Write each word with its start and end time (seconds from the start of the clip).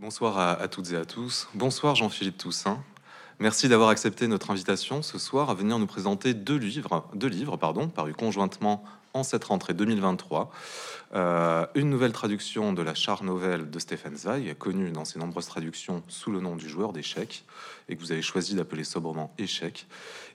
Bonsoir 0.00 0.38
à, 0.38 0.66
toutes 0.66 0.92
et 0.92 0.96
à 0.96 1.04
tous. 1.04 1.46
Bonsoir 1.52 1.94
Jean-Philippe 1.94 2.38
Toussaint. 2.38 2.82
Merci 3.38 3.68
d'avoir 3.68 3.90
accepté 3.90 4.28
notre 4.28 4.50
invitation 4.50 5.02
ce 5.02 5.18
soir 5.18 5.50
à 5.50 5.54
venir 5.54 5.78
nous 5.78 5.86
présenter 5.86 6.32
deux 6.32 6.56
livres, 6.56 7.06
deux 7.14 7.28
livres 7.28 7.58
pardon, 7.58 7.86
parus 7.86 8.16
conjointement 8.16 8.82
en 9.12 9.22
cette 9.24 9.44
rentrée 9.44 9.74
2023. 9.74 10.50
Euh, 11.14 11.66
une 11.74 11.90
nouvelle 11.90 12.12
traduction 12.12 12.72
de 12.72 12.80
la 12.80 12.94
char 12.94 13.24
nouvelle 13.24 13.68
de 13.68 13.78
Stephen 13.78 14.16
Zweig, 14.16 14.54
connue 14.54 14.90
dans 14.90 15.04
ses 15.04 15.18
nombreuses 15.18 15.48
traductions 15.48 16.02
sous 16.08 16.30
le 16.30 16.40
nom 16.40 16.56
du 16.56 16.66
joueur 16.66 16.94
d'échecs, 16.94 17.44
et 17.90 17.96
que 17.96 18.00
vous 18.00 18.10
avez 18.10 18.22
choisi 18.22 18.54
d'appeler 18.54 18.84
sobrement 18.84 19.34
Échec, 19.36 19.86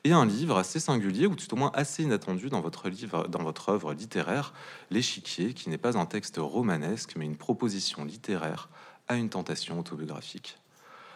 et 0.03 0.11
un 0.11 0.27
livre 0.27 0.57
assez 0.57 0.79
singulier, 0.79 1.25
ou 1.25 1.35
tout 1.35 1.51
au 1.51 1.57
moins 1.57 1.71
assez 1.73 2.03
inattendu 2.03 2.49
dans 2.49 2.61
votre 2.61 2.87
livre, 2.87 3.27
dans 3.29 3.41
votre 3.41 3.69
œuvre 3.69 3.93
littéraire, 3.93 4.53
L'échiquier, 4.91 5.53
qui 5.53 5.71
n'est 5.71 5.79
pas 5.79 5.97
un 5.97 6.05
texte 6.05 6.35
romanesque, 6.37 7.13
mais 7.15 7.25
une 7.25 7.37
proposition 7.37 8.05
littéraire 8.05 8.69
à 9.07 9.15
une 9.15 9.29
tentation 9.29 9.79
autobiographique. 9.79 10.57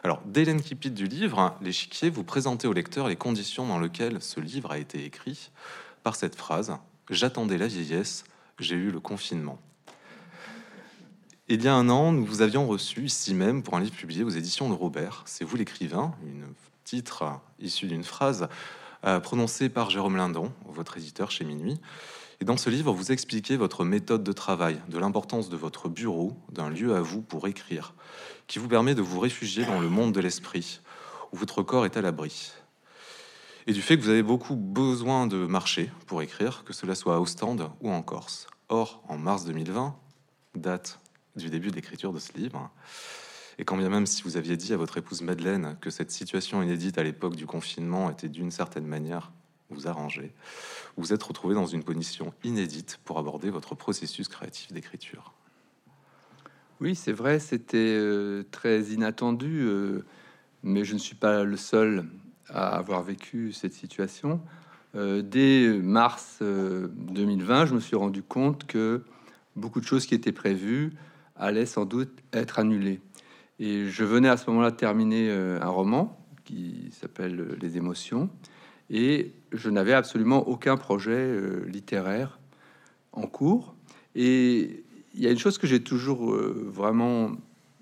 Alors, 0.04 0.22
dès 0.26 0.46
l'incipit 0.46 0.92
du 0.92 1.08
livre, 1.08 1.58
L'échiquier, 1.62 2.10
vous 2.10 2.24
présentez 2.24 2.68
au 2.68 2.74
lecteur 2.74 3.08
les 3.08 3.18
conditions 3.18 3.68
dans 3.68 3.80
lesquelles 3.80 4.22
ce 4.22 4.40
livre 4.40 4.72
a 4.72 4.78
été 4.78 5.04
écrit 5.04 5.52
par 6.04 6.16
cette 6.16 6.36
phrase 6.36 6.78
J'attendais 7.10 7.58
la 7.58 7.68
vieillesse, 7.68 8.24
j'ai 8.60 8.76
eu 8.76 8.92
le 8.92 9.00
confinement. 9.00 9.60
Il 11.48 11.64
y 11.64 11.68
a 11.68 11.74
un 11.74 11.90
an, 11.90 12.12
nous 12.12 12.24
vous 12.24 12.42
avions 12.42 12.68
reçu 12.68 13.06
ici 13.06 13.34
même 13.34 13.64
pour 13.64 13.76
un 13.76 13.80
livre 13.80 13.96
publié 13.96 14.24
aux 14.24 14.30
éditions 14.30 14.70
de 14.70 14.76
Robert. 14.76 15.24
C'est 15.26 15.44
vous 15.44 15.58
l'écrivain, 15.58 16.14
une 16.24 16.46
titre 16.84 17.40
issu 17.60 17.88
d'une 17.88 18.04
phrase 18.04 18.48
euh, 19.06 19.20
prononcée 19.20 19.70
par 19.70 19.90
Jérôme 19.90 20.16
Lindon, 20.16 20.52
votre 20.68 20.98
éditeur 20.98 21.32
chez 21.32 21.46
Minuit. 21.46 21.80
Et 22.42 22.46
dans 22.46 22.58
ce 22.58 22.70
livre, 22.70 22.94
vous 22.94 23.12
expliquez 23.12 23.58
votre 23.58 23.84
méthode 23.84 24.24
de 24.24 24.32
travail, 24.32 24.82
de 24.90 24.98
l'importance 24.98 25.50
de 25.50 25.58
votre 25.58 25.90
bureau, 25.90 26.38
d'un 26.52 26.70
lieu 26.70 26.96
à 26.96 27.02
vous 27.02 27.22
pour 27.22 27.48
écrire, 27.48 27.94
qui 28.48 28.60
vous 28.60 28.68
permet 28.68 28.96
de 28.96 29.02
vous 29.02 29.20
réfugier 29.20 29.66
dans 29.66 29.80
le 29.80 29.90
monde 29.90 30.14
de 30.14 30.22
l'esprit, 30.22 30.80
où 31.32 31.38
votre 31.38 31.64
corps 31.64 31.86
est 31.86 31.98
à 31.98 32.02
l'abri 32.02 32.54
et 33.70 33.72
du 33.72 33.84
fait 33.84 33.98
que 33.98 34.02
vous 34.02 34.10
avez 34.10 34.24
beaucoup 34.24 34.56
besoin 34.56 35.28
de 35.28 35.46
marcher 35.46 35.92
pour 36.08 36.24
écrire, 36.24 36.64
que 36.64 36.74
cela 36.74 36.96
soit 36.96 37.16
à 37.16 37.20
Ostende 37.20 37.70
ou 37.82 37.92
en 37.92 38.02
Corse. 38.02 38.48
Or, 38.68 39.04
en 39.08 39.20
mars 39.20 39.46
2020, 39.46 39.96
date 40.56 41.00
du 41.36 41.52
début 41.52 41.70
d'écriture 41.70 42.12
de 42.12 42.18
ce 42.18 42.34
livre, 42.34 42.72
et 43.60 43.66
quand 43.66 43.78
bien 43.78 43.90
même 43.90 44.08
si 44.08 44.24
vous 44.24 44.38
aviez 44.38 44.58
dit 44.58 44.74
à 44.74 44.78
votre 44.78 44.98
épouse 44.98 45.22
Madeleine 45.22 45.78
que 45.82 45.92
cette 45.92 46.10
situation 46.10 46.64
inédite 46.64 46.98
à 46.98 47.04
l'époque 47.04 47.36
du 47.36 47.46
confinement 47.46 48.10
était 48.10 48.28
d'une 48.28 48.50
certaine 48.50 48.88
manière 48.88 49.32
vous 49.70 49.88
arranger, 49.88 50.34
vous 51.00 51.14
êtes 51.14 51.24
retrouvé 51.24 51.56
dans 51.56 51.66
une 51.66 51.84
position 51.84 52.34
inédite 52.44 53.00
pour 53.06 53.20
aborder 53.20 53.50
votre 53.50 53.74
processus 53.74 54.28
créatif 54.28 54.74
d'écriture. 54.74 55.34
Oui, 56.82 56.96
c'est 56.96 57.14
vrai, 57.14 57.40
c'était 57.40 57.78
euh, 57.78 58.44
très 58.52 58.82
inattendu, 58.84 59.62
euh, 59.62 60.06
mais 60.64 60.84
je 60.84 60.94
ne 60.94 61.00
suis 61.00 61.16
pas 61.16 61.44
le 61.44 61.58
seul 61.58 62.06
à 62.50 62.76
avoir 62.76 63.02
vécu 63.04 63.54
cette 63.54 63.74
situation. 63.74 64.42
Euh, 64.96 65.22
dès 65.22 65.68
mars 65.82 66.40
2020, 66.42 67.68
je 67.68 67.76
me 67.76 67.80
suis 67.80 67.96
rendu 67.96 68.22
compte 68.22 68.66
que 68.66 69.04
beaucoup 69.56 69.80
de 69.80 69.86
choses 69.86 70.06
qui 70.06 70.16
étaient 70.16 70.32
prévues 70.32 70.92
allaient 71.36 71.66
sans 71.66 71.86
doute 71.86 72.12
être 72.34 72.60
annulées. 72.60 73.00
Et 73.60 73.88
je 73.88 74.04
venais 74.04 74.30
à 74.30 74.38
ce 74.38 74.50
moment-là 74.50 74.72
terminer 74.72 75.32
un 75.32 75.68
roman 75.68 76.18
qui 76.46 76.90
s'appelle 76.92 77.58
Les 77.62 77.78
émotions, 77.78 78.30
et 78.90 79.34
je 79.52 79.70
n'avais 79.70 79.94
absolument 79.94 80.48
aucun 80.48 80.78
projet 80.78 81.40
littéraire 81.68 82.40
en 83.12 83.28
cours. 83.28 83.76
Et 84.16 84.84
il 85.14 85.22
y 85.22 85.28
a 85.28 85.32
une 85.32 85.38
chose 85.38 85.58
que 85.58 85.68
j'ai 85.68 85.82
toujours 85.82 86.34
vraiment 86.34 87.32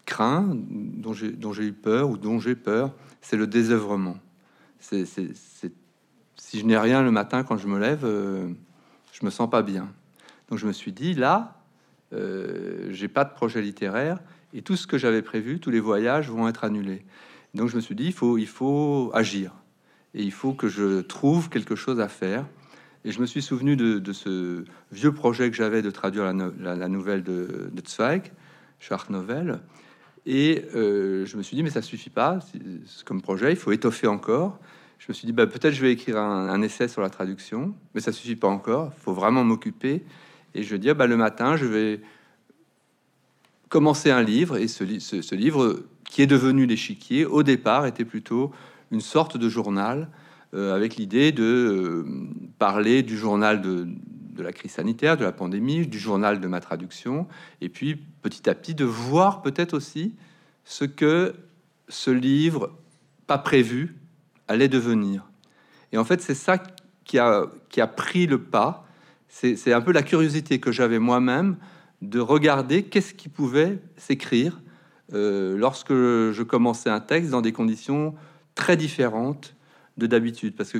craint, 0.06 0.48
dont 0.54 1.14
j'ai 1.14 1.64
eu 1.64 1.74
peur 1.74 2.10
ou 2.10 2.18
dont 2.18 2.40
j'ai 2.40 2.56
peur, 2.56 2.94
c'est 3.22 3.38
le 3.38 3.46
désœuvrement. 3.46 4.18
C'est, 4.80 5.06
si 6.48 6.60
je 6.60 6.66
n'ai 6.66 6.78
rien 6.78 7.04
le 7.04 7.12
matin 7.12 7.44
quand 7.44 7.58
je 7.58 7.68
me 7.68 7.78
lève, 7.78 8.06
euh, 8.06 8.48
je 9.12 9.26
me 9.26 9.30
sens 9.30 9.50
pas 9.50 9.62
bien. 9.62 9.92
Donc 10.50 10.60
je 10.60 10.66
me 10.66 10.72
suis 10.72 10.94
dit 10.94 11.14
là, 11.14 11.62
euh, 12.14 12.88
j'ai 12.92 13.10
pas 13.10 13.26
de 13.26 13.34
projet 13.34 13.62
littéraire 13.62 14.20
et 14.54 14.62
tout 14.62 14.78
ce 14.78 14.88
que 14.88 14.98
j'avais 14.98 15.22
prévu, 15.22 15.60
tous 15.60 15.72
les 15.72 15.82
voyages 15.82 16.30
vont 16.30 16.48
être 16.48 16.64
annulés. 16.64 17.06
Donc 17.54 17.70
je 17.70 17.76
me 17.76 17.82
suis 17.82 17.96
dit 17.96 18.14
il 18.38 18.48
faut 18.48 19.12
agir 19.14 19.54
et 20.18 20.24
il 20.24 20.32
faut 20.32 20.54
que 20.54 20.68
je 20.68 21.02
trouve 21.02 21.48
quelque 21.50 21.76
chose 21.76 22.02
à 22.02 22.08
faire. 22.08 22.46
Et 23.06 23.12
je 23.12 23.22
me 23.22 23.28
suis 23.28 23.44
souvenu 23.44 23.78
de, 23.78 24.14
ce 24.14 24.66
vieux 24.92 25.14
projet 25.14 25.50
que 25.52 25.56
j'avais 25.56 25.84
de 25.84 25.92
traduire 25.92 26.34
la, 26.34 26.88
nouvelle 26.88 27.24
de, 27.24 27.72
Zweig, 27.88 28.34
Shark 28.80 29.12
Novel. 29.12 29.60
Et 30.26 30.66
euh, 30.76 31.24
je 31.26 31.38
me 31.38 31.44
suis 31.44 31.56
dit, 31.56 31.62
mais 31.62 31.70
ça 31.70 31.84
suffit 31.84 32.10
pas 32.10 32.40
comme 33.06 33.22
projet, 33.22 33.52
il 33.52 33.56
faut 33.56 33.72
étoffer 33.72 34.08
encore. 34.08 34.60
Je 34.98 35.06
me 35.08 35.14
suis 35.14 35.28
dit, 35.28 35.34
bah, 35.34 35.46
peut-être 35.46 35.74
je 35.74 35.82
vais 35.82 35.94
écrire 35.94 36.18
un, 36.18 36.62
essai 36.64 36.88
sur 36.88 37.02
la 37.02 37.12
traduction, 37.12 37.76
mais 37.94 38.02
ça 38.02 38.12
suffit 38.12 38.36
pas 38.36 38.48
encore, 38.48 38.92
il 38.98 39.04
faut 39.04 39.14
vraiment 39.14 39.44
m'occuper. 39.44 40.04
Et 40.56 40.64
je 40.64 40.76
dis, 40.76 40.92
bah, 40.94 41.06
le 41.06 41.16
matin, 41.16 41.56
je 41.56 41.66
vais 41.66 42.02
commencer 43.70 44.10
un 44.10 44.24
livre, 44.24 44.58
et 44.58 44.68
ce, 44.68 44.84
ce, 45.00 45.36
livre 45.36 45.84
qui 46.06 46.24
est 46.24 46.28
devenu 46.28 46.66
l'échiquier, 46.66 47.26
au 47.26 47.44
départ, 47.44 47.86
était 47.86 48.06
plutôt 48.06 48.52
une 48.92 49.02
sorte 49.02 49.38
de 49.38 49.50
journal, 49.50 50.10
euh, 50.54 50.74
avec 50.74 50.96
l'idée 50.96 51.32
de 51.32 51.44
euh, 51.44 52.06
parler 52.58 53.04
du 53.04 53.18
journal 53.18 53.62
de, 53.62 53.88
la 54.38 54.54
crise 54.54 54.72
sanitaire, 54.72 55.18
de 55.18 55.24
la 55.24 55.32
pandémie, 55.32 55.88
du 55.88 56.00
journal 56.00 56.40
de 56.40 56.48
ma 56.48 56.60
traduction, 56.60 57.28
et 57.60 57.70
puis 57.70 57.96
petit 58.22 58.50
à 58.50 58.56
petit 58.56 58.76
de 58.76 58.86
voir 58.86 59.42
peut-être 59.42 59.74
aussi 59.74 60.14
ce 60.64 60.86
que 60.86 61.34
ce 61.90 62.12
livre 62.12 62.72
pas 63.26 63.40
prévu 63.40 63.96
allait 64.48 64.68
devenir. 64.68 65.30
Et 65.92 65.98
en 65.98 66.06
fait, 66.06 66.22
c'est 66.22 66.36
ça 66.36 66.62
qui 67.04 67.18
a, 67.18 67.46
qui 67.70 67.82
a 67.82 67.88
pris 67.88 68.28
le 68.28 68.42
pas. 68.42 68.86
C'est 69.28 69.74
un 69.74 69.82
peu 69.82 69.92
la 69.92 70.04
curiosité 70.04 70.60
que 70.60 70.72
j'avais 70.72 71.00
moi-même 71.00 71.58
de 72.02 72.20
regarder 72.20 72.84
qu'est-ce 72.84 73.14
qui 73.14 73.30
pouvait 73.30 73.80
s'écrire 73.98 74.62
euh, 75.14 75.58
lorsque 75.58 75.94
je 75.94 76.44
commençais 76.44 76.90
un 76.90 77.00
texte 77.00 77.32
dans 77.32 77.42
des 77.42 77.54
conditions 77.54 78.14
très 78.58 78.76
différentes 78.76 79.56
de 79.98 80.08
d'habitude. 80.08 80.56
Parce 80.56 80.74
que 80.74 80.80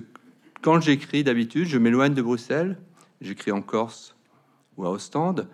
quand 0.62 0.82
j'écris 0.82 1.24
d'habitude, 1.24 1.68
je 1.68 1.78
m'éloigne 1.78 2.14
de 2.14 2.22
Bruxelles, 2.22 2.78
j'écris 3.22 3.52
en 3.52 3.62
Corse 3.62 4.16
ou 4.76 4.86
à 4.86 4.92
Ostende. 4.92 5.48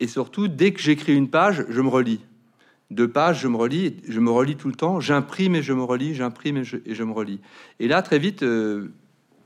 Et 0.00 0.06
surtout, 0.06 0.48
dès 0.48 0.72
que 0.72 0.80
j'écris 0.80 1.14
une 1.14 1.28
page, 1.28 1.66
je 1.68 1.80
me 1.80 1.88
relis. 1.88 2.20
Deux 2.90 3.08
pages, 3.08 3.40
je 3.40 3.48
me 3.48 3.56
relis, 3.56 3.96
je 4.08 4.20
me 4.20 4.30
relis 4.30 4.56
tout 4.56 4.68
le 4.68 4.74
temps, 4.74 5.00
j'imprime 5.00 5.56
et 5.56 5.62
je 5.62 5.72
me 5.72 5.82
relis, 5.82 6.14
j'imprime 6.14 6.58
et 6.58 6.64
je, 6.64 7.02
me 7.02 7.12
relis. 7.12 7.40
Et 7.80 7.88
là, 7.88 8.00
très 8.00 8.20
vite, 8.20 8.44
euh, 8.44 8.92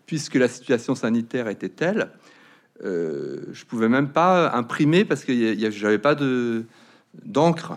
puisque 0.04 0.34
la 0.34 0.48
situation 0.48 0.94
sanitaire 0.94 1.48
était 1.48 1.70
telle, 1.70 2.10
euh, 2.84 3.46
je 3.52 3.64
pouvais 3.64 3.88
même 3.88 4.10
pas 4.10 4.52
imprimer 4.54 5.06
parce 5.06 5.24
que 5.24 5.32
j'avais 5.70 5.98
pas 5.98 6.14
de 6.14 6.64
d'encre, 7.24 7.72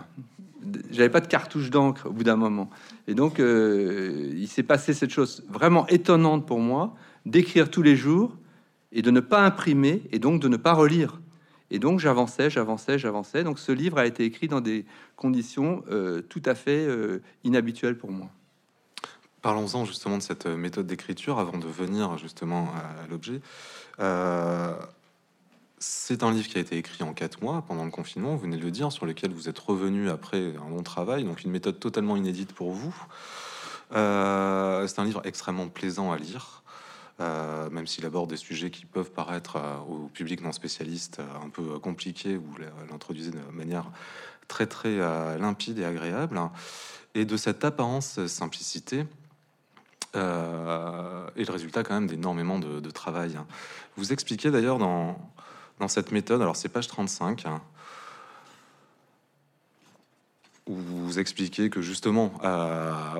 j'avais 0.90 1.10
pas 1.10 1.20
de 1.20 1.26
cartouche 1.26 1.70
d'encre 1.70 2.06
au 2.06 2.12
bout 2.12 2.24
d'un 2.24 2.36
moment. 2.36 2.70
Et 3.06 3.14
donc, 3.14 3.40
euh, 3.40 4.32
il 4.34 4.48
s'est 4.48 4.62
passé 4.62 4.94
cette 4.94 5.10
chose 5.10 5.44
vraiment 5.48 5.86
étonnante 5.88 6.46
pour 6.46 6.60
moi 6.60 6.94
d'écrire 7.26 7.70
tous 7.70 7.82
les 7.82 7.96
jours 7.96 8.36
et 8.92 9.02
de 9.02 9.10
ne 9.10 9.20
pas 9.20 9.44
imprimer 9.44 10.02
et 10.12 10.18
donc 10.18 10.40
de 10.40 10.48
ne 10.48 10.56
pas 10.56 10.72
relire. 10.72 11.20
Et 11.70 11.78
donc 11.78 11.98
j'avançais, 11.98 12.50
j'avançais, 12.50 12.98
j'avançais. 12.98 13.42
Donc 13.42 13.58
ce 13.58 13.72
livre 13.72 13.98
a 13.98 14.06
été 14.06 14.24
écrit 14.24 14.48
dans 14.48 14.60
des 14.60 14.84
conditions 15.16 15.82
euh, 15.90 16.20
tout 16.22 16.42
à 16.44 16.54
fait 16.54 16.86
euh, 16.86 17.22
inhabituelles 17.42 17.98
pour 17.98 18.12
moi. 18.12 18.28
Parlons-en 19.42 19.84
justement 19.84 20.18
de 20.18 20.22
cette 20.22 20.46
méthode 20.46 20.86
d'écriture 20.86 21.38
avant 21.38 21.58
de 21.58 21.66
venir 21.66 22.16
justement 22.16 22.68
à, 22.74 23.06
l'objet. 23.08 23.40
C'est 25.78 26.22
un 26.22 26.32
livre 26.32 26.48
qui 26.48 26.58
a 26.58 26.60
été 26.60 26.76
écrit 26.76 27.02
en 27.02 27.12
quatre 27.12 27.42
mois 27.42 27.62
pendant 27.66 27.84
le 27.84 27.90
confinement, 27.90 28.34
vous 28.34 28.42
venez 28.42 28.56
de 28.56 28.62
le 28.62 28.70
dire, 28.70 28.90
sur 28.92 29.06
lequel 29.06 29.32
vous 29.32 29.48
êtes 29.48 29.58
revenu 29.58 30.08
après 30.08 30.54
un 30.56 30.70
long 30.70 30.82
travail, 30.82 31.24
donc 31.24 31.42
une 31.42 31.50
méthode 31.50 31.78
totalement 31.78 32.16
inédite 32.16 32.52
pour 32.52 32.72
vous. 32.72 32.94
c'est 33.90 33.96
un 33.96 35.04
livre 35.04 35.22
extrêmement 35.24 35.68
plaisant 35.68 36.12
à 36.12 36.18
lire. 36.18 36.64
Euh, 37.20 37.70
même 37.70 37.86
s'il 37.86 38.04
aborde 38.06 38.30
des 38.30 38.36
sujets 38.36 38.70
qui 38.70 38.86
peuvent 38.86 39.12
paraître 39.12 39.56
euh, 39.56 39.76
au 39.88 40.08
public 40.08 40.40
non 40.40 40.50
spécialiste 40.50 41.20
euh, 41.20 41.46
un 41.46 41.48
peu 41.48 41.78
compliqués, 41.78 42.36
ou 42.36 42.44
l'introduisent 42.90 43.30
de 43.30 43.38
manière 43.52 43.86
très 44.48 44.66
très 44.66 44.98
limpide 45.38 45.78
et 45.78 45.84
agréable. 45.84 46.40
Et 47.14 47.24
de 47.24 47.36
cette 47.36 47.64
apparence 47.64 48.26
simplicité, 48.26 49.06
et 50.14 50.18
le 50.18 51.50
résultat 51.50 51.82
quand 51.82 51.94
même 51.94 52.06
d'énormément 52.06 52.58
de, 52.58 52.90
travail. 52.90 53.38
Vous 53.96 54.12
expliquez 54.12 54.50
d'ailleurs 54.50 54.78
dans, 54.78 55.18
dans 55.80 55.88
cette 55.88 56.12
méthode, 56.12 56.40
alors 56.40 56.56
c'est 56.56 56.68
page 56.68 56.88
35, 56.88 57.44
où 60.66 60.74
vous 60.76 61.18
expliquez 61.18 61.68
que 61.68 61.82
justement, 61.82 62.32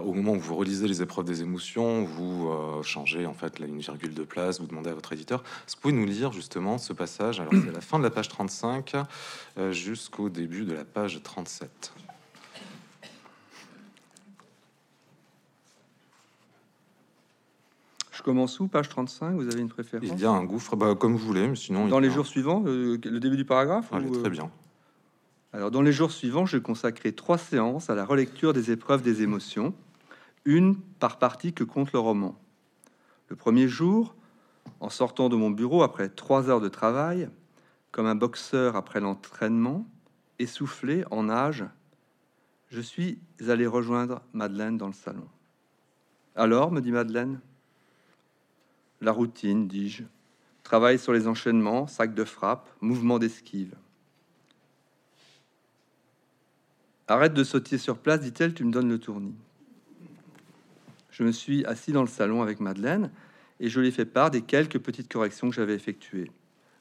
au 0.05 0.15
moment 0.15 0.33
où 0.33 0.41
vous 0.41 0.57
relisez 0.57 0.89
les 0.89 1.03
épreuves 1.03 1.27
des 1.27 1.43
émotions, 1.43 2.05
vous 2.05 2.49
euh, 2.49 2.83
changez 2.83 3.27
en 3.27 3.35
fait 3.35 3.59
une 3.59 3.81
virgule 3.81 4.15
de 4.15 4.23
place, 4.23 4.61
vous 4.61 4.67
demandez 4.67 4.91
à 4.91 4.95
votre 4.95 5.13
éditeur. 5.13 5.43
Est-ce 5.67 5.77
que 5.77 5.81
vous 5.81 5.91
pouvez 5.91 5.95
nous 5.95 6.07
lire 6.07 6.33
justement 6.33 6.79
ce 6.79 6.93
passage? 6.93 7.41
Alors 7.41 7.53
c'est 7.53 7.73
la 7.73 7.81
fin 7.83 7.99
de 7.99 8.05
la 8.05 8.11
page 8.11 8.29
35 8.29 8.95
euh, 9.59 9.73
jusqu'au 9.73 10.31
début 10.31 10.65
de 10.65 10.73
la 10.73 10.85
page 10.85 11.21
37. 11.23 11.93
Commence 18.25 18.59
où 18.59 18.67
Page 18.67 18.89
35 18.89 19.37
Vous 19.37 19.47
avez 19.47 19.61
une 19.61 19.69
préférence 19.69 20.09
Il 20.11 20.19
y 20.19 20.25
a 20.25 20.31
un 20.31 20.43
gouffre, 20.43 20.75
bah, 20.75 20.97
comme 20.97 21.13
vous 21.13 21.25
voulez, 21.25 21.47
mais 21.47 21.55
sinon... 21.55 21.87
Dans 21.87 22.01
les 22.01 22.11
jours 22.11 22.27
suivants, 22.27 22.65
euh, 22.67 22.99
le 23.05 23.21
début 23.21 23.37
du 23.37 23.45
paragraphe 23.45 23.93
Allez, 23.93 24.09
ou, 24.09 24.17
euh, 24.17 24.21
très 24.21 24.31
bien. 24.31 24.51
Alors, 25.53 25.71
dans 25.71 25.83
les 25.83 25.93
jours 25.93 26.11
suivants, 26.11 26.47
je 26.47 26.59
consacrais 26.59 27.13
trois 27.13 27.39
séances 27.39 27.91
à 27.91 27.95
la 27.95 28.05
relecture 28.05 28.53
des 28.53 28.73
épreuves 28.73 29.03
des 29.03 29.23
émotions, 29.23 29.75
une 30.45 30.77
par 30.99 31.19
partie 31.19 31.53
que 31.53 31.63
compte 31.63 31.93
le 31.93 32.01
roman. 32.01 32.35
Le 33.29 33.37
premier 33.37 33.69
jour, 33.69 34.17
en 34.81 34.91
sortant 34.91 35.29
de 35.29 35.37
mon 35.37 35.51
bureau 35.51 35.83
après 35.83 36.09
trois 36.09 36.49
heures 36.49 36.61
de 36.61 36.69
travail, 36.69 37.29
comme 37.93 38.07
un 38.07 38.17
boxeur 38.17 38.75
après 38.75 39.01
l'entraînement, 39.01 39.87
essoufflé 40.39 41.05
en 41.11 41.29
âge, 41.29 41.65
je 42.69 42.81
suis 42.81 43.21
allé 43.49 43.67
rejoindre 43.67 44.23
Madeleine 44.33 44.77
dans 44.77 44.89
le 44.89 44.95
salon. 44.95 45.29
Alors, 46.35 46.73
me 46.73 46.81
dit 46.81 46.91
Madeleine, 46.91 47.39
la 49.01 49.13
routine, 49.13 49.69
dis-je. 49.69 50.05
Travail 50.63 50.99
sur 50.99 51.13
les 51.13 51.29
enchaînements, 51.29 51.87
sac 51.87 52.15
de 52.15 52.25
frappe, 52.25 52.69
mouvement 52.81 53.19
d'esquive. 53.19 53.75
Arrête 57.07 57.35
de 57.35 57.45
sauter 57.45 57.77
sur 57.77 57.99
place, 57.99 58.21
dit-elle, 58.21 58.55
tu 58.55 58.65
me 58.65 58.73
donnes 58.73 58.89
le 58.89 58.99
tournis. 58.99 59.35
Je 61.11 61.23
me 61.23 61.33
suis 61.33 61.65
assis 61.67 61.93
dans 61.93 62.01
le 62.01 62.09
salon 62.09 62.43
avec 62.43 62.61
Madeleine 62.61 63.11
et 63.61 63.69
je 63.69 63.79
lui 63.79 63.89
ai 63.89 63.91
fait 63.91 64.07
part 64.07 64.31
des 64.31 64.41
quelques 64.41 64.79
petites 64.79 65.13
corrections 65.13 65.51
que 65.51 65.55
j'avais 65.55 65.75
effectuées. 65.75 66.31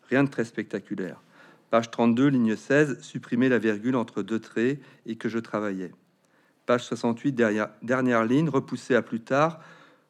Rien 0.09 0.23
de 0.23 0.29
très 0.29 0.45
spectaculaire. 0.45 1.21
Page 1.69 1.91
32, 1.91 2.27
ligne 2.27 2.55
16, 2.55 3.01
supprimer 3.01 3.49
la 3.49 3.57
virgule 3.57 3.95
entre 3.95 4.21
deux 4.21 4.39
traits 4.39 4.79
et 5.05 5.17
que 5.17 5.27
je 5.27 5.39
travaillais. 5.39 5.91
Page 6.65 6.85
68, 6.85 7.33
derrière, 7.33 7.69
dernière 7.81 8.23
ligne, 8.23 8.47
repoussée 8.47 8.95
à 8.95 9.01
plus 9.01 9.19
tard, 9.19 9.59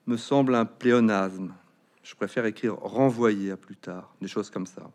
me 0.06 0.17
semble 0.17 0.56
un 0.56 0.65
pléonasme. 0.65 1.53
Je 2.03 2.15
préfère 2.15 2.45
écrire 2.45 2.75
renvoyer 2.75 3.51
à 3.51 3.57
plus 3.57 3.77
tard, 3.77 4.13
des 4.21 4.27
choses 4.27 4.50
comme 4.50 4.65
ça. 4.65 4.91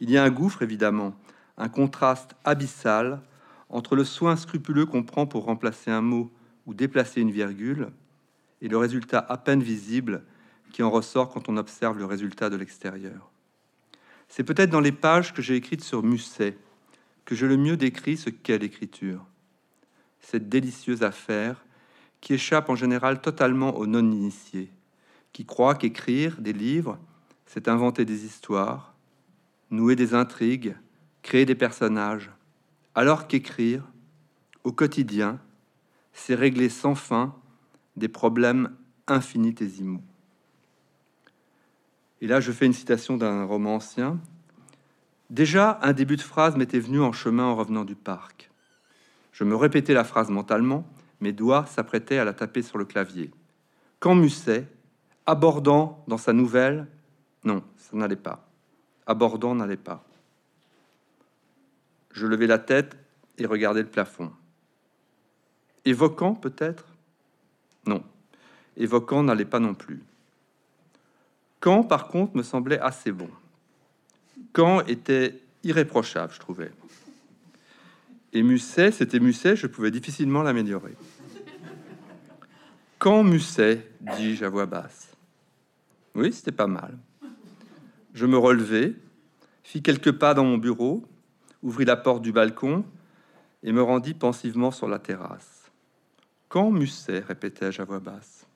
Il 0.00 0.10
y 0.10 0.18
a 0.18 0.24
un 0.24 0.30
gouffre, 0.30 0.62
évidemment, 0.62 1.14
un 1.56 1.68
contraste 1.68 2.34
abyssal 2.44 3.22
entre 3.68 3.96
le 3.96 4.04
soin 4.04 4.36
scrupuleux 4.36 4.86
qu'on 4.86 5.04
prend 5.04 5.26
pour 5.26 5.44
remplacer 5.44 5.90
un 5.90 6.02
mot 6.02 6.30
ou 6.66 6.74
déplacer 6.74 7.20
une 7.20 7.30
virgule 7.30 7.90
et 8.60 8.68
le 8.68 8.76
résultat 8.76 9.24
à 9.28 9.36
peine 9.36 9.62
visible 9.62 10.24
qui 10.72 10.82
en 10.82 10.90
ressort 10.90 11.28
quand 11.28 11.48
on 11.48 11.56
observe 11.56 11.98
le 11.98 12.04
résultat 12.04 12.50
de 12.50 12.56
l'extérieur. 12.56 13.30
C'est 14.28 14.42
peut-être 14.42 14.70
dans 14.70 14.80
les 14.80 14.92
pages 14.92 15.32
que 15.32 15.42
j'ai 15.42 15.54
écrites 15.54 15.84
sur 15.84 16.02
Musset 16.02 16.56
que 17.24 17.34
je 17.34 17.46
le 17.46 17.56
mieux 17.56 17.76
décris 17.76 18.16
ce 18.16 18.30
qu'est 18.30 18.58
l'écriture. 18.58 19.24
Cette 20.20 20.48
délicieuse 20.48 21.02
affaire 21.02 21.64
qui 22.20 22.34
échappe 22.34 22.68
en 22.68 22.74
général 22.74 23.20
totalement 23.20 23.76
aux 23.76 23.86
non-initiés, 23.86 24.70
qui 25.34 25.44
croient 25.44 25.74
qu'écrire 25.74 26.40
des 26.40 26.54
livres, 26.54 26.96
c'est 27.44 27.68
inventer 27.68 28.06
des 28.06 28.24
histoires, 28.24 28.94
nouer 29.70 29.96
des 29.96 30.14
intrigues, 30.14 30.76
créer 31.22 31.44
des 31.44 31.56
personnages, 31.56 32.30
alors 32.94 33.26
qu'écrire, 33.26 33.82
au 34.62 34.72
quotidien, 34.72 35.40
c'est 36.12 36.36
régler 36.36 36.68
sans 36.68 36.94
fin 36.94 37.34
des 37.96 38.08
problèmes 38.08 38.76
infinitésimaux. 39.08 40.04
Et 42.20 42.28
là, 42.28 42.40
je 42.40 42.52
fais 42.52 42.66
une 42.66 42.72
citation 42.72 43.16
d'un 43.16 43.44
roman 43.44 43.74
ancien. 43.74 44.20
Déjà, 45.30 45.80
un 45.82 45.92
début 45.92 46.16
de 46.16 46.22
phrase 46.22 46.56
m'était 46.56 46.78
venu 46.78 47.00
en 47.00 47.12
chemin 47.12 47.44
en 47.44 47.56
revenant 47.56 47.84
du 47.84 47.96
parc. 47.96 48.50
Je 49.32 49.42
me 49.42 49.56
répétais 49.56 49.94
la 49.94 50.04
phrase 50.04 50.30
mentalement, 50.30 50.86
mes 51.20 51.32
doigts 51.32 51.66
s'apprêtaient 51.66 52.18
à 52.18 52.24
la 52.24 52.34
taper 52.34 52.62
sur 52.62 52.78
le 52.78 52.84
clavier. 52.84 53.32
Quand 53.98 54.14
Musset, 54.14 54.68
abordant 55.26 56.04
dans 56.06 56.18
sa 56.18 56.32
nouvelle, 56.32 56.86
non, 57.44 57.62
ça 57.76 57.96
n'allait 57.96 58.16
pas. 58.16 58.46
Abordant 59.06 59.54
n'allait 59.54 59.76
pas. 59.76 60.04
Je 62.12 62.26
levai 62.26 62.46
la 62.46 62.58
tête 62.58 62.96
et 63.38 63.46
regardai 63.46 63.82
le 63.82 63.88
plafond. 63.88 64.32
Évoquant, 65.84 66.34
peut-être? 66.34 66.84
Non. 67.86 68.02
Évoquant 68.76 69.22
n'allait 69.22 69.44
pas 69.44 69.60
non 69.60 69.74
plus. 69.74 70.02
Quand, 71.60 71.82
par 71.82 72.08
contre, 72.08 72.36
me 72.36 72.42
semblait 72.42 72.78
assez 72.78 73.12
bon. 73.12 73.28
Quand 74.52 74.80
était 74.86 75.40
irréprochable, 75.62 76.32
je 76.32 76.40
trouvais. 76.40 76.70
Et 78.32 78.42
Musset, 78.42 78.92
c'était 78.92 79.20
Musset, 79.20 79.56
je 79.56 79.66
pouvais 79.66 79.90
difficilement 79.90 80.42
l'améliorer. 80.42 80.94
Quand 82.98 83.22
Musset, 83.22 83.90
dis-je 84.00 84.44
à 84.44 84.48
voix 84.48 84.66
basse. 84.66 85.13
Oui, 86.14 86.32
c'était 86.32 86.52
pas 86.52 86.66
mal. 86.66 86.96
Je 88.14 88.26
me 88.26 88.38
relevai, 88.38 88.94
fis 89.64 89.82
quelques 89.82 90.12
pas 90.12 90.34
dans 90.34 90.44
mon 90.44 90.58
bureau, 90.58 91.04
ouvrit 91.62 91.84
la 91.84 91.96
porte 91.96 92.22
du 92.22 92.30
balcon 92.30 92.84
et 93.62 93.72
me 93.72 93.82
rendis 93.82 94.14
pensivement 94.14 94.70
sur 94.70 94.88
la 94.88 94.98
terrasse. 94.98 95.70
Quand 96.48 96.70
Musset, 96.70 97.20
répétai-je 97.26 97.82
à 97.82 97.84
voix 97.84 97.98
basse. 97.98 98.46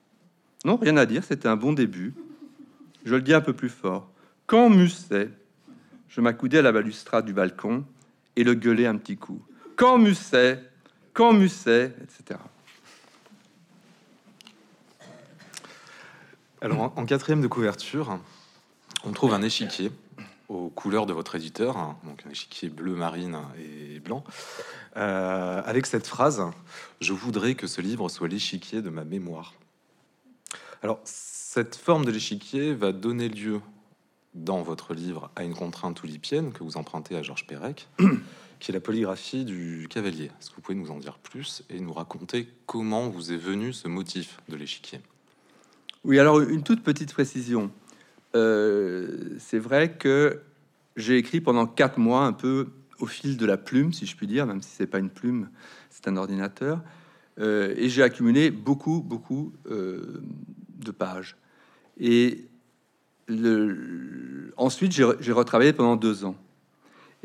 Non, 0.63 0.77
rien 0.77 0.95
à 0.95 1.05
dire, 1.05 1.23
c'était 1.23 1.49
un 1.49 1.57
bon 1.57 1.73
début. 1.73 2.13
Je 3.03 3.15
le 3.15 3.21
dis 3.21 3.33
un 3.33 3.41
peu 3.41 3.53
plus 3.53 3.69
fort. 3.69 4.09
Quand 4.45 4.69
Musset, 4.69 5.29
je 6.07 6.21
m'accoudai 6.21 6.59
à 6.59 6.61
la 6.61 6.71
balustrade 6.71 7.25
du 7.25 7.33
balcon 7.33 7.83
et 8.35 8.43
le 8.43 8.53
gueulai 8.53 8.85
un 8.85 8.97
petit 8.97 9.17
coup. 9.17 9.41
Quand 9.75 9.97
Musset, 9.97 10.63
quand 11.13 11.33
Musset, 11.33 11.93
etc. 12.01 12.39
Alors, 16.61 16.91
en, 16.97 17.05
quatrième 17.05 17.39
de 17.39 17.47
couverture, 17.47 18.19
on 19.05 19.11
trouve 19.13 19.33
un 19.33 19.41
échiquier 19.41 19.91
aux 20.49 20.67
couleurs 20.67 21.05
de 21.05 21.13
votre 21.13 21.35
éditeur, 21.35 21.77
hein, 21.77 21.97
donc 22.03 22.23
un 22.27 22.31
échiquier 22.31 22.67
bleu 22.67 22.95
marine 22.95 23.37
et 23.57 24.01
blanc, 24.01 24.25
euh, 24.97 25.61
avec 25.63 25.85
cette 25.85 26.05
phrase 26.05 26.43
Je 26.99 27.13
voudrais 27.13 27.55
que 27.55 27.65
ce 27.65 27.79
livre 27.79 28.09
soit 28.09 28.27
l'échiquier 28.27 28.81
de 28.81 28.89
ma 28.89 29.05
mémoire. 29.05 29.53
Alors, 30.83 30.99
cette 31.05 31.75
forme 31.75 32.03
de 32.03 32.11
l'échiquier 32.11 32.73
va 32.73 32.91
donner 32.91 33.29
lieu 33.29 33.61
dans 34.33 34.61
votre 34.61 34.93
livre 34.93 35.31
à 35.37 35.43
une 35.43 35.53
contrainte 35.53 35.95
toulipienne 35.95 36.51
que 36.51 36.63
vous 36.63 36.75
empruntez 36.75 37.15
à 37.15 37.23
Georges 37.23 37.47
Perec, 37.47 37.87
qui 38.59 38.71
est 38.71 38.73
la 38.73 38.81
polygraphie 38.81 39.45
du 39.45 39.87
cavalier. 39.89 40.25
Est-ce 40.25 40.49
que 40.49 40.55
vous 40.55 40.61
pouvez 40.61 40.77
nous 40.77 40.91
en 40.91 40.97
dire 40.97 41.19
plus 41.19 41.63
et 41.69 41.79
nous 41.79 41.93
raconter 41.93 42.49
comment 42.65 43.07
vous 43.07 43.31
est 43.31 43.37
venu 43.37 43.71
ce 43.71 43.87
motif 43.87 44.39
de 44.49 44.57
l'échiquier? 44.57 44.99
Oui, 46.03 46.17
alors 46.19 46.39
une 46.39 46.63
toute 46.63 46.83
petite 46.83 47.13
précision. 47.13 47.71
Euh, 48.35 49.35
c'est 49.37 49.59
vrai 49.59 49.93
que 49.97 50.39
j'ai 50.95 51.17
écrit 51.17 51.41
pendant 51.41 51.65
quatre 51.67 51.99
mois 51.99 52.25
un 52.25 52.33
peu 52.33 52.67
au 52.99 53.05
fil 53.05 53.37
de 53.37 53.45
la 53.45 53.57
plume, 53.57 53.91
si 53.93 54.05
je 54.05 54.15
puis 54.15 54.27
dire, 54.27 54.45
même 54.45 54.61
si 54.61 54.69
c'est 54.75 54.87
pas 54.87 54.99
une 54.99 55.09
plume, 55.09 55.49
c'est 55.89 56.07
un 56.07 56.17
ordinateur, 56.17 56.81
Euh, 57.39 57.73
et 57.77 57.87
j'ai 57.87 58.03
accumulé 58.03 58.51
beaucoup, 58.51 58.99
beaucoup 59.01 59.53
euh, 59.71 60.21
de 60.85 60.91
pages. 60.91 61.37
Et 61.97 62.49
ensuite, 64.57 64.91
j'ai 64.91 65.31
retravaillé 65.31 65.71
pendant 65.71 65.95
deux 65.95 66.25
ans. 66.25 66.35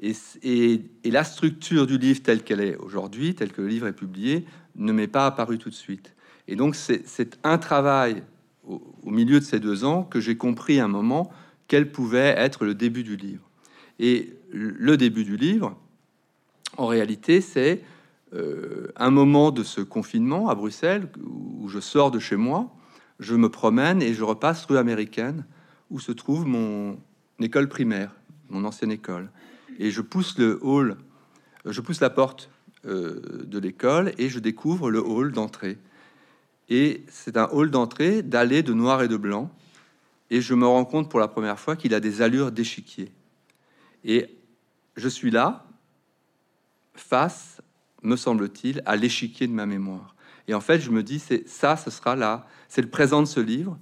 Et, 0.00 0.12
et- 0.44 1.10
la 1.10 1.24
structure 1.24 1.86
du 1.88 1.98
livre 1.98 2.22
telle 2.22 2.44
qu'elle 2.44 2.60
est 2.60 2.76
aujourd'hui, 2.76 3.34
telle 3.34 3.52
que 3.52 3.60
le 3.62 3.66
livre 3.68 3.88
est 3.88 3.92
publié, 3.92 4.44
ne 4.76 4.92
m'est 4.92 5.08
pas 5.08 5.26
apparue 5.26 5.58
tout 5.58 5.70
de 5.70 5.74
suite. 5.74 6.14
Et 6.46 6.54
donc, 6.54 6.76
c'est 6.76 7.38
un 7.42 7.58
travail 7.58 8.22
au, 8.66 9.10
milieu 9.10 9.40
de 9.40 9.44
ces 9.44 9.60
deux 9.60 9.84
ans 9.84 10.04
que 10.04 10.20
j'ai 10.20 10.36
compris 10.36 10.80
à 10.80 10.84
un 10.84 10.88
moment 10.88 11.30
quel 11.68 11.90
pouvait 11.90 12.34
être 12.36 12.64
le 12.64 12.74
début 12.74 13.02
du 13.02 13.16
livre. 13.16 13.48
Et 13.98 14.32
le 14.50 14.96
début 14.96 15.24
du 15.24 15.36
livre, 15.36 15.78
en 16.76 16.86
réalité, 16.86 17.40
c'est 17.40 17.82
euh, 18.34 18.88
un 18.96 19.10
moment 19.10 19.50
de 19.50 19.62
ce 19.62 19.80
confinement 19.80 20.48
à 20.48 20.54
Bruxelles 20.54 21.08
où 21.22 21.68
je 21.68 21.80
sors 21.80 22.10
de 22.10 22.18
chez 22.18 22.36
moi, 22.36 22.74
je 23.20 23.34
me 23.34 23.48
promène 23.48 24.02
et 24.02 24.12
je 24.12 24.24
repasse 24.24 24.64
rue 24.66 24.78
américaine 24.78 25.44
où 25.90 26.00
se 26.00 26.12
trouve 26.12 26.46
mon 26.46 26.98
école 27.40 27.68
primaire, 27.68 28.14
mon 28.50 28.64
ancienne 28.64 28.90
école. 28.90 29.30
Et 29.78 29.90
je 29.90 30.00
pousse 30.00 30.38
le 30.38 30.58
hall, 30.62 30.96
je 31.64 31.80
pousse 31.80 32.00
la 32.00 32.10
porte 32.10 32.50
euh, 32.86 33.44
de 33.46 33.58
l'école 33.58 34.12
et 34.18 34.28
je 34.28 34.38
découvre 34.38 34.90
le 34.90 35.00
hall 35.00 35.32
d'entrée. 35.32 35.78
Et 36.68 37.04
c'est 37.08 37.36
un 37.36 37.48
hall 37.52 37.70
d'entrée 37.70 38.22
dallé 38.22 38.62
de 38.62 38.72
noir 38.72 39.02
et 39.02 39.08
de 39.08 39.16
blanc. 39.16 39.50
Et 40.30 40.40
je 40.40 40.54
me 40.54 40.66
rends 40.66 40.84
compte 40.84 41.10
pour 41.10 41.20
la 41.20 41.28
première 41.28 41.60
fois 41.60 41.76
qu'il 41.76 41.94
a 41.94 42.00
des 42.00 42.22
allures 42.22 42.50
d'échiquier. 42.50 43.12
Et 44.04 44.28
je 44.96 45.08
suis 45.08 45.30
là, 45.30 45.66
face, 46.94 47.60
me 48.02 48.16
semble-t-il, 48.16 48.82
à 48.86 48.96
l'échiquier 48.96 49.46
de 49.46 49.52
ma 49.52 49.66
mémoire. 49.66 50.14
Et 50.48 50.54
en 50.54 50.60
fait, 50.60 50.80
je 50.80 50.90
me 50.90 51.02
dis, 51.02 51.18
c'est 51.18 51.48
ça, 51.48 51.76
ce 51.76 51.90
sera 51.90 52.16
là, 52.16 52.46
c'est 52.68 52.82
le 52.82 52.90
présent 52.90 53.20
de 53.20 53.26
ce 53.26 53.40
livre, 53.40 53.78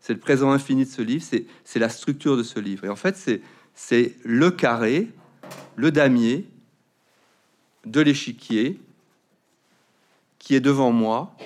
c'est 0.00 0.14
le 0.14 0.20
présent 0.20 0.50
infini 0.50 0.84
de 0.84 0.90
ce 0.90 1.02
livre, 1.02 1.24
c'est 1.64 1.78
la 1.78 1.88
structure 1.88 2.36
de 2.36 2.42
ce 2.42 2.60
livre. 2.60 2.84
Et 2.84 2.88
en 2.88 2.96
fait, 2.96 3.42
c'est 3.74 4.16
le 4.24 4.50
carré, 4.50 5.08
le 5.76 5.90
damier 5.90 6.48
de 7.84 8.00
l'échiquier 8.00 8.80
qui 10.38 10.54
est 10.54 10.60
devant 10.60 10.92
moi. 10.92 11.36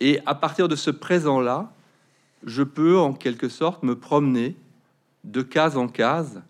Et 0.00 0.20
à 0.26 0.34
partir 0.34 0.68
de 0.68 0.76
ce 0.76 0.90
présent-là, 0.90 1.72
je 2.44 2.62
peux 2.62 2.98
en 2.98 3.12
quelque 3.12 3.48
sorte 3.48 3.82
me 3.82 3.98
promener 3.98 4.56
de 5.24 5.42
case 5.42 5.76
en 5.76 5.88
case 5.88 6.42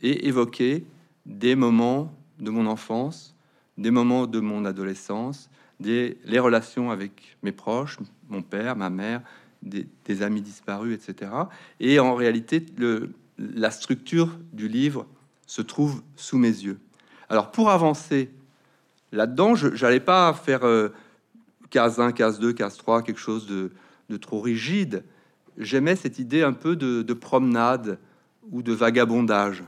et 0.00 0.26
évoquer 0.26 0.84
des 1.26 1.54
moments 1.54 2.12
de 2.38 2.50
mon 2.50 2.66
enfance, 2.66 3.34
des 3.78 3.90
moments 3.90 4.26
de 4.26 4.40
mon 4.40 4.64
adolescence, 4.64 5.50
des, 5.80 6.18
les 6.24 6.38
relations 6.38 6.90
avec 6.90 7.36
mes 7.42 7.52
proches, 7.52 7.98
mon 8.28 8.42
père, 8.42 8.76
ma 8.76 8.90
mère, 8.90 9.22
des, 9.62 10.22
amis 10.22 10.42
disparus, 10.42 10.94
etc. 10.94 11.30
Et 11.78 12.00
en 12.00 12.14
réalité, 12.14 12.64
le, 12.76 13.10
la 13.38 13.70
structure 13.70 14.38
du 14.52 14.68
livre 14.68 15.06
se 15.46 15.62
trouve 15.62 16.02
sous 16.16 16.38
mes 16.38 16.48
yeux. 16.48 16.80
Alors 17.28 17.50
pour 17.50 17.70
avancer 17.70 18.30
là-dedans, 19.12 19.54
je 19.54 19.68
n'allais 19.68 20.00
pas 20.00 20.32
faire 20.34 20.64
euh, 20.64 20.88
case 21.72 21.98
1, 21.98 22.12
case 22.12 22.38
2, 22.38 22.52
case 22.52 22.76
3, 22.76 23.02
quelque 23.02 23.18
chose 23.18 23.46
de, 23.46 23.72
trop 24.18 24.40
rigide. 24.40 25.04
J'aimais 25.56 25.96
cette 25.96 26.18
idée 26.18 26.42
un 26.42 26.52
peu 26.52 26.76
de, 26.76 27.12
promenade 27.14 27.98
ou 28.50 28.62
de 28.62 28.72
vagabondage. 28.72 29.64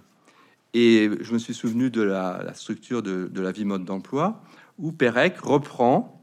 Et 0.74 1.10
je 1.20 1.32
me 1.32 1.38
suis 1.38 1.54
souvenu 1.54 1.90
de 1.90 2.02
la, 2.02 2.52
structure 2.54 3.02
de, 3.02 3.40
la 3.40 3.50
vie 3.50 3.64
mode 3.64 3.84
d'emploi, 3.84 4.42
où 4.78 4.92
Pérec 4.92 5.38
reprend 5.38 6.20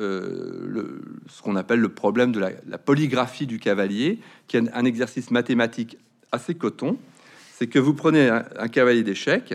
euh, 0.00 0.98
ce 1.28 1.42
qu'on 1.42 1.54
appelle 1.54 1.80
le 1.80 1.90
problème 1.90 2.32
de 2.32 2.40
la, 2.40 2.78
polygraphie 2.78 3.46
du 3.46 3.60
cavalier, 3.60 4.18
qui 4.48 4.56
est 4.56 4.74
un, 4.74 4.84
exercice 4.84 5.30
mathématique 5.30 5.96
assez 6.32 6.56
coton. 6.56 6.98
C'est 7.52 7.68
que 7.68 7.78
vous 7.78 7.94
prenez 7.94 8.28
un 8.28 8.68
cavalier 8.68 9.04
d'échecs 9.04 9.54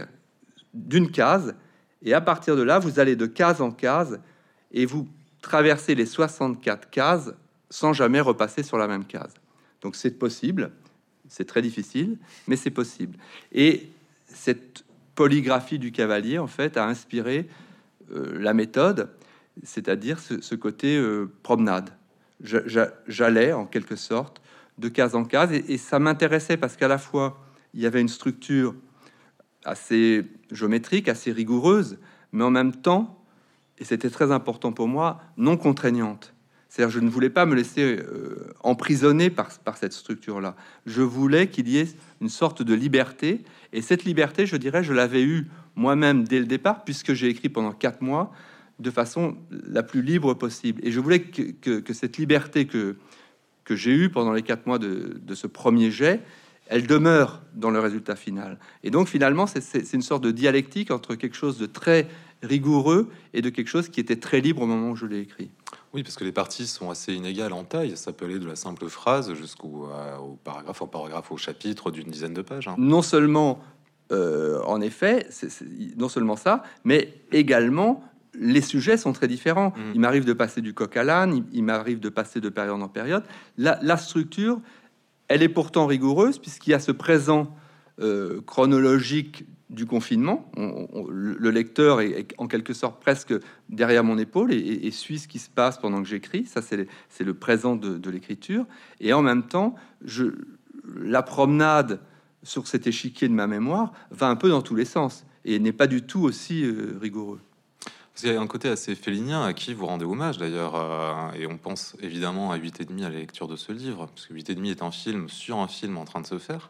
d'une 0.73 1.11
case, 1.11 1.53
et 2.01 2.13
à 2.13 2.21
partir 2.21 2.55
de 2.55 2.61
là, 2.61 2.79
vous 2.79 2.99
allez 2.99 3.17
de 3.17 3.25
case 3.25 3.61
en 3.61 3.71
case, 3.71 4.21
et 4.71 4.85
vous 4.85 5.07
traverser 5.41 5.95
les 5.95 6.05
64 6.05 6.89
cases 6.89 7.33
sans 7.69 7.93
jamais 7.93 8.19
repasser 8.19 8.63
sur 8.63 8.77
la 8.77 8.87
même 8.87 9.05
case. 9.05 9.33
Donc 9.81 9.95
c'est 9.95 10.11
possible, 10.11 10.71
c'est 11.27 11.45
très 11.45 11.61
difficile, 11.61 12.17
mais 12.47 12.55
c'est 12.55 12.71
possible. 12.71 13.17
Et 13.51 13.89
cette 14.25 14.83
polygraphie 15.15 15.79
du 15.79 15.91
cavalier, 15.91 16.39
en 16.39 16.47
fait, 16.47 16.77
a 16.77 16.85
inspiré 16.85 17.47
euh, 18.11 18.37
la 18.39 18.53
méthode, 18.53 19.09
c'est-à-dire 19.63 20.19
ce, 20.19 20.55
côté 20.55 20.97
euh, 20.97 21.31
promenade. 21.43 21.91
J'allais, 22.41 23.51
en 23.51 23.65
quelque 23.65 23.95
sorte, 23.95 24.41
de 24.77 24.87
case 24.87 25.15
en 25.15 25.25
case, 25.25 25.51
et, 25.51 25.73
et 25.73 25.77
ça 25.77 25.99
m'intéressait 25.99 26.55
parce 26.55 26.77
qu'à 26.77 26.87
la 26.87 26.97
fois, 26.97 27.37
il 27.73 27.81
y 27.81 27.85
avait 27.85 28.01
une 28.01 28.07
structure 28.07 28.73
assez 29.65 30.25
géométrique, 30.51 31.09
assez 31.09 31.31
rigoureuse, 31.31 31.97
mais 32.31 32.43
en 32.43 32.51
même 32.51 32.73
temps, 32.73 33.18
et 33.79 33.85
c'était 33.85 34.09
très 34.09 34.31
important 34.31 34.71
pour 34.71 34.87
moi, 34.87 35.21
non 35.37 35.57
contraignante. 35.57 36.33
C'est-à-dire, 36.69 36.93
je 36.93 36.99
ne 36.99 37.09
voulais 37.09 37.31
pas 37.31 37.47
me 37.47 37.55
laisser 37.55 37.97
euh, 37.97 38.53
emprisonner 38.61 39.31
par, 39.31 39.49
cette 39.75 39.93
structure-là. 39.93 40.55
Je 40.85 41.01
voulais 41.01 41.47
qu'il 41.47 41.67
y 41.67 41.79
ait 41.79 41.87
une 42.21 42.29
sorte 42.29 42.61
de 42.61 42.75
liberté, 42.75 43.43
et 43.73 43.81
cette 43.81 44.03
liberté, 44.03 44.45
je 44.45 44.55
dirais, 44.55 44.83
je 44.83 44.93
l'avais 44.93 45.23
eue 45.23 45.47
moi-même 45.75 46.25
dès 46.25 46.39
le 46.39 46.45
départ, 46.45 46.83
puisque 46.83 47.13
j'ai 47.13 47.27
écrit 47.27 47.49
pendant 47.49 47.71
quatre 47.71 48.01
mois 48.01 48.31
de 48.77 48.91
façon 48.91 49.35
la 49.49 49.81
plus 49.81 50.01
libre 50.01 50.35
possible. 50.35 50.79
Et 50.85 50.91
je 50.91 50.99
voulais 50.99 51.21
que, 51.21 51.79
que, 51.79 51.93
cette 51.93 52.17
liberté 52.17 52.65
que, 52.65 52.97
que 53.63 53.75
j'ai 53.75 53.91
eue 53.91 54.09
pendant 54.09 54.31
les 54.31 54.43
quatre 54.43 54.67
mois 54.67 54.79
de, 54.79 55.19
de 55.21 55.35
ce 55.35 55.47
premier 55.47 55.91
jet, 55.91 56.21
elle 56.67 56.85
demeure 56.85 57.41
dans 57.55 57.71
le 57.71 57.79
résultat 57.79 58.15
final. 58.15 58.59
Et 58.83 58.91
donc 58.91 59.07
finalement, 59.07 59.47
c'est 59.47 59.93
une 59.93 60.03
sorte 60.03 60.23
de 60.23 60.31
dialectique 60.31 60.91
entre 60.91 61.15
quelque 61.15 61.35
chose 61.35 61.57
de 61.57 61.65
très 61.65 62.07
rigoureux 62.41 63.09
et 63.33 63.41
de 63.41 63.49
quelque 63.49 63.67
chose 63.67 63.89
qui 63.89 63.99
était 63.99 64.15
très 64.15 64.41
libre 64.41 64.61
au 64.61 64.65
moment 64.65 64.91
où 64.91 64.95
je 64.95 65.05
l'ai 65.05 65.19
écrit. 65.19 65.49
Oui, 65.93 66.03
parce 66.03 66.15
que 66.15 66.23
les 66.23 66.31
parties 66.31 66.67
sont 66.67 66.89
assez 66.89 67.13
inégales 67.13 67.53
en 67.53 67.63
taille. 67.63 67.97
Ça 67.97 68.13
peut 68.13 68.25
aller 68.25 68.39
de 68.39 68.47
la 68.47 68.55
simple 68.55 68.87
phrase 68.87 69.33
jusqu'au 69.33 69.89
euh, 69.91 70.17
paragraphe, 70.43 70.81
en 70.81 70.87
paragraphe, 70.87 71.31
au 71.31 71.37
chapitre 71.37 71.91
d'une 71.91 72.09
dizaine 72.09 72.33
de 72.33 72.41
pages. 72.41 72.67
Hein. 72.67 72.75
Non 72.77 73.01
seulement, 73.01 73.59
euh, 74.11 74.61
en 74.63 74.81
effet, 74.81 75.25
c'est 75.29 75.49
non 75.97 76.09
seulement 76.09 76.35
ça, 76.35 76.63
mais 76.83 77.13
également 77.31 78.03
les 78.35 78.61
sujets 78.61 78.97
sont 78.97 79.11
très 79.11 79.27
différents. 79.27 79.69
Mm. 79.69 79.91
Il 79.95 79.99
m'arrive 80.01 80.25
de 80.25 80.33
passer 80.33 80.61
du 80.61 80.73
coq 80.73 80.95
à 80.95 81.03
l'âne, 81.03 81.45
il, 81.51 81.63
m'arrive 81.63 81.99
de 81.99 82.09
passer 82.09 82.39
de 82.39 82.49
période 82.49 82.81
en 82.81 82.87
période. 82.87 83.23
La, 83.57 83.79
la 83.81 83.97
structure, 83.97 84.61
elle 85.27 85.41
est 85.41 85.49
pourtant 85.49 85.87
rigoureuse 85.87 86.37
puisqu'il 86.37 86.69
y 86.69 86.73
a 86.73 86.79
ce 86.79 86.91
présent 86.91 87.55
euh, 88.01 88.41
chronologique 88.45 89.45
du 89.69 89.85
confinement. 89.85 90.51
le 90.57 91.49
lecteur 91.49 92.01
est, 92.01 92.33
en 92.37 92.47
quelque 92.47 92.73
sorte 92.73 92.99
presque 93.01 93.33
derrière 93.69 94.03
mon 94.03 94.17
épaule 94.17 94.51
et, 94.51 94.91
suit 94.91 95.19
ce 95.19 95.27
qui 95.27 95.39
se 95.39 95.49
passe 95.49 95.77
pendant 95.77 96.01
que 96.01 96.07
j'écris. 96.07 96.45
Ça, 96.45 96.61
c'est 96.61 97.23
le 97.23 97.33
présent 97.33 97.75
de, 97.75 98.09
l'écriture. 98.09 98.65
Et 98.99 99.13
en 99.13 99.21
même 99.21 99.43
temps, 99.43 99.75
je, 100.03 100.25
la 100.99 101.21
promenade 101.21 102.01
sur 102.43 102.67
cet 102.67 102.87
échiquier 102.87 103.27
de 103.27 103.33
ma 103.33 103.47
mémoire 103.47 103.91
va 104.11 104.27
un 104.27 104.35
peu 104.35 104.49
dans 104.49 104.61
tous 104.61 104.75
les 104.75 104.85
sens 104.85 105.25
et 105.45 105.59
n'est 105.59 105.73
pas 105.73 105.87
du 105.87 106.03
tout 106.03 106.21
aussi 106.21 106.63
euh, 106.63 106.97
rigoureux. 106.99 107.39
Il 108.21 108.29
y 108.29 108.35
a 108.35 108.41
un 108.41 108.47
côté 108.47 108.67
assez 108.67 108.95
félinien 108.95 109.43
à 109.43 109.53
qui 109.53 109.73
vous 109.73 109.85
rendez 109.85 110.03
hommage 110.03 110.37
d'ailleurs, 110.37 110.75
euh, 110.75 111.31
et 111.37 111.47
on 111.47 111.57
pense 111.57 111.95
évidemment 112.01 112.51
à 112.51 112.57
8 112.57 112.81
et 112.81 112.85
demi 112.85 113.05
à 113.05 113.09
la 113.09 113.17
lecture 113.17 113.47
de 113.47 113.55
ce 113.55 113.71
livre, 113.71 114.07
parce 114.07 114.27
que 114.27 114.33
8 114.33 114.49
et 114.49 114.55
demi 114.55 114.71
est 114.71 114.83
un 114.83 114.91
film 114.91 115.29
sur 115.29 115.57
un 115.57 115.69
film 115.69 115.97
en 115.97 116.03
train 116.03 116.19
de 116.19 116.27
se 116.27 116.37
faire. 116.37 116.69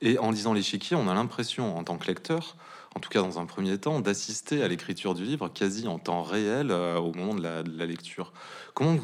Et 0.00 0.18
en 0.18 0.30
lisant 0.30 0.52
l'échiquier, 0.52 0.96
on 0.96 1.08
a 1.08 1.14
l'impression, 1.14 1.76
en 1.76 1.84
tant 1.84 1.98
que 1.98 2.06
lecteur, 2.06 2.56
en 2.94 3.00
tout 3.00 3.10
cas 3.10 3.20
dans 3.20 3.38
un 3.38 3.46
premier 3.46 3.78
temps, 3.78 4.00
d'assister 4.00 4.62
à 4.62 4.68
l'écriture 4.68 5.14
du 5.14 5.24
livre 5.24 5.48
quasi 5.48 5.88
en 5.88 5.98
temps 5.98 6.22
réel 6.22 6.70
euh, 6.70 6.98
au 6.98 7.12
moment 7.12 7.34
de 7.34 7.42
la, 7.42 7.86
lecture. 7.86 8.32
Comment. 8.74 8.98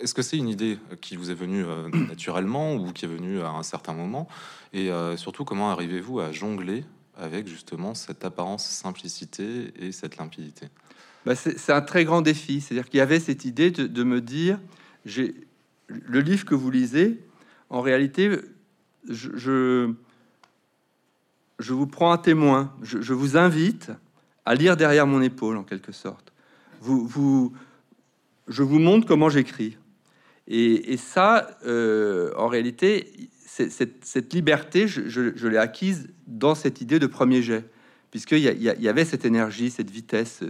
Est-ce 0.00 0.14
que 0.14 0.22
c'est 0.22 0.36
une 0.36 0.48
idée 0.48 0.78
qui 1.00 1.14
vous 1.16 1.30
est 1.30 1.34
venue 1.34 1.64
euh, 1.64 1.88
naturellement 1.88 2.74
ou 2.74 2.92
qui 2.92 3.04
est 3.04 3.08
venue 3.08 3.40
à 3.40 3.50
un 3.50 3.62
certain 3.62 3.92
moment? 3.92 4.26
Et 4.72 4.90
euh, 4.90 5.16
surtout, 5.16 5.44
comment 5.44 5.70
arrivez-vous 5.70 6.20
à 6.20 6.32
jongler 6.32 6.84
avec 7.16 7.46
justement 7.46 7.94
cette 7.94 8.24
apparence 8.24 8.66
simplicité 8.66 9.72
et 9.78 9.92
cette 9.92 10.16
limpidité? 10.16 10.68
Bah 11.24 11.36
C'est 11.36 11.72
un 11.72 11.82
très 11.82 12.04
grand 12.04 12.22
défi. 12.22 12.60
C'est-à-dire 12.60 12.88
qu'il 12.88 12.98
y 12.98 13.00
avait 13.00 13.20
cette 13.20 13.44
idée 13.44 13.70
de, 13.70 14.02
me 14.02 14.20
dire, 14.20 14.58
le 15.04 16.20
livre 16.20 16.44
que 16.44 16.56
vous 16.56 16.70
lisez, 16.70 17.20
en 17.70 17.80
réalité, 17.80 18.30
je 19.08 19.94
vous 21.70 21.86
prends 21.86 22.12
un 22.12 22.18
témoin, 22.18 22.74
je, 22.82 23.12
vous 23.12 23.36
invite 23.36 23.90
à 24.44 24.54
lire 24.54 24.76
derrière 24.76 25.06
mon 25.06 25.22
épaule 25.22 25.56
en 25.56 25.62
quelque 25.62 25.92
sorte. 25.92 26.32
Vous, 26.80 27.06
vous, 27.06 27.52
je 28.48 28.62
vous 28.62 28.78
montre 28.78 29.06
comment 29.06 29.28
j'écris. 29.28 29.76
Et, 30.48 30.96
ça, 30.96 31.56
euh, 31.66 32.32
en 32.36 32.48
réalité, 32.48 33.12
cette, 33.46 34.04
cette, 34.04 34.32
liberté, 34.32 34.88
je, 34.88 35.46
l'ai 35.46 35.56
acquise 35.56 36.08
dans 36.26 36.54
cette 36.54 36.80
idée 36.80 36.98
de 36.98 37.06
premier 37.06 37.42
jet, 37.42 37.64
puisqu'il 38.10 38.40
y, 38.40 38.88
avait 38.88 39.04
cette 39.04 39.24
énergie, 39.24 39.70
cette 39.70 39.90
vitesse, 39.90 40.40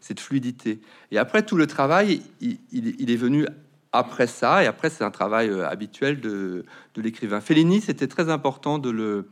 cette 0.00 0.20
fluidité. 0.20 0.80
Et 1.10 1.18
après, 1.18 1.42
tout 1.42 1.56
le 1.56 1.66
travail, 1.66 2.22
il, 2.40 2.58
il, 2.70 3.10
est 3.10 3.16
venu 3.16 3.46
après 3.90 4.28
ça, 4.28 4.62
et 4.62 4.66
après, 4.66 4.90
c'est 4.90 5.04
un 5.04 5.10
travail 5.10 5.48
euh, 5.48 5.68
habituel 5.68 6.20
de, 6.20 6.64
de 6.94 7.02
l'écrivain. 7.02 7.40
Fellini, 7.40 7.80
c'était 7.80 8.06
très 8.06 8.30
important 8.30 8.78
de 8.78 8.90
le, 8.90 9.28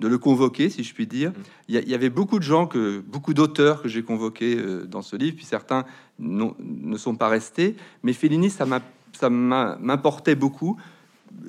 de 0.00 0.08
le 0.08 0.18
convoquer, 0.18 0.70
si 0.70 0.82
je 0.82 0.94
puis 0.94 1.06
dire. 1.06 1.32
Il 1.68 1.76
y, 1.76 1.94
avait 1.94 2.10
beaucoup 2.10 2.38
de 2.38 2.44
gens, 2.44 2.66
que, 2.66 3.00
beaucoup 3.00 3.34
d'auteurs 3.34 3.82
que 3.82 3.88
j'ai 3.88 4.02
convoqués 4.02 4.56
euh, 4.56 4.86
dans 4.86 5.02
ce 5.02 5.14
livre, 5.14 5.36
puis 5.36 5.44
certains 5.44 5.84
ne 6.18 6.96
sont 6.96 7.14
pas 7.14 7.28
restés. 7.28 7.76
Mais 8.02 8.12
Fellini, 8.12 8.50
ça 8.50 9.30
m'importait 9.30 10.34
beaucoup, 10.34 10.78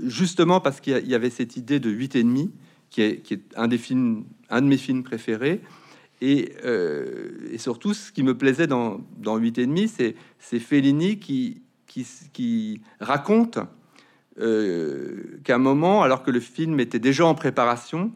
justement 0.03 0.60
parce 0.60 0.81
qu'il 0.81 1.08
y 1.08 1.15
avait 1.15 1.29
cette 1.29 1.55
idée 1.55 1.79
de 1.79 1.89
8 1.89 2.15
et 2.17 2.24
demi, 2.24 2.51
qui 2.89 3.01
est, 3.01 3.22
qui 3.22 3.36
est 3.36 3.41
un 3.55 3.70
des 3.70 3.77
films, 3.77 4.25
un 4.50 4.62
de 4.62 4.67
mes 4.67 4.77
films 4.77 5.03
préférés. 5.03 5.62
Et, 6.20 6.53
euh, 6.65 7.50
et 7.51 7.58
surtout, 7.58 7.93
ce 7.93 8.12
qui 8.12 8.22
me 8.22 8.38
plaisait 8.38 8.67
dans, 8.67 9.01
dans 9.17 9.38
8 9.38 9.58
et 9.60 9.65
demi, 9.65 9.88
c'est 9.88 10.60
Fellini 10.60 11.17
qui, 11.20 11.62
qui, 11.88 12.05
qui 12.34 12.81
raconte 13.00 13.60
euh, 14.39 15.39
qu'à 15.43 15.55
un 15.55 15.60
moment, 15.60 16.03
alors 16.03 16.24
que 16.24 16.31
le 16.31 16.39
film 16.39 16.79
était 16.79 17.00
déjà 17.00 17.25
en 17.25 17.36
préparation, 17.36 18.12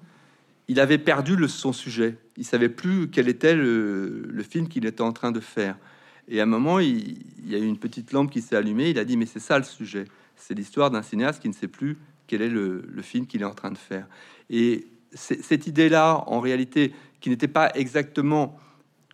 il 0.67 0.79
avait 0.79 0.97
perdu 0.97 1.35
son 1.47 1.73
sujet. 1.73 2.17
Il 2.37 2.45
savait 2.45 2.69
plus 2.69 3.09
quel 3.09 3.27
était 3.27 3.55
le, 3.55 4.43
film 4.49 4.67
qu'il 4.67 4.85
était 4.85 5.01
en 5.01 5.11
train 5.11 5.31
de 5.31 5.39
faire. 5.39 5.77
Et 6.27 6.39
à 6.39 6.43
un 6.43 6.47
moment, 6.47 6.79
il, 6.79 7.17
y 7.45 7.55
a 7.55 7.59
eu 7.59 7.65
une 7.65 7.77
petite 7.77 8.11
lampe 8.11 8.31
qui 8.31 8.41
s'est 8.41 8.55
allumée. 8.55 8.89
Il 8.89 8.99
a 8.99 9.05
dit, 9.05 9.17
mais 9.17 9.25
c'est 9.25 9.39
ça 9.39 9.57
le 9.57 9.63
sujet. 9.63 10.05
C'est 10.35 10.55
l'histoire 10.55 10.89
d'un 10.89 11.03
cinéaste 11.03 11.41
qui 11.41 11.49
ne 11.49 11.53
sait 11.53 11.67
plus 11.67 11.97
quel 12.27 12.41
est 12.41 12.49
le, 12.49 12.83
film 13.01 13.27
qu'il 13.27 13.41
est 13.41 13.45
en 13.45 13.53
train 13.53 13.71
de 13.71 13.77
faire. 13.77 14.07
Et 14.49 14.87
cette 15.13 15.67
idée-là, 15.67 16.23
en 16.27 16.39
réalité, 16.39 16.93
qui 17.21 17.29
n'était 17.29 17.47
pas 17.47 17.71
exactement 17.75 18.57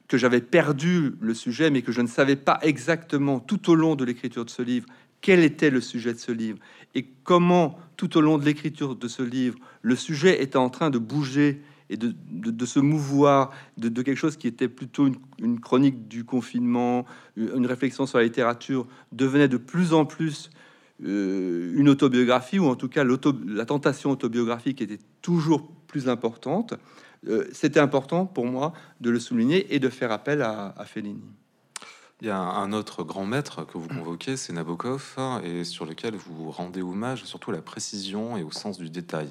que 0.07 0.17
j'avais 0.17 0.41
perdu 0.41 1.13
le 1.21 1.33
sujet, 1.33 1.69
mais 1.69 1.81
que 1.81 1.91
je 1.91 2.01
ne 2.01 2.07
savais 2.07 2.35
pas 2.35 2.59
exactement 2.63 3.39
tout 3.39 3.69
au 3.69 3.75
long 3.75 3.95
de 3.95 4.03
l'écriture 4.03 4.43
de 4.43 4.49
ce 4.49 4.61
livre 4.61 4.87
quel 5.21 5.43
était 5.43 5.69
le 5.69 5.81
sujet 5.81 6.13
de 6.13 6.19
ce 6.19 6.31
livre 6.31 6.57
et 6.95 7.05
comment 7.23 7.79
tout 7.95 8.17
au 8.17 8.21
long 8.21 8.37
de 8.37 8.45
l'écriture 8.45 8.95
de 8.95 9.07
ce 9.07 9.21
livre, 9.21 9.57
le 9.81 9.95
sujet 9.95 10.41
était 10.41 10.57
en 10.57 10.69
train 10.69 10.89
de 10.89 10.97
bouger 10.97 11.61
et 11.89 11.97
de, 11.97 12.65
se 12.65 12.79
mouvoir 12.79 13.51
de, 13.77 13.89
quelque 14.01 14.17
chose 14.17 14.37
qui 14.37 14.47
était 14.47 14.69
plutôt 14.69 15.09
une, 15.39 15.59
chronique 15.59 16.07
du 16.07 16.23
confinement, 16.23 17.05
une 17.35 17.65
réflexion 17.65 18.05
sur 18.05 18.17
la 18.17 18.23
littérature, 18.23 18.87
devenait 19.11 19.49
de 19.49 19.57
plus 19.57 19.93
en 19.93 20.05
plus 20.05 20.49
euh, 21.03 21.73
une 21.75 21.89
autobiographie, 21.89 22.59
ou 22.59 22.67
en 22.67 22.75
tout 22.75 22.87
cas 22.87 23.03
la 23.03 23.65
tentation 23.65 24.11
autobiographique 24.11 24.81
était 24.81 24.99
toujours 25.21 25.69
plus 25.87 26.07
importante. 26.07 26.75
Euh, 27.27 27.45
c'était 27.51 27.81
important 27.81 28.25
pour 28.25 28.45
moi 28.45 28.71
de 29.01 29.09
le 29.09 29.19
souligner 29.19 29.75
et 29.75 29.79
de 29.79 29.89
faire 29.89 30.11
appel 30.11 30.41
à, 30.41 30.73
à 30.77 30.85
Fellini. 30.85 31.21
Il 32.21 32.27
y 32.27 32.29
a 32.29 32.37
un 32.37 32.71
autre 32.71 33.03
grand 33.03 33.25
maître 33.25 33.65
que 33.65 33.79
vous 33.79 33.87
convoquez, 33.87 34.37
c'est 34.37 34.53
Nabokov, 34.53 35.15
et 35.43 35.63
sur 35.63 35.87
lequel 35.87 36.13
vous 36.13 36.51
rendez 36.51 36.83
hommage 36.83 37.23
surtout 37.23 37.49
à 37.49 37.55
la 37.55 37.63
précision 37.63 38.37
et 38.37 38.43
au 38.43 38.51
sens 38.51 38.77
du 38.77 38.91
détail. 38.91 39.29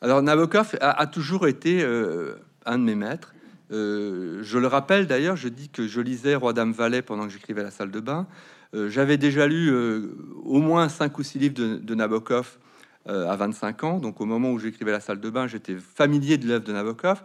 Alors 0.00 0.22
Nabokov 0.22 0.76
a, 0.80 1.06
toujours 1.08 1.48
été 1.48 1.82
euh, 1.82 2.36
un 2.64 2.78
de 2.78 2.84
mes 2.84 2.94
maîtres. 2.94 3.34
Euh, 3.72 4.38
je 4.44 4.56
le 4.58 4.68
rappelle 4.68 5.08
d'ailleurs, 5.08 5.34
je 5.34 5.48
dis 5.48 5.68
que 5.68 5.88
je 5.88 6.00
lisais 6.00 6.36
Roi 6.36 6.52
Dame 6.52 6.70
Valet 6.70 7.02
pendant 7.02 7.24
que 7.24 7.30
j'écrivais 7.30 7.64
la 7.64 7.72
salle 7.72 7.90
de 7.90 7.98
bain. 7.98 8.28
Euh, 8.74 8.88
j'avais 8.88 9.16
déjà 9.16 9.48
lu 9.48 9.74
au 10.44 10.60
moins 10.60 10.88
cinq 10.88 11.18
ou 11.18 11.24
six 11.24 11.40
livres 11.40 11.56
de, 11.56 11.94
Nabokov 11.96 12.58
à 13.08 13.34
25 13.34 13.82
ans, 13.82 13.98
donc 13.98 14.20
au 14.20 14.26
moment 14.26 14.52
où 14.52 14.60
j'écrivais 14.60 14.92
la 14.92 15.00
salle 15.00 15.20
de 15.20 15.30
bain, 15.30 15.48
j'étais 15.48 15.76
familier 15.76 16.38
de 16.38 16.46
l'œuvre 16.46 16.64
de 16.64 16.72
Nabokov 16.72 17.22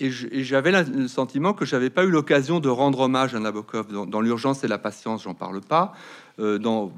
et 0.00 0.10
j'avais 0.44 0.82
le 0.84 1.08
sentiment 1.08 1.52
que 1.52 1.64
j'avais 1.64 1.90
pas 1.90 2.04
eu 2.04 2.10
l'occasion 2.10 2.60
de 2.60 2.68
rendre 2.68 3.00
hommage 3.00 3.34
à 3.34 3.40
Nabokov 3.40 3.88
dans, 3.88 4.20
l'urgence 4.20 4.64
et 4.64 4.68
la 4.68 4.78
patience. 4.78 5.24
J'en 5.24 5.34
parle 5.34 5.60
pas. 5.60 5.92
Euh, 6.38 6.58
dans, 6.58 6.92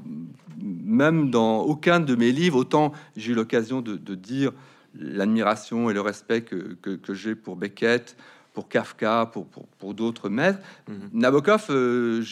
même 0.61 1.31
dans 1.31 1.61
aucun 1.61 1.99
de 1.99 2.15
mes 2.15 2.31
livres, 2.31 2.57
autant 2.57 2.91
j'ai 3.17 3.31
eu 3.31 3.35
l'occasion 3.35 3.81
de, 3.81 4.15
dire 4.15 4.51
l'admiration 4.93 5.89
et 5.89 5.93
le 5.93 6.01
respect 6.01 6.41
que, 6.41 6.75
que, 6.81 7.13
j'ai 7.13 7.33
pour 7.33 7.55
Beckett, 7.55 8.15
pour 8.53 8.69
Kafka, 8.69 9.29
pour, 9.31 9.47
pour, 9.47 9.93
d'autres 9.93 10.29
maîtres. 10.29 10.59
Mhm. 10.87 11.09
Nabokov, 11.13 11.67
euh, 11.69 12.23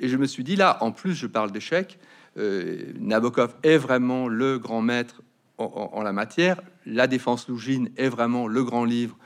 et 0.00 0.08
je 0.08 0.16
me 0.16 0.26
suis 0.26 0.42
dit 0.42 0.56
là, 0.56 0.78
en 0.80 0.90
plus, 0.90 1.14
je 1.14 1.26
parle 1.26 1.52
d'échec. 1.52 1.98
Euh, 2.36 2.92
Nabokov 2.98 3.54
est 3.62 3.76
vraiment 3.76 4.28
le 4.28 4.58
grand 4.58 4.82
maître 4.82 5.22
en, 5.58 5.90
en 5.92 6.02
la 6.02 6.12
matière. 6.12 6.60
La 6.86 7.06
défense 7.06 7.48
Lougine 7.48 7.90
est 7.96 8.08
vraiment 8.08 8.48
le 8.48 8.64
grand 8.64 8.84
livre 8.84 9.16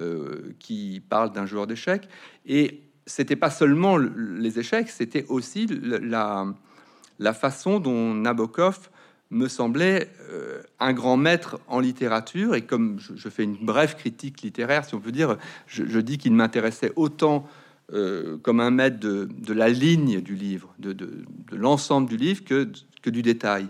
euh, 0.00 0.54
qui 0.58 1.02
parle 1.08 1.32
d'un 1.32 1.46
joueur 1.46 1.66
d'échecs. 1.66 2.08
Et 2.44 2.82
c'était 3.06 3.36
pas 3.36 3.50
seulement 3.50 3.96
les 3.96 4.58
échecs, 4.58 4.88
c'était 4.88 5.24
aussi 5.28 5.66
la, 5.66 6.54
façon 7.32 7.78
dont 7.78 8.12
Nabokov 8.14 8.90
me 9.30 9.48
semblait 9.48 10.10
euh, 10.30 10.62
un 10.80 10.92
grand 10.92 11.16
maître 11.16 11.60
en 11.68 11.80
littérature. 11.80 12.54
Et 12.54 12.62
comme 12.62 12.98
je, 12.98 13.28
fais 13.28 13.44
une 13.44 13.56
brève 13.56 13.96
critique 13.96 14.42
littéraire, 14.42 14.84
si 14.84 14.94
on 14.94 15.00
peut 15.00 15.12
dire, 15.12 15.36
je, 15.66 16.00
dis 16.00 16.18
qu'il 16.18 16.32
m'intéressait 16.32 16.92
autant 16.96 17.48
euh, 17.92 18.36
comme 18.38 18.60
un 18.60 18.70
maître 18.70 18.98
de, 18.98 19.52
la 19.52 19.68
ligne 19.68 20.20
du 20.20 20.34
livre, 20.34 20.74
de 20.78 21.24
l'ensemble 21.52 22.08
du 22.08 22.16
livre, 22.16 22.44
que, 22.44 22.68
que 23.02 23.10
du 23.10 23.22
détail. 23.22 23.66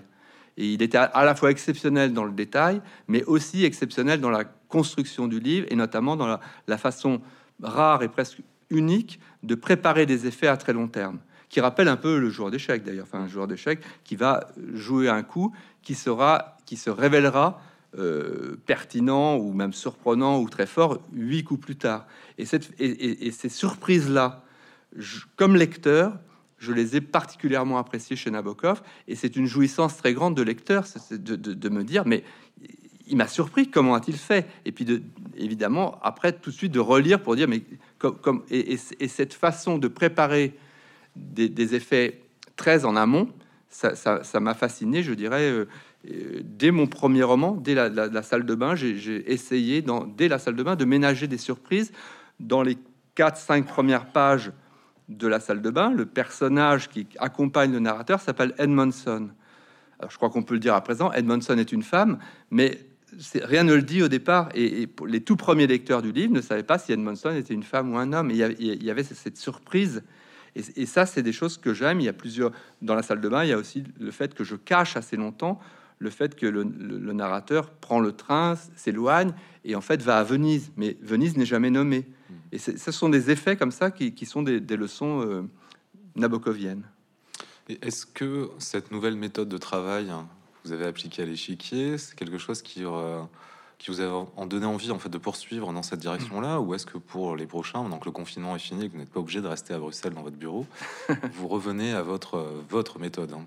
Et 0.56 0.72
il 0.72 0.82
était 0.82 0.98
à 0.98 1.24
la 1.24 1.34
fois 1.34 1.50
exceptionnel 1.50 2.14
dans 2.14 2.24
le 2.24 2.32
détail, 2.32 2.80
mais 3.08 3.22
aussi 3.24 3.64
exceptionnel 3.64 4.20
dans 4.20 4.30
la 4.30 4.44
construction 4.68 5.28
du 5.28 5.40
livre, 5.40 5.66
et 5.70 5.76
notamment 5.76 6.16
dans 6.16 6.38
la, 6.66 6.78
façon 6.78 7.20
rare 7.62 8.02
et 8.02 8.08
presque 8.08 8.40
unique 8.70 9.20
de 9.42 9.54
préparer 9.54 10.06
des 10.06 10.26
effets 10.26 10.48
à 10.48 10.56
très 10.56 10.72
long 10.72 10.88
terme, 10.88 11.18
qui 11.48 11.60
rappelle 11.60 11.88
un 11.88 11.96
peu 11.96 12.18
le 12.18 12.30
joueur 12.30 12.50
d'échecs 12.50 12.82
d'ailleurs, 12.82 13.06
enfin 13.08 13.20
un 13.20 13.28
joueur 13.28 13.46
d'échecs 13.46 13.80
qui 14.04 14.16
va 14.16 14.48
jouer 14.74 15.08
un 15.08 15.22
coup 15.22 15.54
qui 15.82 15.94
sera, 15.94 16.56
qui 16.66 16.76
se 16.76 16.90
révélera 16.90 17.60
euh, 17.96 18.56
pertinent 18.66 19.36
ou 19.36 19.52
même 19.52 19.72
surprenant 19.72 20.40
ou 20.40 20.48
très 20.48 20.66
fort 20.66 20.98
huit 21.12 21.44
coups 21.44 21.60
plus 21.60 21.76
tard. 21.76 22.06
Et, 22.36 22.44
cette, 22.44 22.70
et, 22.78 23.30
ces 23.30 23.48
surprises-là, 23.48 24.42
comme 25.36 25.56
lecteur, 25.56 26.18
je 26.58 26.72
les 26.72 26.96
ai 26.96 27.00
particulièrement 27.00 27.78
appréciées 27.78 28.16
chez 28.16 28.30
Nabokov, 28.30 28.82
et 29.08 29.14
c'est 29.14 29.36
une 29.36 29.46
jouissance 29.46 29.96
très 29.96 30.12
grande 30.12 30.36
de 30.36 30.42
lecteur 30.42 30.84
de, 31.10 31.36
de, 31.36 31.54
de 31.54 31.68
me 31.68 31.84
dire, 31.84 32.04
mais 32.06 32.24
il 33.06 33.16
m'a 33.16 33.28
surpris. 33.28 33.70
Comment 33.70 33.94
a-t-il 33.94 34.16
fait 34.16 34.46
Et 34.64 34.72
puis, 34.72 34.84
de, 34.84 35.02
évidemment, 35.36 35.98
après, 36.02 36.32
tout 36.32 36.50
de 36.50 36.54
suite, 36.54 36.72
de 36.72 36.80
relire 36.80 37.22
pour 37.22 37.36
dire, 37.36 37.48
mais 37.48 37.62
comme, 37.98 38.42
et, 38.50 38.76
cette 38.76 39.34
façon 39.34 39.78
de 39.78 39.88
préparer 39.88 40.54
des, 41.14 41.74
effets 41.74 42.20
très 42.56 42.84
en 42.84 42.96
amont, 42.96 43.28
ça 43.68 44.40
m'a 44.40 44.54
fasciné, 44.54 45.02
je 45.02 45.12
dirais. 45.12 45.50
Euh, 45.50 45.68
euh, 46.10 46.40
dès 46.42 46.70
mon 46.70 46.86
premier 46.86 47.22
roman, 47.22 47.52
dès 47.52 47.74
la, 47.74 48.22
salle 48.22 48.44
de 48.44 48.54
bain, 48.54 48.74
j'ai 48.74 49.30
essayé, 49.32 49.82
dans, 49.82 50.04
dès 50.04 50.28
la 50.28 50.38
salle 50.38 50.56
de 50.56 50.62
bain, 50.62 50.76
de 50.76 50.84
ménager 50.84 51.26
des 51.26 51.38
surprises 51.38 51.92
dans 52.40 52.62
les 52.62 52.76
4-5 53.16 53.64
premières 53.64 54.06
pages 54.06 54.52
de 55.08 55.26
la 55.26 55.40
salle 55.40 55.62
de 55.62 55.70
bain. 55.70 55.90
Le 55.90 56.06
personnage 56.06 56.88
qui 56.88 57.06
accompagne 57.18 57.72
le 57.72 57.80
narrateur 57.80 58.20
s'appelle 58.20 58.54
Edmondson. 58.58 59.30
Je 60.08 60.16
crois 60.16 60.28
qu'on 60.28 60.42
peut 60.42 60.54
le 60.54 60.60
dire 60.60 60.74
à 60.74 60.80
présent, 60.82 61.10
Edmondson 61.12 61.56
est 61.56 61.72
une 61.72 61.82
femme, 61.82 62.18
mais 62.50 62.78
rien 63.42 63.64
ne 63.64 63.74
le 63.74 63.82
dit 63.82 64.02
au 64.02 64.08
départ, 64.08 64.48
et, 64.54 64.88
les 65.06 65.20
tout 65.20 65.36
premiers 65.36 65.66
lecteurs 65.66 66.02
du 66.02 66.12
livre 66.12 66.32
ne 66.32 66.40
savaient 66.40 66.62
pas 66.62 66.78
si 66.78 66.92
Edmondson 66.92 67.34
était 67.34 67.54
une 67.54 67.62
femme 67.62 67.92
ou 67.92 67.98
un 67.98 68.12
homme. 68.12 68.30
Et 68.30 68.34
il 68.34 68.82
y 68.82 68.90
avait, 68.90 69.04
cette 69.04 69.36
surprise. 69.36 70.02
Et, 70.54 70.86
ça, 70.86 71.06
c'est 71.06 71.22
des 71.22 71.32
choses 71.32 71.58
que 71.58 71.74
j'aime. 71.74 72.00
Il 72.00 72.04
y 72.04 72.08
a 72.08 72.14
plusieurs 72.14 72.52
dans 72.82 72.94
la 72.94 73.02
salle 73.02 73.20
de 73.20 73.28
bain. 73.28 73.44
Il 73.44 73.50
y 73.50 73.52
a 73.52 73.58
aussi 73.58 73.84
le 73.98 74.10
fait 74.10 74.34
que 74.34 74.44
je 74.44 74.56
cache 74.56 74.96
assez 74.96 75.16
longtemps 75.16 75.60
le 75.98 76.10
fait 76.10 76.34
que 76.34 76.46
le, 76.46 76.64
narrateur 77.12 77.70
prend 77.70 78.00
le 78.00 78.12
train, 78.12 78.54
s'éloigne 78.76 79.32
et 79.64 79.74
en 79.74 79.80
fait 79.80 80.02
va 80.02 80.18
à 80.18 80.24
Venise. 80.24 80.70
Mais 80.76 80.96
Venise 81.00 81.36
n'est 81.36 81.46
jamais 81.46 81.70
nommée. 81.70 82.06
Hmm. 82.28 82.34
Et 82.52 82.58
ce 82.58 82.92
sont 82.92 83.08
des 83.08 83.30
effets 83.30 83.56
comme 83.56 83.70
ça 83.70 83.90
qui, 83.90 84.26
sont 84.26 84.42
des, 84.42 84.60
leçons 84.76 85.22
euh, 85.22 85.42
nabokoviennes. 86.14 86.84
Est-ce 87.68 88.06
que 88.06 88.50
cette 88.58 88.92
nouvelle 88.92 89.16
méthode 89.16 89.48
de 89.48 89.58
travail 89.58 90.12
vous 90.66 90.72
avez 90.72 90.86
appliqué 90.86 91.22
à 91.22 91.26
l'échiquier, 91.26 91.96
c'est 91.96 92.16
quelque 92.16 92.38
chose 92.38 92.60
qui, 92.60 92.84
euh, 92.84 93.22
qui 93.78 93.90
vous 93.90 94.00
a 94.00 94.28
en 94.36 94.46
donné 94.46 94.66
envie 94.66 94.90
en 94.90 94.98
fait 94.98 95.08
de 95.08 95.18
poursuivre 95.18 95.72
dans 95.72 95.82
cette 95.82 96.00
direction-là, 96.00 96.60
ou 96.60 96.74
est-ce 96.74 96.86
que 96.86 96.98
pour 96.98 97.36
les 97.36 97.46
prochains, 97.46 97.88
donc 97.88 98.04
le 98.04 98.10
confinement 98.10 98.56
est 98.56 98.60
fini, 98.60 98.88
que 98.88 98.92
vous 98.92 98.98
n'êtes 98.98 99.10
pas 99.10 99.20
obligé 99.20 99.40
de 99.40 99.46
rester 99.46 99.74
à 99.74 99.78
Bruxelles 99.78 100.14
dans 100.14 100.22
votre 100.22 100.36
bureau, 100.36 100.66
vous 101.34 101.46
revenez 101.46 101.92
à 101.92 102.02
votre 102.02 102.44
votre 102.68 102.98
méthode 102.98 103.32
hein? 103.32 103.46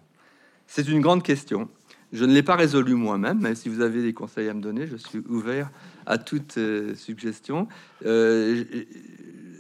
C'est 0.68 0.88
une 0.88 1.02
grande 1.02 1.24
question. 1.24 1.68
Je 2.14 2.26
ne 2.26 2.34
l'ai 2.34 2.44
pas 2.44 2.56
résolu 2.56 2.94
moi-même, 2.94 3.40
mais 3.42 3.56
si 3.56 3.70
vous 3.70 3.82
avez 3.82 4.04
des 4.04 4.14
conseils 4.14 4.50
à 4.50 4.54
me 4.54 4.62
donner, 4.62 4.88
je 4.88 4.98
suis 4.98 5.20
ouvert 5.28 5.72
à 6.06 6.20
toute 6.20 6.58
euh, 6.58 6.96
suggestion. 6.96 7.68
Euh, 8.06 8.64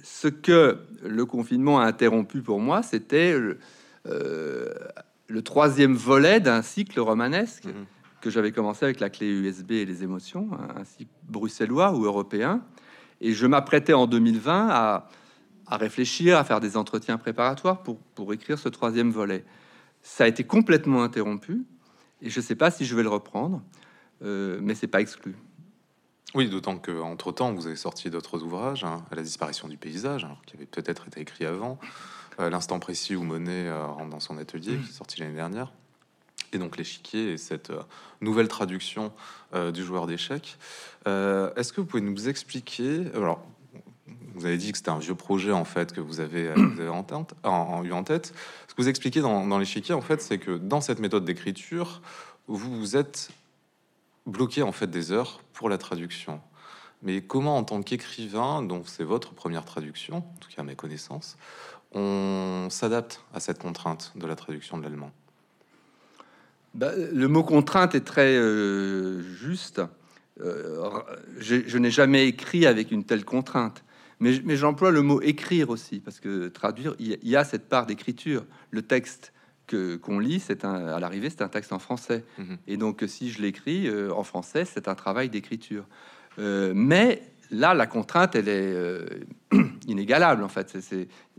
ce 0.03 0.27
que 0.27 0.77
le 1.03 1.25
confinement 1.25 1.79
a 1.79 1.85
interrompu 1.85 2.41
pour 2.41 2.59
moi, 2.59 2.83
c'était 2.83 3.35
le 5.29 5.41
troisième 5.43 5.93
volet 5.93 6.39
d'un 6.39 6.61
cycle 6.61 6.99
romanesque 6.99 7.65
mhm. 7.65 7.85
que 8.19 8.29
j'avais 8.29 8.51
commencé 8.51 8.83
avec 8.85 8.99
la 8.99 9.09
clé 9.09 9.27
USB 9.27 9.71
et 9.71 9.85
les 9.85 10.03
émotions, 10.03 10.49
un 10.75 10.83
cycle 10.83 11.11
bruxellois 11.23 11.93
ou 11.93 12.03
européen. 12.05 12.61
Et 13.21 13.33
je 13.33 13.45
m'apprêtais 13.45 13.93
en 13.93 14.07
2020 14.07 14.69
à, 14.69 15.07
réfléchir, 15.71 16.37
à 16.37 16.43
faire 16.43 16.59
des 16.59 16.77
entretiens 16.77 17.17
préparatoires 17.17 17.83
pour, 17.83 17.99
pour 18.15 18.33
écrire 18.33 18.57
ce 18.57 18.69
troisième 18.69 19.11
volet. 19.11 19.45
Ça 20.01 20.23
a 20.23 20.27
été 20.27 20.43
complètement 20.43 21.03
interrompu 21.03 21.63
et 22.21 22.29
je 22.29 22.39
ne 22.39 22.43
sais 22.43 22.55
pas 22.55 22.71
si 22.71 22.85
je 22.85 22.95
vais 22.95 23.03
le 23.03 23.09
reprendre, 23.09 23.61
euh, 24.23 24.59
mais 24.61 24.73
c'est 24.73 24.87
pas 24.87 25.01
exclu. 25.01 25.35
Oui, 26.35 26.49
d'autant 26.49 26.77
que 26.77 26.99
entre 27.01 27.31
temps, 27.31 27.53
vous 27.53 27.67
avez 27.67 27.75
sorti 27.75 28.09
d'autres 28.09 28.43
ouvrages, 28.43 28.83
hein, 28.83 29.03
à 29.11 29.15
la 29.15 29.23
disparition 29.23 29.67
du 29.67 29.77
paysage, 29.77 30.27
qui 30.45 30.55
avait 30.55 30.65
peut-être 30.65 31.07
été 31.07 31.21
écrit 31.21 31.45
avant, 31.45 31.79
l'instant 32.47 32.79
précis 32.79 33.15
où 33.15 33.23
Monet 33.23 33.67
euh, 33.67 33.85
rentre 33.87 34.09
dans 34.09 34.19
son 34.19 34.37
atelier, 34.37 34.77
qui 34.77 34.89
est 34.89 34.93
sorti 34.93 35.19
l'année 35.19 35.35
dernière. 35.35 35.73
Et 36.53 36.57
donc 36.57 36.77
l'échiquier 36.77 37.33
et 37.33 37.37
cette 37.37 37.69
euh, 37.69 37.81
nouvelle 38.21 38.47
traduction 38.47 39.11
du 39.73 39.83
joueur 39.83 40.05
d'échecs. 40.05 40.59
Est-ce 41.07 41.73
que 41.73 41.81
vous 41.81 41.87
pouvez 41.87 42.03
nous 42.03 42.29
expliquer 42.29 43.07
Alors, 43.15 43.43
vous 44.35 44.45
avez 44.45 44.57
dit 44.57 44.71
que 44.71 44.77
c'était 44.77 44.91
un 44.91 44.99
vieux 44.99 45.15
projet 45.15 45.51
en 45.51 45.65
fait 45.65 45.91
que 45.91 46.01
vous 46.01 46.19
avez, 46.19 46.53
en, 47.43 47.83
eu 47.83 47.91
en 47.91 48.03
tête. 48.03 48.33
Ce 48.67 48.75
que 48.75 48.81
vous 48.83 48.89
expliquez 48.89 49.21
dans, 49.21 49.47
dans 49.47 49.57
l'échiquier, 49.57 49.95
en 49.95 50.01
fait, 50.01 50.21
c'est 50.21 50.37
que 50.37 50.59
dans 50.59 50.81
cette 50.81 50.99
méthode 50.99 51.25
d'écriture, 51.25 52.03
vous 52.47 52.77
vous 52.77 52.95
êtes 52.95 53.31
bloqué 54.27 54.61
en 54.61 54.71
fait 54.71 54.87
des 54.87 55.11
heures 55.11 55.41
pour 55.53 55.67
la 55.67 55.79
traduction. 55.79 56.41
Mais 57.01 57.21
comment, 57.21 57.57
en 57.57 57.63
tant 57.63 57.81
qu'écrivain, 57.81 58.61
dont 58.61 58.83
c'est 58.85 59.03
votre 59.03 59.33
première 59.33 59.65
traduction, 59.65 60.17
en 60.17 60.37
tout 60.39 60.49
cas 60.49 60.61
à 60.61 60.65
mes 60.65 60.75
connaissances, 60.75 61.37
on 61.93 62.67
s'adapte 62.69 63.23
à 63.33 63.39
cette 63.39 63.59
contrainte 63.59 64.11
de 64.15 64.27
la 64.27 64.35
traduction 64.35 64.77
de 64.77 64.83
l'allemand 64.83 65.11
bah, 66.73 66.91
Le 66.95 67.27
mot 67.27 67.43
contrainte 67.43 67.95
est 67.95 68.05
très 68.05 68.35
euh, 68.35 69.21
juste. 69.21 69.81
Euh, 70.41 70.89
je, 71.39 71.77
n'ai 71.77 71.91
jamais 71.91 72.27
écrit 72.27 72.65
avec 72.65 72.91
une 72.91 73.03
telle 73.03 73.25
contrainte. 73.25 73.83
Mais, 74.19 74.33
j'emploie 74.57 74.91
le 74.91 75.01
mot 75.01 75.21
écrire 75.21 75.69
aussi, 75.69 75.99
parce 75.99 76.19
que 76.19 76.49
traduire, 76.49 76.93
il 76.99 77.17
y, 77.23 77.35
a 77.37 77.45
cette 77.45 77.69
part 77.69 77.85
d'écriture. 77.85 78.45
Le 78.69 78.81
texte 78.81 79.31
que 79.65 79.95
qu'on 79.95 80.19
lit, 80.19 80.41
c'est 80.41 80.65
un, 80.65 80.87
à 80.87 80.99
l'arrivée, 80.99 81.29
c'est 81.29 81.41
un 81.41 81.47
texte 81.47 81.71
en 81.71 81.79
français. 81.79 82.25
Mhm. 82.37 82.57
Et 82.67 82.75
donc, 82.75 83.03
si 83.07 83.31
je 83.31 83.41
l'écris 83.41 83.87
euh, 83.87 84.11
en 84.11 84.23
français, 84.23 84.65
c'est 84.65 84.87
un 84.89 84.95
travail 84.95 85.29
d'écriture. 85.29 85.85
mais 86.37 87.23
là, 87.51 87.73
la 87.73 87.87
contrainte, 87.87 88.35
elle 88.35 88.47
est 88.47 88.73
euh, 88.73 89.05
inégalable. 89.87 90.43
En 90.43 90.49
fait, 90.49 90.77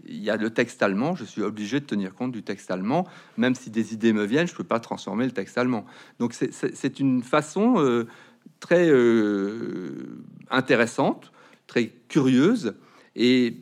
il 0.05 0.23
y 0.23 0.31
a 0.31 0.37
le 0.37 0.51
texte 0.51 0.83
allemand. 0.83 1.15
Je 1.15 1.25
suis 1.25 1.43
obligé 1.43 1.81
de 1.81 1.85
tenir 1.85 2.15
compte 2.15 2.33
du 2.33 2.43
texte 2.43 2.71
allemand, 2.71 3.07
même 3.37 3.55
si 3.55 3.71
des 3.71 3.93
idées 3.95 4.13
me 4.13 4.25
viennent, 4.25 4.49
je 4.49 4.55
peux 4.55 4.65
pas 4.65 4.81
transformer 4.81 5.25
le 5.25 5.33
texte 5.33 5.59
allemand. 5.59 5.85
Donc 6.19 6.35
c'est 6.35 7.01
une 7.01 7.23
façon 7.23 7.75
euh, 7.79 8.07
très 8.59 8.89
euh, 8.89 10.21
intéressante, 10.51 11.33
très 11.67 11.93
curieuse. 12.09 12.75
Et 13.17 13.57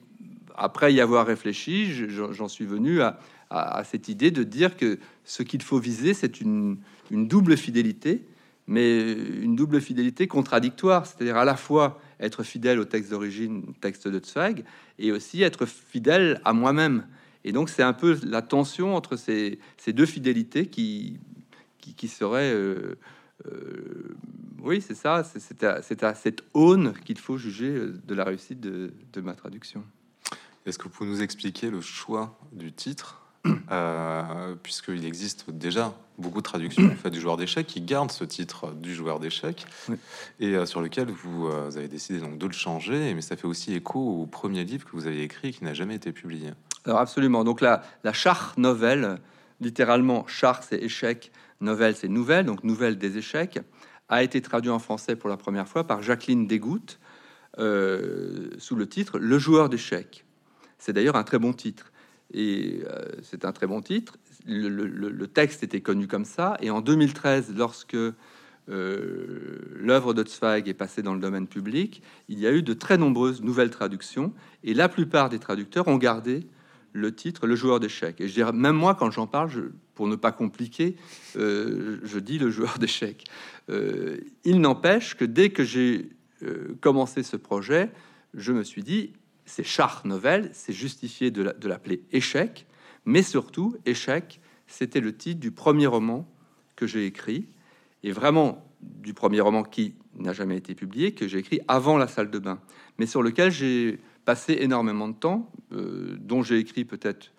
après 0.56 0.92
y 0.92 1.00
avoir 1.00 1.26
réfléchi, 1.26 2.08
j'en 2.08 2.48
suis 2.48 2.66
venu 2.66 3.00
à, 3.00 3.18
à, 3.50 3.84
cette 3.84 4.08
idée 4.08 4.30
de 4.30 4.42
dire 4.42 4.76
que 4.76 4.98
ce 5.24 5.42
qu'il 5.42 5.62
faut 5.62 5.78
viser, 5.78 6.14
c'est 6.14 6.40
une, 6.40 6.78
une 7.10 7.28
double 7.28 7.56
fidélité, 7.56 8.24
mais 8.68 9.12
une 9.12 9.56
double 9.56 9.80
fidélité 9.80 10.28
contradictoire, 10.28 11.06
c'est-à-dire 11.06 11.38
à 11.38 11.46
la 11.46 11.56
fois 11.56 12.00
être 12.20 12.42
fidèle 12.42 12.78
au 12.78 12.84
texte 12.84 13.10
d'origine, 13.10 13.72
texte 13.80 14.06
de 14.06 14.20
Zweig, 14.24 14.62
et 14.98 15.10
aussi 15.10 15.42
être 15.42 15.64
fidèle 15.66 16.40
à 16.44 16.52
moi-même. 16.52 17.06
Et 17.44 17.52
donc 17.52 17.70
c'est 17.70 17.82
un 17.82 17.94
peu 17.94 18.18
la 18.24 18.42
tension 18.42 18.94
entre 18.94 19.16
ces, 19.16 19.58
deux 19.88 20.06
fidélités 20.06 20.66
qui, 20.66 21.18
qui, 21.80 22.08
serait... 22.08 22.52
Euh, 22.52 22.98
euh, 23.46 24.16
oui, 24.60 24.82
c'est 24.82 24.94
ça, 24.94 25.24
c'est 25.24 26.02
à, 26.02 26.14
cette 26.14 26.42
aune 26.52 26.92
qu'il 27.04 27.18
faut 27.18 27.38
juger 27.38 27.72
de 27.72 28.14
la 28.14 28.24
réussite 28.24 28.60
de, 28.60 28.92
de 29.12 29.20
ma 29.22 29.34
traduction. 29.34 29.82
Est-ce 30.66 30.76
que 30.76 30.84
vous 30.84 30.90
pouvez 30.90 31.08
nous 31.08 31.22
expliquer 31.22 31.70
le 31.70 31.80
choix 31.80 32.38
du 32.52 32.72
titre? 32.72 33.27
Euh, 33.70 34.54
puisqu'il 34.62 35.04
existe 35.04 35.50
déjà 35.50 35.94
beaucoup 36.18 36.38
de 36.38 36.44
traductions 36.44 36.86
en 36.86 36.96
fait, 36.96 37.10
du 37.10 37.20
joueur 37.20 37.36
d'échecs 37.36 37.66
qui 37.66 37.80
garde 37.80 38.10
ce 38.10 38.24
titre 38.24 38.72
du 38.72 38.94
joueur 38.94 39.20
d'échecs 39.20 39.66
et 40.40 40.56
euh, 40.56 40.66
sur 40.66 40.80
lequel 40.80 41.10
vous, 41.10 41.46
euh, 41.46 41.70
avez 41.76 41.88
décidé 41.88 42.18
donc 42.18 42.38
de 42.38 42.46
le 42.46 42.52
changer, 42.52 43.14
mais 43.14 43.20
ça 43.20 43.36
fait 43.36 43.46
aussi 43.46 43.74
écho 43.74 44.00
au 44.00 44.26
premier 44.26 44.64
livre 44.64 44.84
que 44.84 44.92
vous 44.92 45.06
avez 45.06 45.22
écrit 45.22 45.52
qui 45.52 45.64
n'a 45.64 45.74
jamais 45.74 45.94
été 45.94 46.12
publié. 46.12 46.50
Alors 46.84 46.98
absolument. 46.98 47.44
Donc 47.44 47.60
la, 47.60 47.82
la 48.04 48.12
char 48.12 48.54
nouvelle, 48.56 49.18
littéralement 49.60 50.26
char 50.26 50.62
c'est 50.62 50.82
échec, 50.82 51.30
nouvelle 51.60 51.94
c'est 51.94 52.08
nouvelle, 52.08 52.46
donc 52.46 52.64
nouvelle 52.64 52.98
des 52.98 53.18
échecs, 53.18 53.60
a 54.08 54.22
été 54.22 54.40
traduit 54.40 54.70
en 54.70 54.78
français 54.78 55.14
pour 55.14 55.28
la 55.28 55.36
première 55.36 55.68
fois 55.68 55.86
par 55.86 56.02
Jacqueline 56.02 56.46
Desgouttes 56.46 56.98
sous 57.56 58.76
le 58.76 58.86
titre 58.88 59.18
Le 59.18 59.38
joueur 59.38 59.68
d'échecs. 59.68 60.24
C'est 60.78 60.92
d'ailleurs 60.92 61.16
un 61.16 61.24
très 61.24 61.38
bon 61.38 61.52
titre 61.52 61.92
et 62.32 62.82
euh, 62.86 63.04
c'est 63.22 63.44
un 63.44 63.52
très 63.52 63.66
bon 63.66 63.80
titre. 63.80 64.18
Le, 64.46 65.26
texte 65.26 65.62
était 65.62 65.80
connu 65.80 66.06
comme 66.06 66.24
ça, 66.24 66.56
et 66.60 66.70
en 66.70 66.80
2013, 66.80 67.54
lorsque 67.56 67.94
euh, 67.94 68.14
l'œuvre 69.76 70.14
de 70.14 70.26
Zweig 70.26 70.68
est 70.68 70.74
passée 70.74 71.02
dans 71.02 71.14
le 71.14 71.20
domaine 71.20 71.46
public, 71.46 72.02
il 72.28 72.38
y 72.38 72.46
a 72.46 72.52
eu 72.52 72.62
de 72.62 72.74
très 72.74 72.98
nombreuses 72.98 73.42
nouvelles 73.42 73.70
traductions, 73.70 74.32
et 74.64 74.74
la 74.74 74.88
plupart 74.88 75.28
des 75.28 75.38
traducteurs 75.38 75.88
ont 75.88 75.96
gardé 75.96 76.46
le 76.92 77.14
titre 77.14 77.46
Le 77.46 77.54
joueur 77.54 77.80
d'échecs. 77.80 78.20
Et 78.20 78.28
je 78.28 78.32
dirais, 78.32 78.52
même 78.52 78.76
moi, 78.76 78.94
quand 78.94 79.10
j'en 79.10 79.26
parle, 79.26 79.72
pour 79.94 80.06
ne 80.06 80.16
pas 80.16 80.32
compliquer, 80.32 80.96
euh, 81.36 82.00
je 82.02 82.18
dis 82.18 82.38
le 82.38 82.50
joueur 82.50 82.78
d'échecs. 82.80 83.24
il 83.68 84.60
n'empêche 84.60 85.14
que 85.14 85.24
dès 85.24 85.50
que 85.50 85.64
j'ai 85.64 86.10
commencé 86.80 87.22
ce 87.22 87.36
projet, 87.36 87.90
je 88.32 88.52
me 88.52 88.62
suis 88.62 88.82
dit, 88.82 89.12
c'est 89.48 89.64
char 89.64 90.02
novel, 90.04 90.50
c'est 90.52 90.72
justifié 90.72 91.30
de 91.30 91.68
l'appeler 91.68 92.02
échec, 92.12 92.66
mais 93.04 93.22
surtout 93.22 93.76
échec, 93.86 94.40
c'était 94.66 95.00
le 95.00 95.16
titre 95.16 95.40
du 95.40 95.50
premier 95.50 95.86
roman 95.86 96.28
que 96.76 96.86
j'ai 96.86 97.06
écrit, 97.06 97.48
et 98.04 98.12
vraiment 98.12 98.64
du 98.80 99.14
premier 99.14 99.40
roman 99.40 99.62
qui 99.62 99.94
n'a 100.14 100.32
jamais 100.32 100.56
été 100.56 100.74
publié, 100.74 101.12
que 101.12 101.26
j'ai 101.26 101.38
écrit 101.38 101.60
avant 101.68 101.96
la 101.96 102.06
salle 102.06 102.30
de 102.30 102.38
bain, 102.38 102.60
mais 102.98 103.06
sur 103.06 103.22
lequel 103.22 103.50
j'ai 103.50 103.98
passé 104.24 104.58
énormément 104.60 105.08
de 105.08 105.14
temps, 105.14 105.50
euh, 105.72 106.16
dont 106.20 106.42
j'ai 106.42 106.58
écrit 106.58 106.84
peut-être 106.84 107.32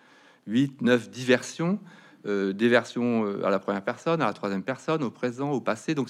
8, 0.48 0.82
9, 0.82 1.10
10 1.10 1.26
versions, 1.26 1.80
euh, 2.26 2.52
des 2.52 2.68
versions 2.68 3.26
euh, 3.26 3.46
à 3.46 3.50
la 3.50 3.60
première 3.60 3.84
personne, 3.84 4.22
à 4.22 4.26
la 4.26 4.34
troisième 4.34 4.64
personne, 4.64 5.04
au 5.04 5.12
présent, 5.12 5.52
au 5.52 5.62
passé. 5.62 5.96
Donc 5.96 6.10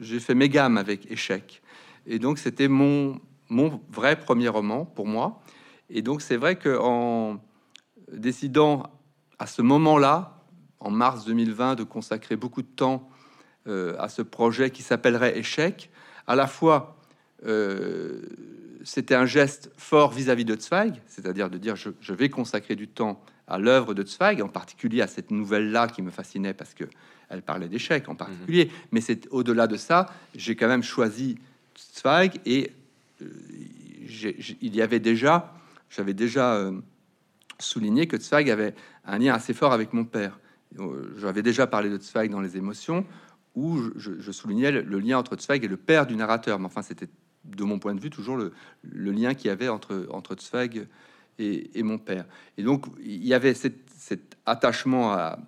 j'ai 0.00 0.20
fait 0.20 0.34
mes 0.34 0.48
gammes 0.48 0.76
avec 0.76 1.10
échec. 1.10 1.62
Et 2.06 2.18
donc 2.18 2.38
c'était 2.38 2.68
mon 2.68 3.20
mon 3.48 3.80
vrai 3.90 4.18
premier 4.18 4.48
roman 4.48 4.84
pour 4.84 5.06
moi. 5.06 5.42
Et 5.90 6.02
donc 6.02 6.22
c'est 6.22 6.36
vrai 6.36 6.56
que 6.56 6.78
en 6.78 7.40
décidant 8.12 8.84
à 9.38 9.46
ce 9.46 9.62
moment-là, 9.62 10.42
en 10.80 10.90
mars 10.90 11.24
2020, 11.24 11.76
de 11.76 11.82
consacrer 11.82 12.36
beaucoup 12.36 12.62
de 12.62 12.68
temps 12.68 13.08
euh, 13.66 13.96
à 13.98 14.08
ce 14.08 14.22
projet 14.22 14.70
qui 14.70 14.82
s'appellerait 14.82 15.38
Échec, 15.38 15.90
à 16.26 16.36
la 16.36 16.46
fois 16.46 16.96
euh, 17.46 18.22
c'était 18.84 19.14
un 19.14 19.26
geste 19.26 19.70
fort 19.76 20.12
vis-à-vis 20.12 20.44
de 20.44 20.56
Zweig, 20.56 21.00
c'est-à-dire 21.06 21.50
de 21.50 21.58
dire 21.58 21.74
je, 21.76 22.12
vais 22.12 22.28
consacrer 22.28 22.76
du 22.76 22.88
temps 22.88 23.22
à 23.46 23.58
l'œuvre 23.58 23.94
de 23.94 24.06
Zweig, 24.06 24.42
en 24.42 24.48
particulier 24.48 25.00
à 25.00 25.06
cette 25.06 25.30
nouvelle-là 25.30 25.88
qui 25.88 26.02
me 26.02 26.10
fascinait 26.10 26.54
parce 26.54 26.74
que 26.74 26.84
elle 27.30 27.42
parlait 27.42 27.68
d'échecs 27.68 28.08
en 28.08 28.14
particulier. 28.14 28.66
Mhm. 28.66 28.70
Mais 28.92 29.00
c'est 29.00 29.26
au-delà 29.30 29.66
de 29.66 29.76
ça, 29.76 30.06
j'ai 30.34 30.56
quand 30.56 30.68
même 30.68 30.82
choisi 30.82 31.38
Zweig 31.94 32.40
et 32.44 32.72
il 33.20 34.74
y 34.74 34.82
avait 34.82 35.00
déjà, 35.00 35.54
j'avais 35.88 36.14
déjà 36.14 36.54
euh, 36.54 36.72
souligné 37.58 38.06
que 38.06 38.18
Zweig 38.18 38.50
avait 38.50 38.74
un 39.04 39.18
lien 39.18 39.34
assez 39.34 39.54
fort 39.54 39.72
avec 39.72 39.92
mon 39.92 40.04
père. 40.04 40.38
Euh, 40.78 41.14
j'avais 41.18 41.42
déjà 41.42 41.66
parlé 41.66 41.90
de 41.90 41.98
Zweig 41.98 42.30
dans 42.30 42.40
les 42.40 42.56
émotions, 42.56 43.04
où 43.54 43.78
je, 43.96 44.32
soulignais 44.32 44.72
le, 44.72 44.98
lien 44.98 45.18
entre 45.18 45.36
Zweig 45.38 45.64
et 45.64 45.68
le 45.68 45.76
père 45.76 46.06
du 46.06 46.16
narrateur. 46.16 46.58
Mais 46.58 46.66
enfin, 46.66 46.82
c'était 46.82 47.08
de 47.44 47.64
mon 47.64 47.78
point 47.78 47.94
de 47.94 48.00
vue 48.00 48.10
toujours 48.10 48.36
le, 48.36 48.52
lien 48.82 49.34
qu'il 49.34 49.46
y 49.48 49.50
avait 49.50 49.68
entre, 49.68 50.06
entre 50.10 50.36
Zweig 50.40 50.86
et, 51.38 51.82
mon 51.82 51.98
père. 51.98 52.24
Et 52.58 52.62
donc, 52.62 52.86
il 53.00 53.24
y 53.24 53.34
avait 53.34 53.54
cet 53.54 54.36
attachement 54.44 55.12
à, 55.12 55.38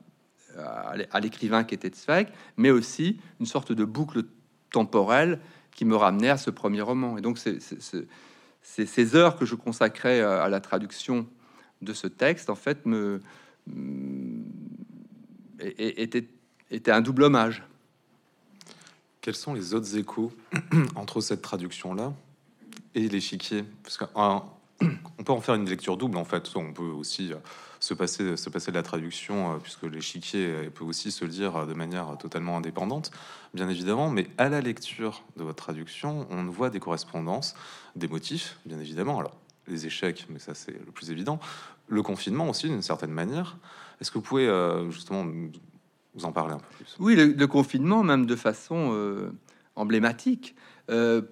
à 0.59 1.21
l'écrivain 1.21 1.65
qui 1.65 1.75
était 1.75 1.91
Zweig, 1.95 2.29
mais 2.57 2.71
aussi 2.71 3.19
une 3.41 3.47
sorte 3.47 3.73
de 3.73 3.85
boucle 3.85 4.23
temporelle 4.71 5.41
qui 5.77 5.85
me 5.85 5.95
ramenait 5.95 6.31
à 6.31 6.39
ce 6.39 6.51
premier 6.51 6.81
roman. 6.81 7.19
Et 7.19 7.21
donc, 7.21 7.39
c'est 7.39 7.61
ces 8.63 9.15
heures 9.15 9.37
que 9.37 9.45
je 9.45 9.55
consacrais 9.55 10.21
à 10.21 10.49
la 10.49 10.61
traduction 10.61 11.29
de 11.83 11.93
ce 11.93 12.09
texte, 12.09 12.51
en 12.51 12.57
fait, 12.57 12.85
me 12.87 13.21
était, 15.61 16.27
était 16.71 16.91
un 16.91 17.01
double 17.01 17.25
hommage. 17.25 17.63
Quels 19.21 19.35
sont 19.35 19.55
les 19.55 19.75
autres 19.75 19.97
échos 19.97 20.33
entre 20.95 21.21
cette 21.21 21.43
traduction-là 21.43 22.13
et 22.95 23.09
l'échiquier? 23.09 23.65
Parce 23.83 23.99
qu'on 24.79 25.25
peut 25.25 25.33
en 25.33 25.41
faire 25.41 25.55
une 25.55 25.69
lecture 25.69 25.97
double, 25.97 26.17
en 26.17 26.25
fait. 26.25 26.51
On 26.55 26.73
peut 26.73 26.83
aussi 26.83 27.33
euh, 27.33 27.37
se 27.81 27.95
passer, 27.95 28.37
se 28.37 28.51
passer 28.51 28.71
de 28.71 28.77
la 28.77 28.83
traduction, 28.83 29.55
euh, 29.55 29.57
puisque 29.59 29.85
l'échiquier 29.85 30.71
peut 30.75 30.85
aussi 30.85 31.11
se 31.11 31.25
lire 31.25 31.67
de 31.67 31.75
manière 31.75 32.17
totalement 32.19 32.57
indépendante, 32.57 33.11
bien 33.55 33.69
évidemment, 33.69 34.11
mais 34.11 34.29
à 34.39 34.49
la 34.49 34.61
lecture 34.61 35.23
de 35.37 35.45
votre 35.45 35.63
traduction, 35.65 36.27
on 36.31 36.45
voit 36.45 36.71
des 36.71 36.81
correspondances, 36.81 37.55
des 37.95 38.09
motifs, 38.09 38.59
bien 38.67 38.79
évidemment. 38.79 39.19
Alors, 39.19 39.37
les 39.69 39.87
échecs, 39.87 40.27
mais 40.29 40.39
ça 40.39 40.55
c'est 40.55 40.73
le 40.73 40.93
plus 40.93 41.11
évident. 41.11 41.41
Le 41.89 42.03
confinement 42.03 42.49
aussi, 42.49 42.69
d'une 42.69 42.83
certaine 42.83 43.11
manière. 43.11 43.57
Est-ce 44.01 44.11
que 44.11 44.19
vous 44.19 44.25
pouvez 44.25 44.49
euh, 44.49 44.91
justement 44.91 45.25
vous 46.15 46.25
en 46.25 46.33
parler 46.33 46.55
un 46.55 46.59
peu 46.59 46.77
plus? 46.77 46.97
Oui, 46.99 47.17
le, 47.17 47.47
confinement, 47.47 48.03
même 48.03 48.27
de 48.27 48.37
façon 48.37 48.91
euh, 48.93 49.31
emblématique. 49.75 50.55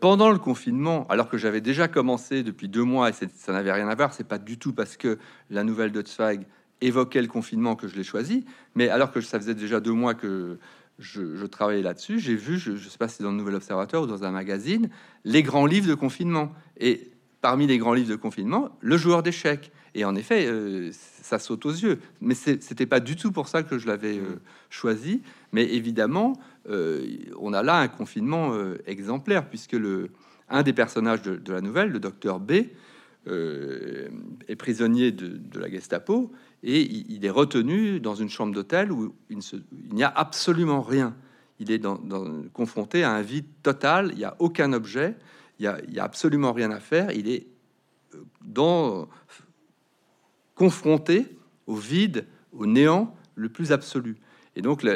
Pendant 0.01 0.31
le 0.31 0.39
confinement, 0.39 1.07
alors 1.09 1.29
que 1.29 1.39
j'avais 1.39 1.61
déjà 1.61 1.87
commencé 1.87 2.43
depuis 2.43 2.69
deux 2.69 2.83
mois 2.83 3.11
et 3.11 3.13
ça 3.13 3.53
n'avait 3.53 3.73
rien 3.73 3.89
à 3.89 3.95
voir, 3.95 4.13
c'est 4.13 4.27
pas 4.27 4.39
du 4.39 4.59
tout 4.59 4.73
parce 4.73 4.97
que 4.97 5.19
la 5.49 5.63
nouvelle 5.63 5.93
de 5.93 6.03
Zweig 6.05 6.45
évoquait 6.81 7.23
le 7.23 7.29
confinement 7.29 7.77
que 7.77 7.87
je 7.87 7.95
l'ai 7.95 8.03
choisi, 8.03 8.45
mais 8.75 8.89
alors 8.89 9.13
que 9.13 9.21
ça 9.21 9.39
faisait 9.39 9.55
déjà 9.55 9.79
deux 9.79 9.93
mois 9.93 10.15
que 10.15 10.59
je, 10.99 11.47
travaillais 11.47 11.83
là-dessus, 11.83 12.19
j'ai 12.19 12.35
vu, 12.35 12.59
je 12.59 12.73
ne 12.73 12.79
sais 12.79 12.99
pas 12.99 13.09
si 13.09 13.17
c'est 13.17 13.23
dans 13.23 13.31
le 13.31 13.37
Nouvel 13.37 13.55
Observateur 13.55 14.03
ou 14.03 14.07
dans 14.07 14.25
un 14.25 14.31
magazine, 14.31 14.89
les 15.25 15.43
grands 15.43 15.67
livres 15.67 15.89
de 15.89 15.95
confinement. 15.95 16.53
Et 16.79 17.11
parmi 17.41 17.67
les 17.67 17.79
grands 17.79 17.93
livres 17.93 18.09
de 18.09 18.17
confinement, 18.17 18.71
le 18.81 18.97
joueur 18.97 19.23
d'échecs. 19.23 19.71
Et 19.95 20.05
en 20.05 20.17
effet, 20.17 20.47
euh, 20.47 20.91
ça 20.93 21.39
saute 21.39 21.67
aux 21.67 21.73
yeux. 21.73 22.01
Mais 22.21 22.35
c'était 22.35 22.87
pas 22.87 23.01
du 23.01 23.17
tout 23.17 23.33
pour 23.33 23.49
ça 23.49 23.63
que 23.63 23.79
je 23.79 23.87
l'avais 23.87 24.17
euh, 24.17 24.41
choisi. 24.71 25.21
Mais 25.53 25.65
évidemment, 25.65 26.33
euh, 26.33 26.54
on 26.69 27.53
a 27.53 27.63
là 27.63 27.79
un 27.79 27.89
confinement 27.89 28.55
exemplaire, 28.87 29.49
puisque 29.49 29.73
le, 29.73 30.11
un 30.49 30.63
des 30.63 30.73
personnages 30.73 31.23
de, 31.23 31.53
la 31.53 31.61
nouvelle, 31.61 31.91
le 31.91 32.01
docteur 32.01 32.41
B, 32.41 32.53
est 33.27 34.57
prisonnier 34.57 35.13
de, 35.13 35.59
la 35.59 35.71
Gestapo 35.71 36.33
et 36.63 36.81
il 36.81 37.25
est 37.25 37.31
retenu 37.31 38.01
dans 38.01 38.15
une 38.15 38.29
chambre 38.29 38.55
d'hôtel 38.55 38.93
où 38.93 39.15
il 39.31 39.39
n'y 39.93 40.03
a 40.03 40.09
absolument 40.09 40.83
rien. 40.83 41.15
Il 41.61 41.71
est 41.71 41.79
dans, 41.79 41.99
confronté 42.53 43.05
à 43.05 43.13
un 43.13 43.23
vide 43.23 43.47
total, 43.63 44.11
il 44.13 44.19
n'y 44.19 44.25
a 44.25 44.35
aucun 44.39 44.73
objet, 44.73 45.15
il 45.59 45.73
n'y 45.89 45.99
a, 45.99 46.05
absolument 46.05 46.53
rien 46.53 46.71
à 46.71 46.81
faire, 46.81 47.13
il 47.13 47.29
est 47.29 47.47
euh, 48.15 48.19
dans, 48.43 49.09
confronté 50.55 51.27
au 51.67 51.77
vide, 51.77 52.27
au 52.53 52.67
néant 52.67 53.15
le 53.35 53.49
plus 53.49 53.73
absolu. 53.73 54.17
Et 54.57 54.63
donc, 54.63 54.87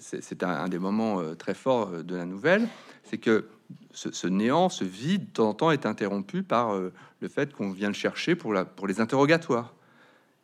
c'est 0.00 0.42
un, 0.42 0.68
des 0.68 0.78
moments 0.78 1.20
euh, 1.20 1.34
très 1.34 1.54
forts 1.54 1.90
euh, 1.92 2.02
de 2.02 2.14
la 2.14 2.24
nouvelle, 2.24 2.68
c'est 3.04 3.18
que 3.18 3.46
ce, 3.92 4.26
néant, 4.28 4.68
ce 4.68 4.84
vide, 4.84 5.26
de 5.26 5.30
temps 5.32 5.48
en 5.48 5.54
temps, 5.54 5.70
est 5.70 5.86
interrompu 5.86 6.42
par 6.42 6.74
euh, 6.74 6.92
le 7.20 7.28
fait 7.28 7.52
qu'on 7.52 7.70
vient 7.70 7.88
le 7.88 7.94
chercher 7.94 8.36
pour, 8.36 8.54
les 8.54 9.00
interrogatoires. 9.00 9.74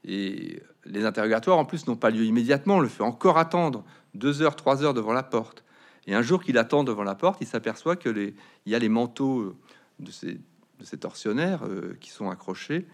Et 0.05 0.63
les 0.85 1.05
interrogatoires, 1.05 1.59
en 1.59 1.65
plus, 1.65 1.87
n'ont 1.87 1.97
pas 1.97 2.11
lieu 2.11 2.25
immédiatement, 2.25 2.77
on 2.77 2.81
le 2.81 2.89
fait 2.89 3.05
encore 3.05 3.39
attendre 3.39 3.85
deux 4.15 4.43
heures, 4.43 4.57
trois 4.57 4.83
heures 4.83 4.95
devant 4.95 5.13
la 5.13 5.23
porte. 5.23 5.65
Et 6.07 6.15
un 6.15 6.23
jour 6.23 6.43
qu'il 6.43 6.59
attend 6.59 6.85
devant 6.85 7.05
la 7.05 7.15
porte, 7.15 7.39
il 7.41 7.47
s'aperçoit 7.47 7.97
que 7.97 8.11
les, 8.11 8.35
il 8.67 8.73
y 8.73 8.75
a 8.75 8.79
les 8.79 8.91
manteaux 8.91 9.57
de 10.01 10.11
ces, 10.11 10.35
de 10.35 10.85
ces 10.85 10.99
tortionnaires 10.99 11.63
qui 12.01 12.11
sont 12.11 12.29
accrochés 12.29 12.87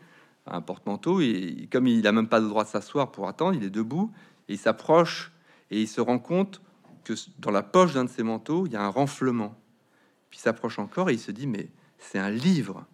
à 0.46 0.56
un 0.56 0.60
porte-manteau. 0.60 1.20
Et 1.20 1.68
comme 1.72 1.88
il 1.88 2.02
n'a 2.02 2.12
même 2.12 2.28
pas 2.28 2.38
le 2.38 2.46
droit 2.46 2.62
de 2.62 2.68
s'asseoir 2.68 3.10
pour 3.10 3.26
attendre, 3.26 3.56
il 3.56 3.64
est 3.64 3.70
debout 3.70 4.12
et 4.48 4.52
il 4.52 4.58
s'approche 4.58 5.32
et 5.70 5.80
il 5.80 5.88
se 5.88 6.00
rend 6.00 6.18
compte 6.18 6.60
que 7.04 7.14
dans 7.38 7.50
la 7.50 7.62
poche 7.62 7.94
d'un 7.94 8.04
de 8.04 8.10
ses 8.10 8.22
manteaux, 8.22 8.66
il 8.66 8.72
y 8.72 8.76
a 8.76 8.82
un 8.82 8.88
renflement. 8.88 9.58
Puis 10.30 10.38
s'approche 10.38 10.78
encore 10.78 11.10
et 11.10 11.14
il 11.14 11.18
se 11.18 11.30
dit, 11.30 11.46
mais 11.46 11.68
c'est 11.98 12.18
un 12.18 12.30
livre. 12.30 12.84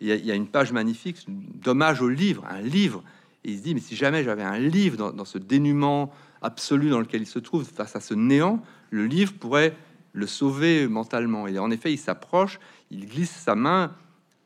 Il 0.00 0.08
y, 0.08 0.30
a, 0.30 0.34
une 0.34 0.46
page 0.46 0.72
magnifique, 0.72 1.24
dommage 1.26 2.02
au 2.02 2.08
livre, 2.08 2.44
un 2.48 2.60
livre. 2.60 3.02
Et 3.44 3.52
il 3.52 3.58
se 3.58 3.62
dit, 3.62 3.74
mais 3.74 3.80
si 3.80 3.96
jamais 3.96 4.24
j'avais 4.24 4.42
un 4.42 4.58
livre 4.58 4.98
dans, 4.98 5.10
dans, 5.10 5.24
ce 5.24 5.38
dénuement 5.38 6.12
absolu 6.42 6.90
dans 6.90 7.00
lequel 7.00 7.22
il 7.22 7.26
se 7.26 7.38
trouve, 7.38 7.64
face 7.64 7.96
à 7.96 8.00
ce 8.00 8.12
néant, 8.12 8.62
le 8.90 9.06
livre 9.06 9.32
pourrait 9.32 9.74
le 10.12 10.26
sauver 10.26 10.86
mentalement. 10.86 11.46
Et 11.46 11.58
en 11.58 11.70
effet, 11.70 11.92
il 11.92 11.98
s'approche, 11.98 12.60
il 12.90 13.06
glisse 13.06 13.30
sa 13.30 13.54
main 13.54 13.94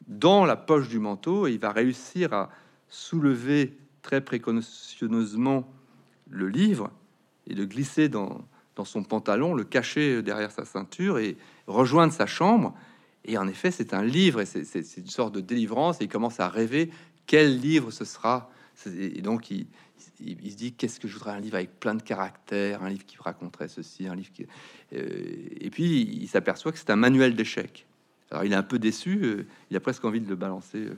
dans 0.07 0.44
la 0.44 0.57
poche 0.57 0.88
du 0.88 0.98
manteau 0.98 1.46
et 1.46 1.53
il 1.53 1.59
va 1.59 1.72
réussir 1.72 2.33
à 2.33 2.50
soulever 2.88 3.76
très 4.03 4.20
précautionneusement 4.20 5.68
le 6.29 6.48
livre 6.48 6.90
et 7.50 7.54
de 7.54 7.64
glisser 7.64 8.08
dans, 8.08 8.46
son 8.82 9.02
pantalon, 9.02 9.52
le 9.52 9.64
cacher 9.64 10.22
derrière 10.22 10.50
sa 10.50 10.64
ceinture 10.64 11.18
et 11.18 11.36
rejoindre 11.66 12.14
sa 12.14 12.24
chambre. 12.24 12.74
Et 13.26 13.36
en 13.36 13.46
effet, 13.46 13.70
c'est 13.70 13.92
un 13.92 14.02
livre 14.02 14.40
et 14.40 14.46
c'est 14.46 14.96
une 14.96 15.06
sorte 15.06 15.34
de 15.34 15.42
délivrance. 15.42 16.00
Et 16.00 16.04
il 16.04 16.08
commence 16.08 16.40
à 16.40 16.48
rêver 16.48 16.90
quel 17.26 17.58
livre 17.60 17.90
ce 17.90 18.06
sera. 18.06 18.50
Et 18.86 19.20
donc, 19.20 19.50
il, 19.50 19.66
se 19.98 20.56
dit 20.56 20.72
qu'est-ce 20.72 20.98
que 20.98 21.08
je 21.08 21.12
voudrais 21.12 21.32
un 21.32 21.40
livre 21.40 21.56
avec 21.56 21.78
plein 21.78 21.94
de 21.94 22.00
caractères, 22.00 22.82
un 22.82 22.88
livre 22.88 23.04
qui 23.04 23.18
raconterait 23.18 23.68
ceci, 23.68 24.06
un 24.06 24.14
livre 24.14 24.32
qui. 24.32 24.46
Euh, 24.94 25.04
et 25.60 25.68
puis, 25.68 26.00
il 26.00 26.28
s'aperçoit 26.28 26.72
que 26.72 26.78
c'est 26.78 26.88
un 26.88 26.96
manuel 26.96 27.34
d'échecs. 27.34 27.86
Alors, 28.30 28.44
il 28.44 28.52
est 28.54 28.56
un 28.56 28.62
peu 28.62 28.78
déçu. 28.78 29.20
Euh, 29.24 29.46
il 29.70 29.76
a 29.76 29.80
presque 29.80 30.06
envie 30.06 30.22
de 30.22 30.28
le 30.28 30.36
balancer 30.36 30.78
euh, 30.78 30.94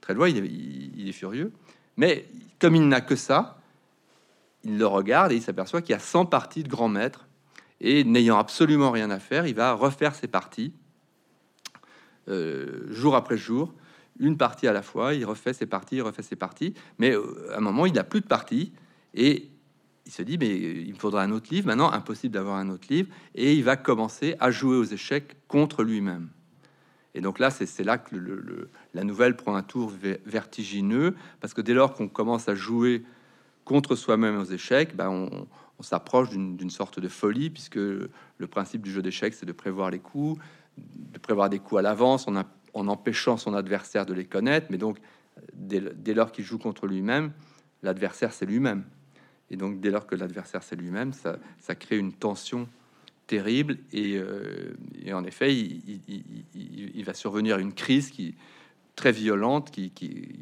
très 0.00 0.14
loin. 0.14 0.28
Il 0.28 1.08
est 1.08 1.12
furieux. 1.12 1.52
Mais 1.96 2.26
comme 2.58 2.74
il 2.74 2.88
n'a 2.88 3.02
que 3.02 3.14
ça, 3.14 3.59
il 4.64 4.78
le 4.78 4.86
regarde 4.86 5.32
et 5.32 5.36
il 5.36 5.42
s'aperçoit 5.42 5.82
qu'il 5.82 5.92
y 5.92 5.96
a 5.96 6.00
100 6.00 6.26
parties 6.26 6.62
de 6.62 6.68
grand 6.68 6.88
maître. 6.88 7.26
Et 7.80 8.04
n'ayant 8.04 8.38
absolument 8.38 8.90
rien 8.90 9.10
à 9.10 9.18
faire, 9.18 9.46
il 9.46 9.54
va 9.54 9.72
refaire 9.72 10.14
ses 10.14 10.28
parties 10.28 10.74
euh, 12.28 12.86
jour 12.90 13.16
après 13.16 13.36
jour, 13.38 13.74
une 14.18 14.36
partie 14.36 14.68
à 14.68 14.72
la 14.72 14.82
fois. 14.82 15.14
Il 15.14 15.24
refait 15.24 15.52
ses 15.52 15.66
parties, 15.66 15.96
il 15.96 16.02
refait 16.02 16.22
ses 16.22 16.36
parties. 16.36 16.74
Mais 16.98 17.12
euh, 17.12 17.52
à 17.52 17.58
un 17.58 17.60
moment, 17.60 17.86
il 17.86 17.94
n'a 17.94 18.04
plus 18.04 18.20
de 18.20 18.26
parties 18.26 18.72
et 19.14 19.48
il 20.06 20.12
se 20.12 20.22
dit 20.22 20.38
mais 20.38 20.48
il 20.48 20.92
me 20.92 20.98
faudra 20.98 21.22
un 21.22 21.30
autre 21.30 21.48
livre. 21.50 21.66
Maintenant, 21.66 21.90
impossible 21.90 22.34
d'avoir 22.34 22.56
un 22.56 22.68
autre 22.68 22.86
livre. 22.90 23.08
Et 23.34 23.54
il 23.54 23.64
va 23.64 23.76
commencer 23.76 24.36
à 24.38 24.50
jouer 24.50 24.76
aux 24.76 24.84
échecs 24.84 25.36
contre 25.48 25.82
lui-même. 25.82 26.28
Et 27.14 27.20
donc 27.20 27.40
là, 27.40 27.50
c'est 27.50 27.82
là 27.82 27.98
que 27.98 28.14
la 28.94 29.02
nouvelle 29.02 29.34
prend 29.34 29.56
un 29.56 29.62
tour 29.62 29.92
vertigineux, 30.24 31.16
parce 31.40 31.54
que 31.54 31.60
dès 31.60 31.74
lors 31.74 31.94
qu'on 31.94 32.06
commence 32.06 32.48
à 32.48 32.54
jouer 32.54 33.02
contre 33.70 33.94
soi-même 33.94 34.36
aux 34.36 34.44
échecs, 34.46 34.96
ben 34.96 35.08
on, 35.08 35.46
s'approche 35.82 36.28
d'une 36.30 36.70
sorte 36.70 36.98
de 36.98 37.06
folie, 37.06 37.50
puisque 37.50 37.76
le 37.76 38.46
principe 38.50 38.82
du 38.82 38.90
jeu 38.90 39.00
d'échecs, 39.00 39.32
c'est 39.32 39.46
de 39.46 39.52
prévoir 39.52 39.90
les 39.90 40.00
coups, 40.00 40.42
de 40.76 41.18
prévoir 41.18 41.48
des 41.48 41.60
coups 41.60 41.78
à 41.78 41.82
l'avance 41.82 42.26
en, 42.26 42.88
empêchant 42.88 43.36
son 43.36 43.54
adversaire 43.54 44.06
de 44.06 44.12
les 44.12 44.24
connaître. 44.24 44.66
Mais 44.70 44.76
donc, 44.76 44.98
dès, 45.54 46.14
lors 46.14 46.32
qu'il 46.32 46.44
joue 46.44 46.58
contre 46.58 46.88
lui-même, 46.88 47.32
l'adversaire, 47.84 48.32
c'est 48.32 48.44
lui-même. 48.44 48.84
Et 49.50 49.56
donc, 49.56 49.80
dès 49.80 49.90
lors 49.90 50.06
que 50.06 50.16
l'adversaire, 50.16 50.64
c'est 50.64 50.76
lui-même, 50.76 51.12
ça, 51.12 51.38
ça, 51.60 51.76
crée 51.76 51.96
une 51.96 52.12
tension 52.12 52.68
terrible. 53.28 53.78
Et, 53.92 54.18
euh, 54.18 54.74
en 55.12 55.24
effet, 55.24 55.54
il, 55.54 57.04
va 57.06 57.14
survenir 57.14 57.58
une 57.58 57.72
crise 57.72 58.10
qui 58.10 58.34
très 58.96 59.12
violente, 59.12 59.70
qui, 59.70 59.90
qui 59.90 60.40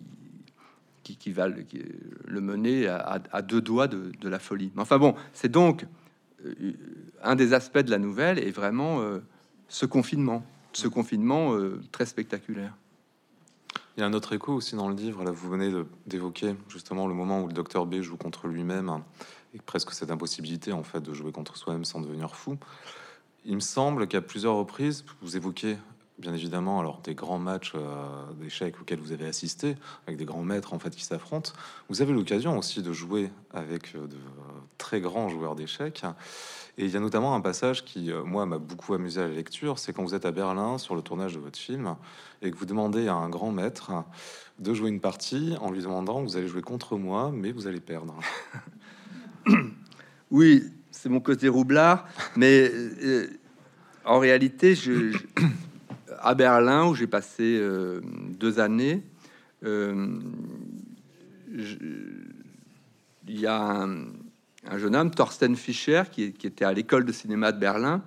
qui, 1.16 1.32
va 1.32 1.48
le, 1.48 2.40
mener 2.40 2.86
à, 2.88 3.42
deux 3.42 3.60
doigts 3.60 3.88
de, 3.88 4.28
la 4.28 4.38
folie. 4.38 4.70
Mais 4.74 4.82
enfin 4.82 4.98
bon, 4.98 5.14
c'est 5.32 5.50
donc 5.50 5.86
euh, 6.44 6.72
un 7.22 7.36
des 7.36 7.52
aspects 7.52 7.78
de 7.78 7.90
la 7.90 7.98
nouvelle 7.98 8.38
est 8.38 8.50
vraiment 8.50 9.00
euh, 9.00 9.20
ce 9.68 9.86
confinement, 9.86 10.44
ce 10.72 10.88
confinement 10.88 11.54
euh, 11.54 11.80
très 11.92 12.06
spectaculaire. 12.06 12.74
Il 13.96 14.00
y 14.00 14.02
a 14.02 14.06
un 14.06 14.12
autre 14.12 14.32
écho 14.32 14.52
aussi 14.52 14.76
dans 14.76 14.88
le 14.88 14.94
livre. 14.94 15.24
Là, 15.24 15.32
vous 15.32 15.50
venez 15.50 15.72
d'évoquer 16.06 16.54
justement 16.68 17.08
le 17.08 17.14
moment 17.14 17.42
où 17.42 17.48
le 17.48 17.52
docteur 17.52 17.84
B 17.84 18.00
joue 18.00 18.16
contre 18.16 18.46
lui-même 18.46 19.02
et 19.54 19.58
presque 19.58 19.92
cette 19.92 20.10
impossibilité 20.12 20.72
en 20.72 20.84
fait 20.84 21.00
de 21.00 21.12
jouer 21.12 21.32
contre 21.32 21.56
soi-même 21.56 21.84
sans 21.84 22.00
devenir 22.00 22.36
fou. 22.36 22.58
Il 23.44 23.56
me 23.56 23.60
semble 23.60 24.06
qu'à 24.06 24.20
plusieurs 24.20 24.54
reprises, 24.54 25.04
vous 25.20 25.36
évoquez 25.36 25.78
bien 26.18 26.34
évidemment, 26.34 26.80
alors 26.80 27.00
des 27.00 27.14
grands 27.14 27.38
matchs 27.38 27.72
euh, 27.74 28.32
d'échecs 28.40 28.80
auxquels 28.80 28.98
vous 28.98 29.12
avez 29.12 29.26
assisté, 29.26 29.76
avec 30.06 30.18
des 30.18 30.24
grands 30.24 30.42
maîtres 30.42 30.74
en 30.74 30.78
fait 30.78 30.94
qui 30.94 31.04
s'affrontent. 31.04 31.52
Vous 31.88 32.02
avez 32.02 32.12
l'occasion 32.12 32.58
aussi 32.58 32.82
de 32.82 32.92
jouer 32.92 33.30
avec 33.52 33.94
euh, 33.94 34.06
de 34.06 34.16
très 34.78 35.00
grands 35.00 35.28
joueurs 35.28 35.54
d'échecs. 35.54 36.02
Et 36.76 36.84
il 36.84 36.90
y 36.90 36.96
a 36.96 37.00
notamment 37.00 37.34
un 37.34 37.40
passage 37.40 37.84
qui, 37.84 38.10
euh, 38.10 38.24
moi, 38.24 38.46
m'a 38.46 38.58
beaucoup 38.58 38.94
amusé 38.94 39.20
à 39.20 39.28
la 39.28 39.34
lecture, 39.34 39.78
c'est 39.78 39.92
quand 39.92 40.02
vous 40.02 40.14
êtes 40.14 40.24
à 40.24 40.32
Berlin 40.32 40.78
sur 40.78 40.96
le 40.96 41.02
tournage 41.02 41.34
de 41.34 41.40
votre 41.40 41.58
film 41.58 41.96
et 42.42 42.50
que 42.50 42.56
vous 42.56 42.66
demandez 42.66 43.08
à 43.08 43.14
un 43.14 43.28
grand 43.28 43.52
maître 43.52 43.92
de 44.58 44.74
jouer 44.74 44.90
une 44.90 45.00
partie 45.00 45.54
en 45.60 45.70
lui 45.70 45.82
demandant 45.82 46.22
vous 46.22 46.36
allez 46.36 46.48
jouer 46.48 46.62
contre 46.62 46.96
moi, 46.96 47.30
mais 47.32 47.52
vous 47.52 47.66
allez 47.66 47.80
perdre. 47.80 48.14
Oui, 50.30 50.62
c'est 50.90 51.08
mon 51.08 51.20
côté 51.20 51.48
roublard, 51.48 52.06
mais 52.36 52.70
en 54.04 54.18
réalité, 54.18 54.74
je, 54.74 55.16
à 56.20 56.34
Berlin, 56.34 56.86
où 56.86 56.94
j'ai 56.94 57.06
passé 57.06 57.58
euh, 57.60 58.00
deux 58.38 58.60
années, 58.60 59.02
euh, 59.64 60.18
il 63.26 63.40
y 63.40 63.46
a 63.46 63.60
un, 63.60 64.08
jeune 64.76 64.96
homme, 64.96 65.10
Thorsten 65.10 65.56
Fischer, 65.56 66.04
qui, 66.10 66.24
était 66.24 66.64
à 66.64 66.72
l'école 66.72 67.04
de 67.04 67.12
cinéma 67.12 67.52
de 67.52 67.58
Berlin, 67.58 68.02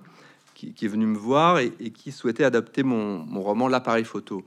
qui, 0.54 0.74
est 0.80 0.88
venu 0.88 1.06
me 1.06 1.18
voir 1.18 1.58
et, 1.58 1.70
qui 1.70 2.12
souhaitait 2.12 2.44
adapter 2.44 2.82
mon, 2.82 3.24
roman 3.40 3.68
L'appareil 3.68 4.04
photo. 4.04 4.44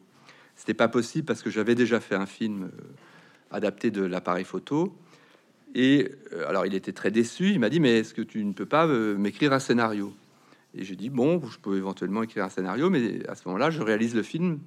C'était 0.56 0.74
pas 0.74 0.88
possible 0.88 1.26
parce 1.26 1.42
que 1.42 1.50
j'avais 1.50 1.76
déjà 1.76 2.00
fait 2.00 2.16
un 2.16 2.26
film 2.26 2.64
euh, 2.64 2.82
adapté 3.52 3.92
de 3.92 4.02
l'appareil 4.04 4.46
photo. 4.46 4.96
Et 5.78 6.10
alors 6.48 6.66
il 6.66 6.74
était 6.74 6.94
très 6.94 7.12
déçu. 7.12 7.50
Il 7.50 7.60
m'a 7.60 7.70
dit 7.70 7.82
mais 7.82 8.00
est-ce 8.00 8.14
que 8.14 8.22
tu 8.22 8.46
ne 8.46 8.54
peux 8.54 8.66
pas 8.66 8.88
m'écrire 8.88 9.52
un 9.52 9.60
scénario? 9.60 10.14
Et 10.76 10.84
j'ai 10.84 10.96
dit, 10.96 11.10
bon, 11.10 11.42
je 11.50 11.58
peux 11.58 11.78
éventuellement 11.78 12.24
écrire 12.24 12.44
un 12.44 12.50
scénario, 12.50 12.90
mais 12.90 13.28
à 13.28 13.36
ce 13.36 13.48
moment-là, 13.48 13.70
je 13.70 13.82
réalise 13.82 14.14
le 14.14 14.24
film. 14.24 14.60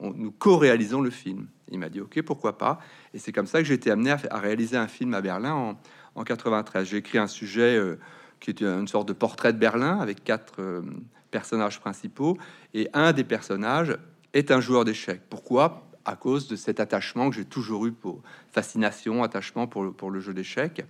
nous 0.00 0.30
co-réalisons 0.30 1.00
le 1.00 1.10
film. 1.10 1.48
Il 1.70 1.78
m'a 1.78 1.88
dit, 1.88 2.00
ok, 2.00 2.20
pourquoi 2.22 2.58
pas. 2.58 2.78
Et 3.14 3.18
c'est 3.18 3.32
comme 3.32 3.46
ça 3.46 3.60
que 3.60 3.64
j'ai 3.64 3.74
été 3.74 3.90
amené 3.90 4.10
à, 4.10 4.38
réaliser 4.38 4.76
un 4.76 4.88
film 4.88 5.14
à 5.14 5.22
Berlin 5.22 5.54
en, 5.54 5.78
en 6.14 6.24
93. 6.24 6.86
J'ai 6.86 6.98
écrit 6.98 7.18
un 7.18 7.26
sujet 7.26 7.76
euh, 7.76 7.98
qui 8.40 8.50
était 8.50 8.66
une 8.66 8.88
sorte 8.88 9.08
de 9.08 9.14
portrait 9.14 9.52
de 9.52 9.58
Berlin 9.58 9.98
avec 10.00 10.22
quatre 10.22 10.60
euh, 10.60 10.82
personnages 11.30 11.80
principaux. 11.80 12.36
Et 12.74 12.88
un 12.92 13.12
des 13.12 13.24
personnages 13.24 13.96
est 14.34 14.50
un 14.50 14.60
joueur 14.60 14.84
d'échecs. 14.84 15.22
Pourquoi? 15.30 15.88
À 16.04 16.16
cause 16.16 16.48
de 16.48 16.56
cet 16.56 16.80
attachement 16.80 17.30
que 17.30 17.36
j'ai 17.36 17.46
toujours 17.46 17.86
eu 17.86 17.92
pour 17.92 18.22
fascination, 18.52 19.22
attachement 19.22 19.66
pour 19.66 20.10
le, 20.10 20.20
jeu 20.20 20.34
d'échecs. 20.34 20.84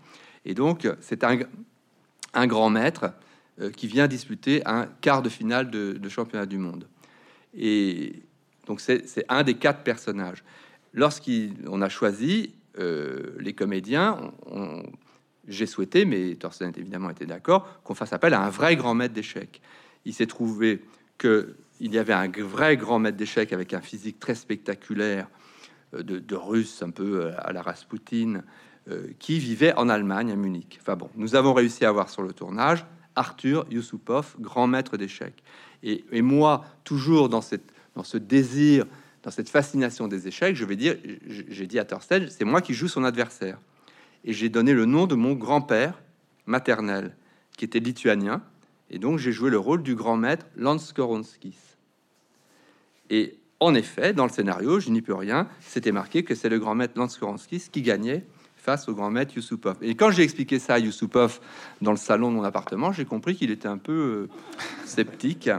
Et 0.45 0.55
donc, 0.55 0.89
c'est 1.01 1.23
un, 1.23 2.47
grand 2.49 2.71
maître 2.71 3.13
qui 3.77 3.87
vient 3.87 4.09
disputer 4.09 4.63
un 4.67 4.87
quart 5.01 5.23
de 5.23 5.29
finale 5.29 5.71
de, 5.71 6.09
championnat 6.09 6.47
du 6.47 6.59
monde. 6.59 6.89
Et 7.57 8.23
donc 8.67 8.81
c'est 8.81 9.25
un 9.29 9.43
des 9.43 9.55
quatre 9.55 9.83
personnages. 9.83 10.43
Lorsqu'on 10.93 11.83
a 11.83 11.89
choisi 11.89 12.55
euh, 12.79 13.37
les 13.39 13.53
comédiens, 13.53 14.33
j'ai 15.47 15.67
souhaité, 15.67 16.05
mais 16.05 16.35
Thorsten 16.35 16.73
évidemment 16.77 17.11
était 17.11 17.27
d'accord, 17.27 17.81
qu'on 17.85 17.95
fasse 17.95 18.13
appel 18.13 18.35
à 18.35 18.41
un 18.41 18.51
vrai 18.51 18.77
grand 18.77 18.95
maître 18.95 19.15
d'échecs. 19.15 19.61
Il 20.05 20.15
s'est 20.15 20.27
trouvé 20.27 20.83
que 21.19 21.57
il 21.81 21.93
y 21.93 21.99
avait 21.99 22.13
un 22.13 22.29
vrai 22.29 22.77
grand 22.77 23.01
maître 23.01 23.17
d'échecs 23.17 23.53
avec 23.53 23.75
un 23.75 23.81
physique 23.81 24.21
très 24.21 24.37
spectaculaire 24.37 25.29
euh, 25.95 26.03
de, 26.03 26.19
de 26.19 26.35
russe, 26.35 26.83
un 26.83 26.91
peu 26.91 27.31
à 27.39 27.53
la 27.53 27.63
Rasputin, 27.63 28.43
qui 29.19 29.39
vivait 29.39 29.73
en 29.77 29.89
Allemagne, 29.89 30.31
à 30.31 30.37
Munich. 30.37 30.79
Enfin 30.79 30.95
bon, 30.95 31.09
nous 31.15 31.37
avons 31.37 31.55
réussi 31.55 31.87
à 31.87 31.89
avoir 31.89 32.11
sur 32.11 32.21
le 32.21 32.35
tournage 32.35 32.85
Arthur 33.17 33.67
Yusupov, 33.71 34.37
grand 34.41 34.67
maître 34.67 34.97
d'échecs. 34.97 35.43
Et, 35.83 36.23
moi, 36.23 36.65
toujours 36.85 37.29
dans, 37.29 37.43
ce 37.43 38.17
désir, 38.17 38.87
dans 39.23 39.31
cette 39.31 39.49
fascination 39.49 40.09
des 40.09 40.27
échecs, 40.27 40.57
je 40.57 40.65
vais 40.65 40.77
dire, 40.77 40.97
j'ai 41.27 41.67
dit 41.67 41.79
à 41.79 41.85
Thorsten, 41.85 42.29
c'est 42.31 42.45
moi 42.45 42.63
qui 42.63 42.73
joue 42.73 42.89
son 42.89 43.05
adversaire. 43.05 43.59
Et 44.25 44.33
j'ai 44.33 44.49
donné 44.49 44.73
le 44.73 44.87
nom 44.87 45.07
de 45.07 45.15
mon 45.15 45.35
grand-père 45.35 46.01
maternel, 46.47 47.15
qui 47.57 47.65
était 47.67 47.81
lituanien. 47.81 48.43
Et 48.91 48.99
donc, 48.99 49.19
j'ai 49.19 49.33
joué 49.33 49.51
le 49.51 49.59
rôle 49.59 49.83
du 49.83 49.95
grand 49.95 50.17
maître 50.17 50.47
Lans 50.57 50.79
Koronskis. 50.95 51.59
Et 53.11 53.39
en 53.61 53.75
effet, 53.75 54.13
dans 54.13 54.25
le 54.25 54.31
scénario, 54.31 54.81
je 54.81 54.91
n'y 54.91 55.03
peux 55.03 55.15
rien, 55.15 55.49
c'était 55.61 55.93
marqué 55.93 56.25
que 56.25 56.35
c'est 56.35 56.49
le 56.49 56.59
grand 56.59 56.75
maître 56.75 56.95
Lans 56.97 57.09
Koronskis 57.09 57.69
qui 57.71 57.83
gagnait 57.83 58.25
face 58.65 58.89
au 58.89 58.95
grand 58.95 59.11
maître 59.11 59.35
Yusupov. 59.37 59.77
Et 59.83 59.95
quand 59.95 60.11
j'ai 60.11 60.23
expliqué 60.23 60.59
ça 60.59 60.75
à 60.75 60.79
Yusupov 60.79 61.39
dans 61.83 61.91
le 61.91 61.99
salon 61.99 62.31
de 62.31 62.37
mon 62.37 62.45
appartement, 62.45 62.93
j'ai 62.93 63.05
compris 63.05 63.37
qu'il 63.37 63.51
était 63.51 63.69
un 63.69 63.77
peu 63.77 63.93
euh, 63.93 64.29
sceptique. 64.87 65.51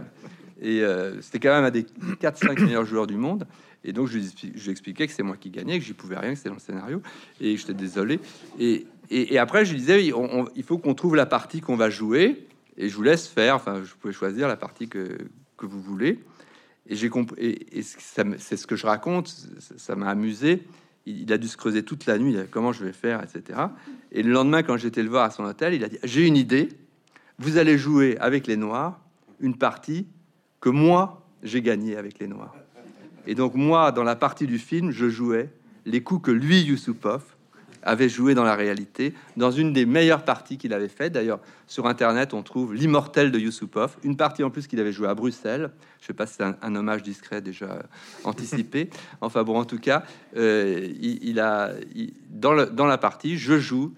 Et 0.60 0.82
euh, 0.82 1.22
c'était 1.22 1.40
quand 1.40 1.54
même 1.54 1.66
un 1.66 1.72
des 1.72 1.84
4-5 1.84 2.66
meilleurs 2.66 2.86
joueurs 2.86 3.06
du 3.06 3.16
monde. 3.16 3.46
Et 3.84 3.94
donc, 3.94 4.08
je 4.08 4.18
lui, 4.18 4.54
je 4.56 4.72
expliquais 4.72 5.06
que 5.06 5.14
c'est 5.14 5.22
moi 5.22 5.38
qui 5.38 5.52
gagnais, 5.52 5.78
que 5.78 5.86
j'y 5.86 5.94
pouvais 5.94 6.18
rien, 6.18 6.32
que 6.32 6.38
c'était 6.38 6.50
dans 6.50 6.56
le 6.56 6.62
scénario. 6.62 7.04
Et 7.40 7.56
j'étais 7.56 7.76
désolé. 7.76 8.20
Et, 8.60 9.38
après, 9.38 9.66
je 9.66 9.74
lui 9.74 9.80
disais, 9.80 10.04
il 10.04 10.64
faut 10.64 10.80
qu'on 10.80 10.96
trouve 10.96 11.16
la 11.16 11.28
partie 11.28 11.62
qu'on 11.62 11.76
va 11.76 11.92
jouer. 11.92 12.48
Et 12.78 12.90
je 12.90 12.96
vous 12.96 13.04
laisse 13.04 13.28
faire. 13.28 13.56
Enfin, 13.56 13.84
je 13.84 13.94
pouvais 13.94 14.14
choisir 14.14 14.48
la 14.48 14.58
partie 14.58 14.88
que, 14.88 15.20
que 15.58 15.68
vous 15.68 15.80
voulez. 15.80 16.20
Et 16.88 16.96
j'ai 16.96 17.10
compris. 17.10 17.40
Et, 17.72 17.84
c'est 17.84 18.58
ce 18.58 18.66
que 18.66 18.76
je 18.76 18.88
raconte. 18.88 19.28
Ça 19.78 19.96
m'a 19.96 20.10
amusé. 20.10 20.64
Il, 21.06 21.32
a 21.32 21.38
dû 21.38 21.48
se 21.48 21.58
creuser 21.58 21.84
toute 21.84 22.06
la 22.06 22.18
nuit. 22.18 22.36
Comment 22.50 22.72
je 22.72 22.84
vais 22.84 22.94
faire, 22.94 23.24
etc. 23.24 23.60
Et 24.12 24.24
le 24.24 24.32
lendemain, 24.32 24.64
quand 24.64 24.78
j'étais 24.78 25.04
le 25.04 25.10
voir 25.10 25.26
à 25.26 25.30
son 25.30 25.44
hôtel, 25.44 25.74
il 25.74 25.84
a 25.84 25.90
dit 25.90 26.00
J'ai 26.04 26.26
une 26.26 26.38
idée. 26.38 26.70
Vous 27.38 27.58
allez 27.58 27.78
jouer 27.78 28.18
avec 28.20 28.48
les 28.48 28.58
Noirs 28.58 29.00
une 29.40 29.58
partie 29.58 30.08
que 30.62 30.70
moi 30.70 31.28
j'ai 31.44 31.62
gagné 31.62 31.96
avec 31.96 32.20
les 32.20 32.28
Noirs. 32.28 32.56
Et 33.28 33.36
donc 33.36 33.56
moi, 33.56 33.92
dans 33.92 34.04
la 34.04 34.16
partie 34.16 34.48
du 34.48 34.58
film, 34.58 34.92
je 34.92 35.10
jouais 35.10 35.52
les 35.86 36.02
coups 36.02 36.26
que 36.26 36.32
lui, 36.32 36.62
Yusupov, 36.62 37.35
avait 37.86 38.10
joué 38.10 38.34
dans 38.34 38.44
la 38.44 38.56
réalité, 38.56 39.14
dans 39.38 39.52
une 39.52 39.72
des 39.72 39.86
meilleures 39.86 40.26
parties 40.26 40.58
qu'il 40.58 40.74
avait 40.74 40.90
fait. 40.90 41.10
D'ailleurs, 41.10 41.40
sur 41.68 41.88
Internet, 41.88 42.34
on 42.34 42.44
trouve 42.44 42.74
l'immortel 42.74 43.32
de 43.32 43.40
Yusupov, 43.40 43.96
une 44.04 44.18
partie 44.18 44.44
en 44.44 44.50
plus 44.50 44.68
qu'il 44.68 44.80
avait 44.80 44.92
joué 44.92 45.08
à 45.08 45.14
Bruxelles. 45.14 45.72
Je 46.02 46.08
sais 46.08 46.14
pas 46.14 46.26
si 46.26 46.36
c'est 46.38 46.44
un, 46.44 46.76
hommage 46.76 47.04
discret 47.04 47.42
déjà 47.42 47.84
anticipé. 48.24 48.90
Enfin 49.22 49.44
bon, 49.44 49.58
en 49.58 49.66
tout 49.66 49.80
cas, 49.80 50.04
euh, 50.36 50.88
il, 51.00 51.40
a 51.40 51.72
dans, 52.30 52.66
dans 52.70 52.86
la 52.86 52.98
partie, 52.98 53.38
je 53.38 53.60
joue 53.60 53.94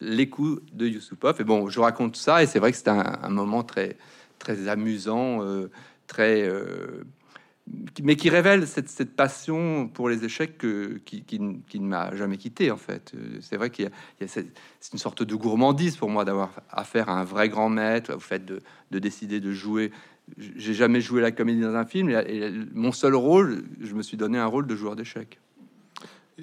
les 0.00 0.28
coups 0.28 0.62
de 0.72 0.86
Yusupov. 0.86 1.40
Et 1.40 1.44
bon, 1.44 1.68
je 1.68 1.80
raconte 1.80 2.16
ça, 2.16 2.42
et 2.42 2.46
c'est 2.46 2.58
vrai 2.58 2.70
que 2.70 2.78
c'était 2.78 2.90
un, 2.90 3.28
moment 3.30 3.62
très 3.62 3.96
très 4.38 4.68
amusant, 4.68 5.42
euh, 5.42 5.68
très 6.06 6.48
euh, 6.48 7.02
mais 8.02 8.16
qui 8.16 8.30
révèle 8.30 8.66
cette, 8.66 9.14
passion 9.16 9.88
pour 9.88 10.08
les 10.08 10.24
échecs 10.24 10.58
que, 10.58 11.00
qui, 11.04 11.40
ne 11.40 11.86
m'a 11.86 12.14
jamais 12.14 12.36
quitté 12.36 12.70
en 12.70 12.76
fait. 12.76 13.12
C'est 13.40 13.56
vrai 13.56 13.70
qu'il 13.70 13.86
y 14.20 14.24
a, 14.24 14.28
c'est 14.28 14.46
une 14.92 14.98
sorte 14.98 15.22
de 15.22 15.34
gourmandise 15.34 15.96
pour 15.96 16.10
moi 16.10 16.24
d'avoir 16.24 16.60
affaire 16.70 17.08
à 17.08 17.20
un 17.20 17.24
vrai 17.24 17.48
grand 17.48 17.68
maître, 17.68 18.14
au 18.14 18.20
fait 18.20 18.44
de, 18.44 18.60
de 18.90 18.98
décider 18.98 19.40
de 19.40 19.52
jouer. 19.52 19.90
J'ai 20.36 20.74
jamais 20.74 21.00
joué 21.00 21.20
la 21.22 21.30
comédie 21.30 21.60
dans 21.60 21.74
un 21.74 21.86
film 21.86 22.10
et, 22.10 22.50
mon 22.72 22.92
seul 22.92 23.14
rôle, 23.14 23.64
je 23.80 23.94
me 23.94 24.02
suis 24.02 24.16
donné 24.16 24.38
un 24.38 24.46
rôle 24.46 24.66
de 24.66 24.76
joueur 24.76 24.96
d'échecs. 24.96 25.38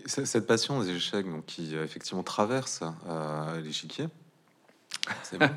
Cette 0.06 0.46
passion 0.46 0.82
des 0.82 0.90
échecs 0.90 1.26
qui 1.46 1.74
effectivement 1.76 2.24
traverse 2.24 2.84
euh, 3.08 3.62
l'échiquier, 3.62 4.08
bon. 5.40 5.50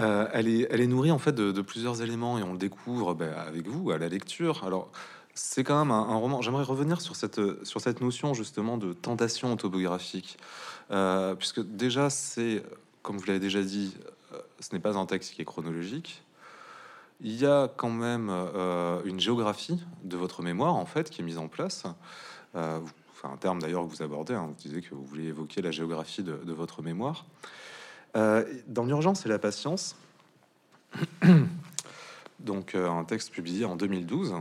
Euh, 0.00 0.26
elle, 0.32 0.48
est, 0.48 0.66
elle 0.70 0.80
est 0.80 0.88
nourrie 0.88 1.12
en 1.12 1.18
fait 1.18 1.32
de, 1.32 1.62
plusieurs 1.62 2.02
éléments 2.02 2.36
et 2.36 2.42
on 2.42 2.52
le 2.52 2.58
découvre 2.58 3.14
ben, 3.14 3.32
avec 3.32 3.68
vous 3.68 3.92
à 3.92 3.98
la 3.98 4.08
lecture. 4.08 4.64
Alors, 4.64 4.90
c'est 5.34 5.62
quand 5.62 5.78
même 5.78 5.92
un, 5.92 6.16
roman. 6.16 6.42
J'aimerais 6.42 6.64
revenir 6.64 7.00
sur 7.00 7.14
cette, 7.14 7.38
notion 8.00 8.34
justement 8.34 8.76
de 8.76 8.92
tentation 8.92 9.52
autobiographique, 9.52 10.36
euh, 10.90 11.36
puisque 11.36 11.60
déjà, 11.60 12.10
c'est, 12.10 12.64
comme 13.02 13.18
vous 13.18 13.26
l'avez 13.26 13.38
déjà 13.38 13.62
dit, 13.62 13.96
euh, 14.32 14.38
ce 14.58 14.74
n'est 14.74 14.80
pas 14.80 14.96
un 14.96 15.06
texte 15.06 15.34
qui 15.34 15.42
est 15.42 15.44
chronologique. 15.44 16.24
Il 17.20 17.36
y 17.40 17.46
a 17.46 17.68
quand 17.76 17.90
même 17.90 18.28
une 19.04 19.20
géographie 19.20 19.80
de 20.02 20.16
votre 20.16 20.42
mémoire 20.42 20.74
en 20.74 20.84
fait 20.84 21.08
qui 21.08 21.22
est 21.22 21.24
mise 21.24 21.38
en 21.38 21.46
place. 21.46 21.84
enfin, 22.54 22.82
un 23.32 23.36
terme 23.36 23.62
d'ailleurs 23.62 23.84
que 23.84 23.90
vous 23.90 24.02
abordez. 24.02 24.34
Hein, 24.34 24.46
vous 24.48 24.54
disiez 24.54 24.82
que 24.82 24.92
vous 24.92 25.04
vouliez 25.04 25.28
évoquer 25.28 25.62
la 25.62 25.70
géographie 25.70 26.24
de 26.24 26.52
votre 26.52 26.82
mémoire. 26.82 27.24
Euh, 28.16 28.44
dans 28.68 28.84
l'urgence 28.84 29.26
et 29.26 29.28
la 29.28 29.38
patience, 29.38 29.96
donc 32.40 32.74
euh, 32.74 32.88
un 32.88 33.04
texte 33.04 33.30
publié 33.30 33.64
en 33.64 33.74
2012, 33.74 34.36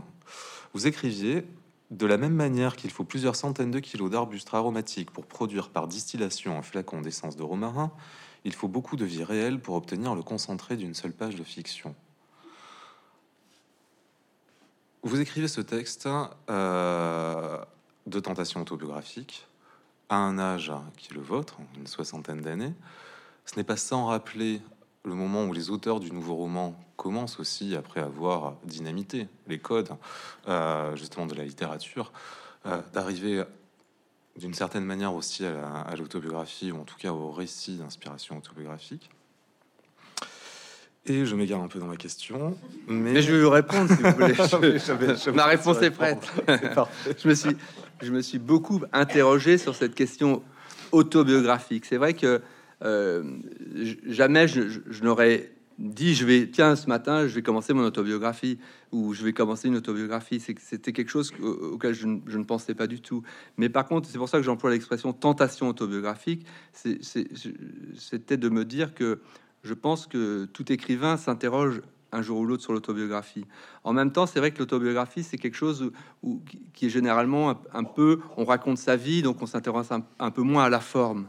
vous 0.74 0.88
écriviez 0.88 1.46
de 1.90 2.06
la 2.06 2.18
même 2.18 2.34
manière 2.34 2.76
qu'il 2.76 2.92
faut 2.92 3.04
plusieurs 3.04 3.36
centaines 3.36 3.72
de 3.72 3.80
kilos 3.80 4.12
d'arbustes 4.12 4.54
aromatiques 4.54 5.12
pour 5.12 5.26
produire 5.26 5.70
par 5.70 5.88
distillation 5.88 6.58
un 6.58 6.62
flacon 6.62 7.02
d'essence 7.02 7.36
de 7.36 7.44
romarin, 7.44 7.92
il 8.46 8.54
faut 8.54 8.68
beaucoup 8.68 8.96
de 8.96 9.06
vie 9.06 9.24
réelle 9.24 9.60
pour 9.60 9.76
obtenir 9.76 10.16
le 10.16 10.22
concentré 10.22 10.76
d'une 10.76 10.94
seule 10.94 11.14
page 11.14 11.36
de 11.36 11.44
fiction. 11.44 11.96
Vous 15.04 15.20
écrivez 15.20 15.48
ce 15.48 15.62
texte 15.62 16.08
euh, 16.50 17.58
de 18.08 18.20
tentation 18.20 18.62
autobiographique 18.62 19.48
à 20.10 20.16
un 20.16 20.40
âge 20.40 20.72
qui 20.98 21.12
est 21.12 21.16
le 21.16 21.22
vôtre, 21.22 21.58
une 21.78 21.88
soixantaine 21.88 22.42
d'années, 22.42 22.74
ce 23.46 23.56
n'est 23.58 23.64
pas 23.64 23.78
sans 23.78 24.06
rappeler 24.06 24.62
le 25.06 25.16
moment 25.16 25.46
où 25.46 25.54
les 25.54 25.70
auteurs 25.70 26.00
du 26.00 26.12
nouveau 26.12 26.36
roman 26.36 26.80
commencent 26.96 27.40
aussi, 27.40 27.76
après 27.76 28.00
avoir 28.00 28.56
dynamité 28.64 29.28
les 29.48 29.60
codes 29.60 29.90
euh, 30.48 30.96
justement 30.96 31.26
de 31.26 31.36
la 31.36 31.44
littérature, 31.44 32.14
euh, 32.66 32.82
d'arriver 32.94 33.44
d'une 34.38 34.54
certaine 34.54 34.86
manière 34.86 35.14
aussi 35.14 35.46
à 35.46 35.94
l'autobiographie, 35.98 36.72
ou 36.72 36.80
en 36.80 36.86
tout 36.86 36.98
cas 36.98 37.12
au 37.12 37.32
récit 37.32 37.78
d'inspiration 37.78 38.38
autobiographique. 38.38 39.10
Et 41.06 41.26
je 41.26 41.36
m'égare 41.36 41.62
un 41.62 41.68
peu 41.68 41.80
dans 41.80 41.88
ma 41.88 41.98
question, 41.98 42.58
mais, 42.88 43.22
je 43.22 43.34
vais 43.34 43.44
vous 43.44 43.50
répondre 43.50 43.90
si 43.90 44.02
vous 44.02 44.12
voulez. 45.28 45.34
ma 45.36 45.46
réponse 45.46 45.82
est 45.82 45.92
prête. 45.92 46.32
je 47.22 47.28
me 47.28 47.36
suis, 47.36 47.58
je 48.02 48.12
me 48.12 48.22
suis 48.22 48.40
beaucoup 48.40 48.82
interrogé 48.94 49.58
sur 49.58 49.76
cette 49.76 49.96
question 49.96 50.42
autobiographique. 50.94 51.86
C'est 51.86 51.98
vrai 51.98 52.14
que 52.14 52.42
euh, 52.84 53.24
jamais 54.06 54.48
je, 54.48 55.04
n'aurais 55.04 55.52
dit 55.80 56.14
je 56.14 56.26
vais 56.26 56.50
tiens 56.50 56.76
ce 56.76 56.88
matin 56.88 57.28
je 57.28 57.36
vais 57.36 57.42
commencer 57.42 57.74
mon 57.74 57.84
autobiographie 57.84 58.60
ou 58.92 59.14
je 59.14 59.24
vais 59.24 59.34
commencer 59.34 59.68
une 59.68 59.78
autobiographie 59.78 60.40
c'était 60.40 60.92
quelque 60.92 61.10
chose 61.10 61.32
auquel 61.42 61.94
je, 61.94 62.08
ne 62.08 62.44
pensais 62.44 62.76
pas 62.76 62.88
du 62.88 63.02
tout 63.02 63.24
mais 63.58 63.70
par 63.70 63.86
contre 63.86 64.08
c'est 64.08 64.18
pour 64.18 64.30
ça 64.30 64.38
que 64.38 64.44
j'emploie 64.44 64.72
l'expression 64.72 65.14
tentation 65.14 65.68
autobiographique 65.68 66.46
c'était 66.74 68.38
de 68.38 68.50
me 68.50 68.66
dire 68.66 68.94
que 68.94 69.20
je 69.64 69.74
pense 69.74 70.08
que 70.08 70.46
tout 70.46 70.72
écrivain 70.72 71.18
s'interroge 71.18 71.82
un 72.14 72.22
jour 72.22 72.40
ou 72.40 72.46
l'autre 72.46 72.64
sur 72.64 72.74
l'autobiographie. 72.74 73.46
En 73.84 73.94
même 73.94 74.12
temps, 74.12 74.26
c'est 74.26 74.40
vrai 74.40 74.52
que 74.52 74.60
l'autobiographie, 74.60 75.24
c'est 75.24 75.38
quelque 75.38 75.56
chose 75.56 75.92
qui 76.74 76.86
est 76.86 76.90
généralement 76.90 77.62
un, 77.74 77.84
peu, 77.84 78.20
on 78.38 78.46
raconte 78.46 78.78
sa 78.78 78.96
vie, 78.96 79.22
donc 79.22 79.42
on 79.42 79.46
s'intéresse 79.46 79.90
un, 80.20 80.32
peu 80.32 80.42
moins 80.42 80.66
à 80.66 80.70
la 80.70 80.80
forme. 80.80 81.28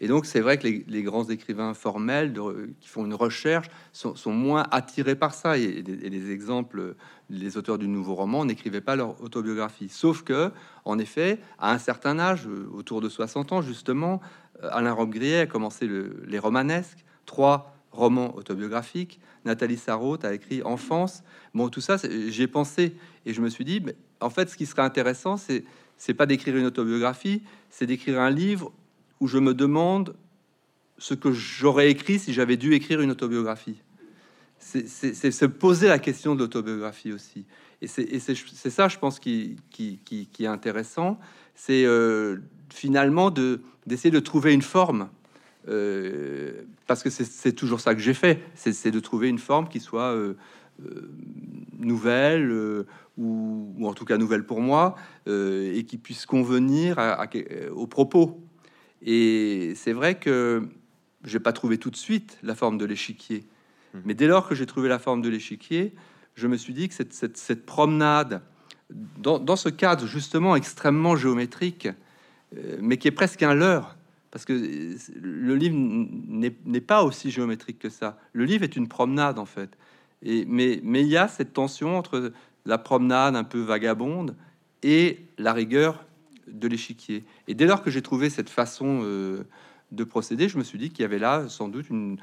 Et 0.00 0.08
donc, 0.08 0.26
c'est 0.26 0.40
vrai 0.40 0.58
que 0.58 0.66
les, 0.66 1.02
grands 1.02 1.24
écrivains 1.24 1.74
formels 1.74 2.32
qui 2.80 2.88
font 2.88 3.04
une 3.04 3.14
recherche 3.14 3.66
sont, 3.92 4.14
moins 4.32 4.64
attirés 4.70 5.16
par 5.16 5.34
ça. 5.34 5.58
Et, 5.58 5.82
les 5.82 6.30
exemples, 6.30 6.94
les 7.30 7.56
auteurs 7.56 7.78
du 7.78 7.88
nouveau 7.88 8.14
roman 8.14 8.44
n'écrivaient 8.44 8.80
pas 8.80 8.96
leur 8.96 9.20
autobiographie. 9.22 9.88
Sauf 9.88 10.22
que, 10.22 10.52
en 10.84 10.98
effet, 10.98 11.40
à 11.58 11.72
un 11.72 11.78
certain 11.78 12.18
âge, 12.18 12.48
autour 12.72 13.00
de 13.00 13.08
60 13.08 13.52
ans, 13.52 13.62
justement, 13.62 14.20
euh, 14.62 14.68
Alain 14.70 14.92
Robbe-Grillet 14.92 15.40
a 15.40 15.46
commencé 15.46 15.88
les 16.26 16.38
romanesques, 16.38 17.04
trois 17.26 17.74
romans 17.90 18.36
autobiographiques. 18.36 19.20
Nathalie 19.44 19.78
Sarraute 19.78 20.24
a 20.24 20.32
écrit 20.34 20.62
Enfance. 20.62 21.22
Bon, 21.54 21.68
tout 21.68 21.80
ça, 21.80 21.96
j'ai 22.28 22.46
pensé 22.46 22.94
et 23.26 23.32
je 23.32 23.40
me 23.40 23.48
suis 23.48 23.64
dit, 23.64 23.80
mais 23.80 23.96
en 24.20 24.30
fait, 24.30 24.48
ce 24.48 24.56
qui 24.56 24.66
serait 24.66 24.82
intéressant, 24.82 25.36
c'est 25.36 25.64
c'est 25.98 26.14
pas 26.14 26.26
d'écrire 26.26 26.56
une 26.56 26.64
autobiographie, 26.64 27.42
c'est 27.68 27.84
d'écrire 27.84 28.20
un 28.20 28.30
livre 28.30 28.72
où 29.20 29.26
je 29.26 29.38
me 29.38 29.54
demande 29.54 30.14
ce 30.98 31.14
que 31.14 31.32
j'aurais 31.32 31.90
écrit 31.90 32.18
si 32.18 32.32
j'avais 32.32 32.56
dû 32.56 32.74
écrire 32.74 33.00
une 33.00 33.10
autobiographie. 33.10 33.80
C'est 34.58 35.30
se 35.30 35.46
poser 35.46 35.88
la 35.88 35.98
question 35.98 36.34
de 36.34 36.40
l'autobiographie 36.40 37.12
aussi. 37.12 37.46
Et 37.80 37.86
c'est 37.86 38.70
ça, 38.70 38.88
je 38.88 38.98
pense, 38.98 39.20
qui, 39.20 39.56
est 40.40 40.46
intéressant. 40.46 41.18
C'est 41.54 41.84
euh, 41.84 42.38
finalement 42.70 43.30
d'essayer 43.30 44.10
de, 44.10 44.20
trouver 44.20 44.52
une 44.52 44.62
forme. 44.62 45.08
Euh, 45.68 46.62
parce 46.86 47.02
que 47.02 47.10
c'est 47.10 47.52
toujours 47.52 47.80
ça 47.80 47.94
que 47.94 48.00
j'ai 48.00 48.14
fait. 48.14 48.42
C'est 48.54 48.90
de 48.90 49.00
trouver 49.00 49.28
une 49.28 49.38
forme 49.38 49.68
qui 49.68 49.80
soit 49.80 50.12
euh, 50.12 50.34
nouvelle, 51.78 52.84
ou, 53.16 53.86
en 53.86 53.94
tout 53.94 54.04
cas 54.04 54.16
nouvelle 54.18 54.44
pour 54.44 54.60
moi, 54.60 54.96
et 55.26 55.84
qui 55.86 55.98
puisse 55.98 56.26
convenir 56.26 56.98
à, 56.98 57.26
aux 57.72 57.86
propos. 57.86 58.42
Et 59.02 59.72
c'est 59.76 59.92
vrai 59.92 60.18
que 60.18 60.68
j'ai 61.24 61.40
pas 61.40 61.52
trouvé 61.52 61.78
tout 61.78 61.90
de 61.90 61.96
suite 61.96 62.38
la 62.42 62.54
forme 62.54 62.78
de 62.78 62.84
l'échiquier. 62.84 63.44
Mmh. 63.94 63.98
Mais 64.04 64.14
dès 64.14 64.26
lors 64.26 64.48
que 64.48 64.54
j'ai 64.54 64.66
trouvé 64.66 64.88
la 64.88 64.98
forme 64.98 65.22
de 65.22 65.28
l'échiquier, 65.28 65.94
je 66.34 66.46
me 66.46 66.56
suis 66.56 66.72
dit 66.72 66.88
que 66.88 66.94
cette, 66.94 67.12
cette, 67.12 67.36
cette 67.36 67.66
promenade, 67.66 68.42
dans, 69.18 69.38
dans, 69.38 69.56
ce 69.56 69.68
cadre 69.68 70.06
justement 70.06 70.56
extrêmement 70.56 71.16
géométrique, 71.16 71.88
euh, 72.56 72.78
mais 72.80 72.96
qui 72.96 73.08
est 73.08 73.12
presque 73.12 73.42
un 73.42 73.54
leurre, 73.54 73.96
parce 74.30 74.44
que 74.44 74.52
le 75.20 75.54
livre 75.54 75.76
n'est 75.76 76.80
pas 76.80 77.02
aussi 77.02 77.30
géométrique 77.30 77.78
que 77.78 77.88
ça. 77.88 78.18
Le 78.32 78.44
livre 78.44 78.62
est 78.62 78.76
une 78.76 78.88
promenade 78.88 79.38
en 79.38 79.46
fait. 79.46 79.70
Et, 80.22 80.44
mais, 80.46 80.80
mais 80.82 81.00
il 81.00 81.08
y 81.08 81.16
a 81.16 81.28
cette 81.28 81.52
tension 81.54 81.96
entre 81.96 82.32
la 82.66 82.78
promenade 82.78 83.36
un 83.36 83.44
peu 83.44 83.60
vagabonde 83.60 84.36
et 84.82 85.24
la 85.38 85.52
rigueur 85.52 86.04
de 86.52 86.68
l'échiquier. 86.68 87.24
Et 87.46 87.54
dès 87.54 87.66
lors 87.66 87.82
que 87.82 87.90
j'ai 87.90 88.02
trouvé 88.02 88.30
cette 88.30 88.50
façon 88.50 89.00
euh, 89.02 89.44
de 89.92 90.04
procéder, 90.04 90.48
je 90.48 90.58
me 90.58 90.64
suis 90.64 90.78
dit 90.78 90.90
qu'il 90.90 91.02
y 91.02 91.04
avait 91.04 91.18
là 91.18 91.48
sans 91.48 91.68
doute 91.68 91.88
une, 91.90 92.18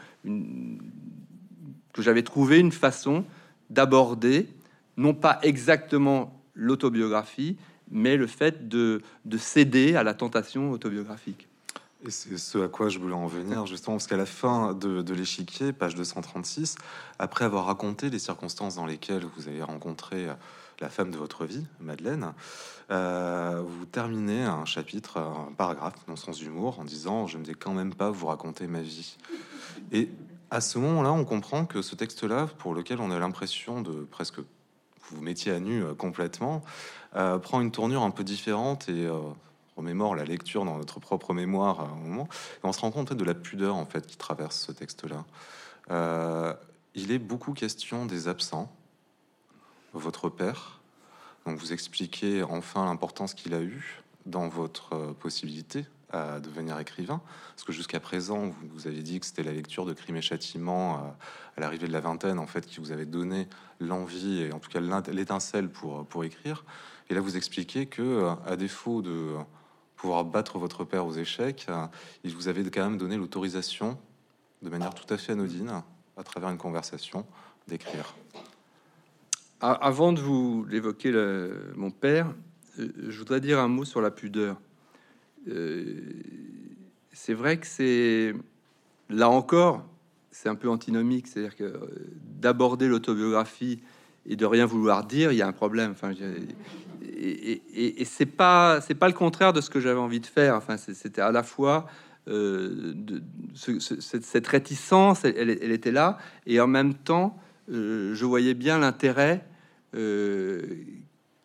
que 1.93 2.01
j'avais 2.01 2.23
trouvé 2.23 2.59
une 2.59 2.71
façon 2.71 3.25
d'aborder 3.69 4.47
non 4.97 5.13
pas 5.13 5.39
exactement 5.41 6.41
l'autobiographie, 6.53 7.57
mais 7.91 8.17
le 8.17 8.27
fait 8.27 8.67
de, 8.67 9.01
de 9.25 9.37
céder 9.37 9.95
à 9.95 10.03
la 10.03 10.13
tentation 10.13 10.71
autobiographique. 10.71 11.47
Et 12.05 12.11
c'est 12.11 12.37
ce 12.37 12.59
à 12.59 12.67
quoi 12.67 12.89
je 12.89 12.99
voulais 12.99 13.15
en 13.15 13.25
venir, 13.25 13.65
justement, 13.65 13.95
parce 13.95 14.05
qu'à 14.05 14.17
la 14.17 14.27
fin 14.27 14.73
de, 14.73 15.13
l'échiquier, 15.13 15.73
page 15.73 15.95
236, 15.95 16.75
après 17.17 17.45
avoir 17.45 17.65
raconté 17.65 18.11
les 18.11 18.19
circonstances 18.19 18.75
dans 18.75 18.85
lesquelles 18.85 19.25
vous 19.35 19.47
avez 19.47 19.63
rencontré 19.63 20.27
la 20.79 20.89
femme 20.89 21.11
de 21.11 21.17
votre 21.17 21.45
vie, 21.45 21.65
Madeleine, 21.79 22.33
euh, 22.91 23.63
vous 23.65 23.85
terminez 23.85 24.43
un 24.43 24.65
chapitre, 24.65 25.17
un 25.17 25.53
paragraphe 25.57 25.93
dans 26.07 26.15
sens 26.15 26.39
d'humour, 26.39 26.79
en 26.79 26.83
disant 26.83 27.27
Je 27.27 27.37
ne 27.37 27.45
vais 27.45 27.53
quand 27.53 27.73
même 27.73 27.93
pas 27.93 28.09
vous 28.09 28.27
raconter 28.27 28.67
ma 28.67 28.81
vie. 28.81 29.17
Et 29.91 30.09
à 30.51 30.61
ce 30.61 30.77
moment-là, 30.79 31.11
on 31.11 31.25
comprend 31.25 31.65
que 31.65 31.81
ce 31.81 31.95
texte-là, 31.95 32.47
pour 32.57 32.73
lequel 32.73 32.99
on 32.99 33.11
a 33.11 33.19
l'impression 33.19 33.81
de 33.81 34.03
presque 34.03 34.39
vous 35.11 35.21
mettiez 35.21 35.51
à 35.51 35.59
nu 35.59 35.83
euh, 35.83 35.93
complètement, 35.93 36.63
euh, 37.15 37.37
prend 37.37 37.61
une 37.61 37.71
tournure 37.71 38.01
un 38.01 38.11
peu 38.11 38.23
différente 38.23 38.89
et 38.89 39.07
remémore 39.77 40.15
la 40.15 40.23
lecture 40.23 40.65
dans 40.65 40.77
notre 40.77 40.99
propre 40.99 41.33
mémoire 41.33 41.81
à 41.81 41.83
un 41.83 41.95
moment, 41.95 42.27
on 42.63 42.71
se 42.71 42.79
rend 42.79 42.91
compte 42.91 43.13
de 43.13 43.23
la 43.23 43.33
pudeur 43.33 43.75
en 43.75 43.85
fait 43.85 44.07
qui 44.07 44.17
traverse 44.17 44.57
ce 44.57 44.71
texte-là. 44.71 45.25
Il 46.95 47.11
est 47.11 47.19
beaucoup 47.19 47.53
question 47.53 48.05
des 48.05 48.29
absents. 48.29 48.71
Votre 49.97 50.29
père, 50.29 50.81
donc 51.45 51.57
vous 51.57 51.71
expliquez 51.71 52.43
enfin 52.43 52.83
l'importance 52.83 53.33
qu'il 53.33 53.53
a 53.53 53.61
eu 53.61 54.03
dans 54.25 54.49
votre 54.49 54.93
euh, 54.93 55.13
possibilité 55.13 55.85
à 56.11 56.41
devenir 56.41 56.77
écrivain, 56.79 57.21
parce 57.55 57.63
que 57.63 57.71
jusqu'à 57.71 58.01
présent, 58.01 58.47
vous, 58.47 58.55
vous 58.73 58.87
avez 58.87 59.01
dit 59.01 59.21
que 59.21 59.25
c'était 59.25 59.43
la 59.43 59.53
lecture 59.53 59.85
de 59.85 59.93
Crime 59.93 60.17
et 60.17 60.21
Châtiment 60.21 60.95
euh, 60.95 61.07
à 61.57 61.61
l'arrivée 61.61 61.87
de 61.87 61.93
la 61.93 62.01
vingtaine, 62.01 62.39
en 62.39 62.45
fait, 62.45 62.65
qui 62.65 62.79
vous 62.79 62.91
avait 62.91 63.05
donné 63.05 63.47
l'envie 63.79 64.41
et 64.41 64.51
en 64.51 64.59
tout 64.59 64.69
cas 64.69 64.81
l'étincelle 65.11 65.69
pour, 65.69 66.05
pour 66.05 66.25
écrire. 66.25 66.65
Et 67.09 67.13
là, 67.13 67.21
vous 67.21 67.37
expliquez 67.37 67.85
que, 67.85 68.35
à 68.45 68.57
défaut 68.57 69.01
de 69.01 69.35
pouvoir 69.95 70.25
battre 70.25 70.59
votre 70.59 70.83
père 70.83 71.05
aux 71.05 71.13
échecs, 71.13 71.67
euh, 71.69 71.87
il 72.23 72.35
vous 72.35 72.47
avait 72.47 72.69
quand 72.69 72.83
même 72.83 72.97
donné 72.97 73.15
l'autorisation, 73.17 73.97
de 74.61 74.69
manière 74.69 74.93
tout 74.93 75.11
à 75.13 75.17
fait 75.17 75.31
anodine, 75.31 75.83
à 76.17 76.23
travers 76.23 76.49
une 76.49 76.57
conversation, 76.57 77.25
d'écrire. 77.67 78.13
Avant 79.61 80.13
de 80.13 80.19
vous 80.19 80.65
l'évoquer, 80.69 81.11
mon 81.75 81.89
père, 81.89 82.33
euh, 82.79 82.89
je 83.07 83.17
voudrais 83.17 83.39
dire 83.39 83.59
un 83.59 83.67
mot 83.67 83.85
sur 83.85 84.01
la 84.01 84.11
pudeur. 84.11 84.59
Euh, 85.47 86.01
c'est 87.13 87.33
vrai 87.33 87.57
que 87.57 87.65
c'est 87.65 88.33
là 89.09 89.29
encore, 89.29 89.85
c'est 90.31 90.49
un 90.49 90.55
peu 90.55 90.69
antinomique, 90.69 91.27
c'est-à-dire 91.27 91.55
que 91.55 91.73
d'aborder 92.39 92.87
l'autobiographie 92.87 93.79
et 94.25 94.35
de 94.35 94.45
rien 94.45 94.65
vouloir 94.65 95.05
dire, 95.05 95.31
il 95.31 95.37
y 95.37 95.41
a 95.41 95.47
un 95.47 95.53
problème. 95.53 95.91
Enfin, 95.91 96.11
et, 97.17 97.61
et, 98.01 98.05
c'est 98.05 98.25
pas 98.25 98.81
c'est 98.81 98.95
pas 98.95 99.07
le 99.07 99.13
contraire 99.13 99.53
de 99.53 99.61
ce 99.61 99.69
que 99.69 99.79
j'avais 99.79 99.99
envie 99.99 100.19
de 100.19 100.25
faire. 100.25 100.55
Enfin, 100.55 100.77
c'était 100.77 101.21
à 101.21 101.31
la 101.31 101.43
fois 101.43 101.87
euh, 102.27 102.93
de, 102.95 103.21
cette, 103.53 104.47
réticence, 104.47 105.25
elle, 105.25 105.49
était 105.49 105.91
là, 105.91 106.17
et 106.47 106.59
en 106.59 106.65
même 106.65 106.95
temps, 106.95 107.37
euh, 107.37 107.44
je 107.67 108.25
voyais 108.25 108.53
bien 108.53 108.79
l'intérêt 108.79 109.45
euh, 109.95 110.61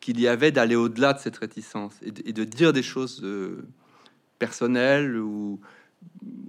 qu'il 0.00 0.20
y 0.20 0.28
avait 0.28 0.50
d'aller 0.50 0.76
au-delà 0.76 1.12
de 1.12 1.18
cette 1.18 1.36
réticence 1.36 1.94
et 2.02 2.32
de, 2.32 2.44
dire 2.44 2.72
des 2.72 2.82
choses 2.82 3.24
personnelles 4.38 5.18
ou, 5.18 5.60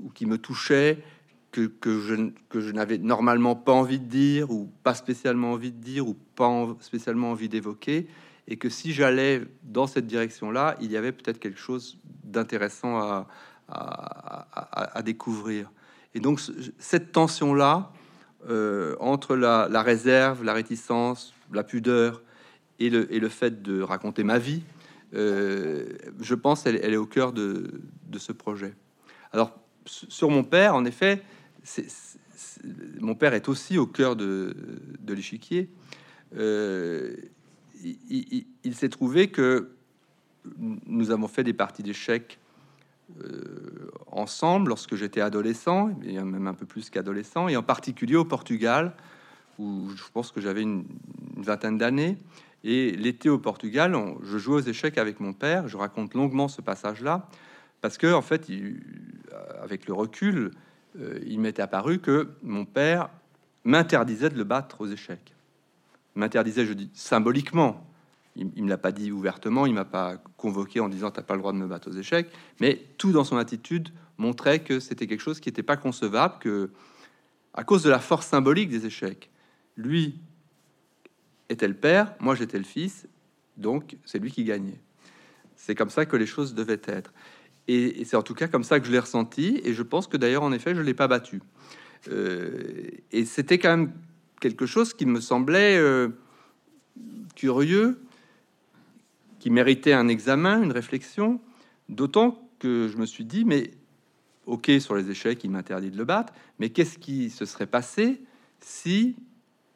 ou, 0.03 0.09
qui 0.13 0.25
me 0.25 0.37
touchaient. 0.37 1.03
Que, 1.51 1.67
que, 1.67 1.99
je, 1.99 2.29
que 2.47 2.61
je 2.61 2.71
n'avais 2.71 2.97
normalement 2.97 3.57
pas 3.57 3.73
envie 3.73 3.99
de 3.99 4.05
dire 4.05 4.51
ou 4.51 4.71
pas 4.83 4.95
spécialement 4.95 5.51
envie 5.51 5.73
de 5.73 5.83
dire 5.83 6.07
ou 6.07 6.13
pas 6.13 6.65
spécialement 6.79 7.31
envie 7.31 7.49
d'évoquer 7.49 8.07
et 8.47 8.55
que 8.55 8.69
si 8.69 8.93
j'allais 8.93 9.41
dans 9.63 9.85
cette 9.85 10.07
direction-là, 10.07 10.77
il 10.79 10.91
y 10.91 10.97
avait 10.97 11.11
peut-être 11.11 11.39
quelque 11.39 11.59
chose 11.59 11.99
d'intéressant 12.23 12.97
à, 12.97 13.27
à, 13.69 15.01
découvrir. 15.01 15.71
Et 16.13 16.19
donc 16.19 16.41
cette 16.77 17.11
tension-là 17.11 17.91
euh, 18.49 18.95
entre 18.99 19.35
la, 19.35 19.67
réserve, 19.81 20.43
la 20.43 20.53
réticence, 20.53 21.33
la 21.53 21.63
pudeur 21.63 22.21
et 22.79 22.89
le, 22.89 23.29
fait 23.29 23.61
de 23.61 23.81
raconter 23.81 24.23
ma 24.23 24.39
vie, 24.39 24.63
euh, 25.13 25.85
je 26.19 26.33
pense 26.33 26.65
elle, 26.65 26.79
elle 26.81 26.93
est 26.93 26.97
au 26.97 27.05
cœur 27.05 27.33
de, 27.33 27.69
ce 28.17 28.31
projet. 28.31 28.73
Alors 29.31 29.57
sur 29.85 30.29
mon 30.29 30.43
père, 30.43 30.75
en 30.75 30.85
effet, 30.85 31.21
mon 32.99 33.15
père 33.15 33.33
est 33.33 33.49
aussi 33.49 33.77
au 33.77 33.85
cœur 33.85 34.15
de, 34.15 34.55
l'échiquier. 35.07 35.69
Euh, 36.37 37.15
il, 37.83 38.75
s'est 38.75 38.89
trouvé 38.89 39.29
que 39.29 39.71
nous 40.85 41.11
avons 41.11 41.27
fait 41.27 41.43
des 41.43 41.53
parties 41.53 41.83
d'échecs 41.83 42.39
ensemble 44.07 44.69
lorsque 44.69 44.95
j'étais 44.95 45.21
adolescent, 45.21 45.91
et 46.03 46.21
même 46.21 46.47
un 46.47 46.53
peu 46.53 46.65
plus 46.65 46.89
qu'adolescent, 46.89 47.47
et 47.47 47.55
en 47.55 47.63
particulier 47.63 48.15
au 48.15 48.25
Portugal, 48.25 48.93
où 49.59 49.89
je 49.95 50.03
pense 50.13 50.31
que 50.31 50.41
j'avais 50.41 50.61
une, 50.61 50.85
vingtaine 51.37 51.77
d'années. 51.77 52.17
Et 52.63 52.91
l'été 52.91 53.29
au 53.29 53.39
Portugal, 53.39 53.97
je 54.21 54.37
jouais 54.37 54.57
aux 54.57 54.67
échecs 54.67 54.99
avec 54.99 55.19
mon 55.19 55.33
père. 55.33 55.67
Je 55.67 55.77
raconte 55.77 56.13
longuement 56.13 56.47
ce 56.47 56.61
passage-là 56.61 57.27
parce 57.81 57.97
que, 57.97 58.13
en 58.13 58.21
fait, 58.21 58.47
avec 59.59 59.87
le 59.87 59.93
recul, 59.93 60.51
euh, 60.99 61.19
il 61.25 61.39
m'était 61.39 61.63
apparu 61.63 61.97
que 61.97 62.29
mon 62.43 62.65
père 62.65 63.09
m'interdisait 63.63 64.29
de 64.29 64.37
le 64.37 64.43
battre 64.43 64.81
aux 64.81 64.87
échecs 64.87 65.33
m'interdisait, 66.15 66.65
je 66.65 66.73
dis 66.73 66.89
symboliquement. 66.93 67.85
Il, 68.35 68.51
ne 68.55 68.63
me 68.63 68.69
l'a 68.69 68.77
pas 68.77 68.91
dit 68.91 69.11
ouvertement, 69.11 69.65
il 69.65 69.73
m'a 69.73 69.85
pas 69.85 70.17
convoqué 70.37 70.79
en 70.79 70.87
disant 70.87 71.11
t'as 71.11 71.21
pas 71.21 71.33
le 71.33 71.39
droit 71.39 71.51
de 71.51 71.57
me 71.57 71.67
battre 71.67 71.89
aux 71.89 71.93
échecs, 71.93 72.29
mais 72.61 72.81
tout 72.97 73.11
dans 73.11 73.25
son 73.25 73.37
attitude 73.37 73.89
montrait 74.17 74.59
que 74.59 74.79
c'était 74.79 75.07
quelque 75.07 75.21
chose 75.21 75.39
qui 75.39 75.49
n'était 75.49 75.63
pas 75.63 75.75
concevable, 75.75 76.35
que 76.39 76.69
à 77.53 77.63
cause 77.63 77.83
de 77.83 77.89
la 77.89 77.99
force 77.99 78.27
symbolique 78.27 78.69
des 78.69 78.85
échecs, 78.85 79.29
lui 79.75 80.15
était 81.49 81.67
le 81.67 81.73
père, 81.73 82.13
moi 82.19 82.35
j'étais 82.35 82.57
le 82.57 82.63
fils, 82.63 83.07
donc 83.57 83.97
c'est 84.05 84.19
lui 84.19 84.31
qui 84.31 84.43
gagnait. 84.43 84.79
C'est 85.55 85.75
comme 85.75 85.89
ça 85.89 86.05
que 86.05 86.15
les 86.15 86.25
choses 86.25 86.55
devaient 86.55 86.81
être. 86.85 87.13
Et, 87.67 88.03
c'est 88.05 88.15
en 88.15 88.23
tout 88.23 88.33
cas 88.33 88.47
comme 88.47 88.63
ça 88.63 88.79
que 88.79 88.87
je 88.87 88.91
l'ai 88.91 88.99
ressenti, 88.99 89.61
et 89.63 89.73
je 89.73 89.83
pense 89.83 90.07
que 90.07 90.17
d'ailleurs, 90.17 90.43
en 90.43 90.51
effet, 90.51 90.73
je 90.73 90.81
l'ai 90.81 90.93
pas 90.93 91.07
battu. 91.07 91.41
Euh, 92.09 92.89
et 93.11 93.25
c'était 93.25 93.59
quand 93.59 93.69
même 93.69 93.91
quelque 94.39 94.65
chose 94.65 94.93
qui 94.93 95.05
me 95.05 95.21
semblait 95.21 95.77
euh, 95.77 96.09
curieux, 97.35 98.01
qui 99.41 99.49
méritait 99.49 99.93
un 99.93 100.07
examen, 100.07 100.61
une 100.61 100.71
réflexion, 100.71 101.41
d'autant 101.89 102.47
que 102.59 102.87
je 102.87 102.97
me 102.97 103.07
suis 103.07 103.25
dit, 103.25 103.43
mais 103.43 103.71
ok, 104.45 104.69
sur 104.79 104.95
les 104.95 105.09
échecs, 105.09 105.43
il 105.43 105.49
m'interdit 105.49 105.89
de 105.89 105.97
le 105.97 106.05
battre, 106.05 106.31
mais 106.59 106.69
qu'est-ce 106.69 106.99
qui 106.99 107.31
se 107.31 107.45
serait 107.45 107.65
passé 107.65 108.21
si, 108.59 109.15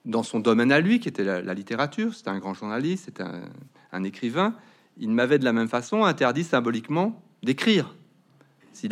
dans 0.05 0.21
son 0.21 0.39
domaine 0.39 0.71
à 0.71 0.79
lui, 0.79 0.99
qui 0.99 1.09
était 1.09 1.23
la, 1.23 1.53
littérature, 1.55 2.13
c'était 2.13 2.29
un 2.29 2.37
grand 2.37 2.53
journaliste, 2.53 3.05
c'était 3.05 3.23
un, 3.91 4.03
écrivain, 4.03 4.53
il 4.97 5.09
m'avait 5.09 5.39
de 5.39 5.45
la 5.45 5.51
même 5.51 5.67
façon 5.67 6.03
interdit 6.03 6.43
symboliquement 6.43 7.23
d'écrire. 7.41 7.95
Si, 8.71 8.87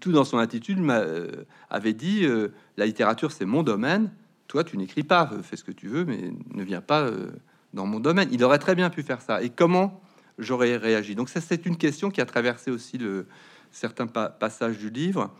tout 0.00 0.12
dans 0.12 0.24
son 0.24 0.38
attitude 0.38 0.78
m'avait 0.80 1.92
dit 1.92 2.24
euh, 2.24 2.48
la 2.78 2.86
littérature 2.86 3.30
c'est 3.30 3.44
mon 3.44 3.62
domaine, 3.62 4.10
toi, 4.46 4.64
tu 4.64 4.78
n'écris 4.78 5.02
pas, 5.02 5.28
euh, 5.34 5.42
fais 5.42 5.56
ce 5.56 5.64
que 5.64 5.72
tu 5.72 5.88
veux, 5.88 6.06
mais 6.06 6.32
ne 6.50 6.62
viens 6.62 6.80
pas 6.80 7.02
euh, 7.02 7.30
dans 7.72 7.86
mon 7.86 8.00
domaine. 8.00 8.28
Il 8.32 8.42
aurait 8.44 8.58
très 8.58 8.74
bien 8.74 8.90
pu 8.90 9.02
faire 9.02 9.20
ça. 9.20 9.42
Et 9.42 9.50
comment 9.50 10.02
j'aurais 10.38 10.76
réagi? 10.76 11.14
Donc 11.14 11.28
ça, 11.28 11.40
c'est 11.40 11.66
une 11.66 11.76
question 11.76 12.10
qui 12.10 12.20
a 12.20 12.26
traversé 12.26 12.70
aussi 12.70 12.98
le, 12.98 13.26
certains 13.70 14.06
passages 14.06 14.78
du 14.78 14.90
livre. 14.90 15.30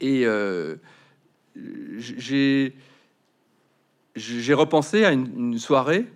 Et 0.00 0.26
euh, 0.26 0.76
j'ai 1.54 2.74
repensé 4.54 5.04
à 5.04 5.12
une, 5.12 5.58
soirée 5.58 6.06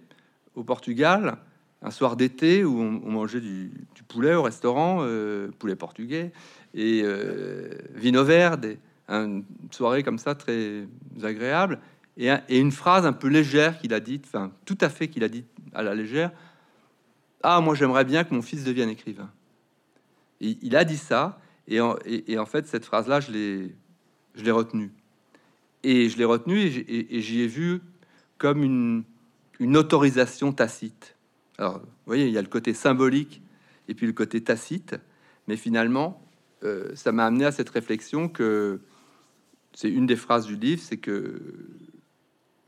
au 0.54 0.64
Portugal, 0.64 1.38
un 1.82 1.90
soir 1.90 2.16
d'été 2.16 2.64
où 2.64 2.80
on, 2.80 3.10
mangeait 3.10 3.40
du, 3.40 3.72
poulet 4.08 4.34
au 4.34 4.42
restaurant, 4.42 5.06
poulet 5.58 5.76
portugais, 5.76 6.32
et 6.72 7.02
vino 7.94 8.24
verde 8.24 8.78
une 9.08 9.44
soirée 9.70 10.02
comme 10.02 10.18
ça 10.18 10.34
très 10.34 10.86
agréable 11.22 11.78
et, 12.16 12.58
une 12.58 12.72
phrase 12.72 13.06
un 13.06 13.12
peu 13.12 13.28
légère 13.28 13.78
qu'il 13.78 13.92
a 13.94 14.00
dite, 14.00 14.24
enfin 14.26 14.52
tout 14.64 14.78
à 14.80 14.88
fait 14.88 15.08
qu'il 15.08 15.24
a 15.24 15.28
dit 15.28 15.44
à 15.72 15.82
la 15.82 15.94
légère. 15.94 16.30
Ah, 17.42 17.60
moi 17.60 17.74
j'aimerais 17.74 18.04
bien 18.04 18.24
que 18.24 18.34
mon 18.34 18.42
fils 18.42 18.64
devienne 18.64 18.88
écrivain. 18.88 19.30
il 20.40 20.76
a 20.76 20.84
dit 20.84 20.96
ça 20.96 21.38
Et 21.66 21.80
en, 21.80 21.96
et, 22.04 22.38
en 22.38 22.46
fait, 22.46 22.66
cette 22.66 22.84
phrase-là, 22.84 23.20
je 23.20 23.32
l'ai, 23.32 23.74
je 24.34 24.44
l'ai 24.44 24.50
retenue. 24.50 24.92
Et 25.82 26.08
je 26.08 26.16
l'ai 26.16 26.24
retenue 26.24 26.60
et, 26.60 27.20
j'y 27.20 27.42
ai 27.42 27.46
vu 27.46 27.82
comme 28.38 28.62
une, 28.62 29.04
une 29.60 29.76
autorisation 29.76 30.52
tacite. 30.52 31.16
Alors, 31.58 31.78
vous 31.78 31.86
voyez, 32.06 32.26
il 32.26 32.32
y 32.32 32.38
a 32.38 32.42
le 32.42 32.48
côté 32.48 32.74
symbolique 32.74 33.42
et 33.88 33.94
puis 33.94 34.06
le 34.06 34.12
côté 34.12 34.42
tacite, 34.42 34.96
mais 35.46 35.56
finalement, 35.56 36.22
euh, 36.62 36.90
ça 36.94 37.12
m'a 37.12 37.26
amené 37.26 37.44
à 37.44 37.52
cette 37.52 37.68
réflexion 37.68 38.28
que 38.28 38.80
c'est 39.74 39.90
une 39.90 40.06
des 40.06 40.16
phrases 40.16 40.46
du 40.46 40.56
livre, 40.56 40.80
c'est 40.82 40.96
que 40.96 41.40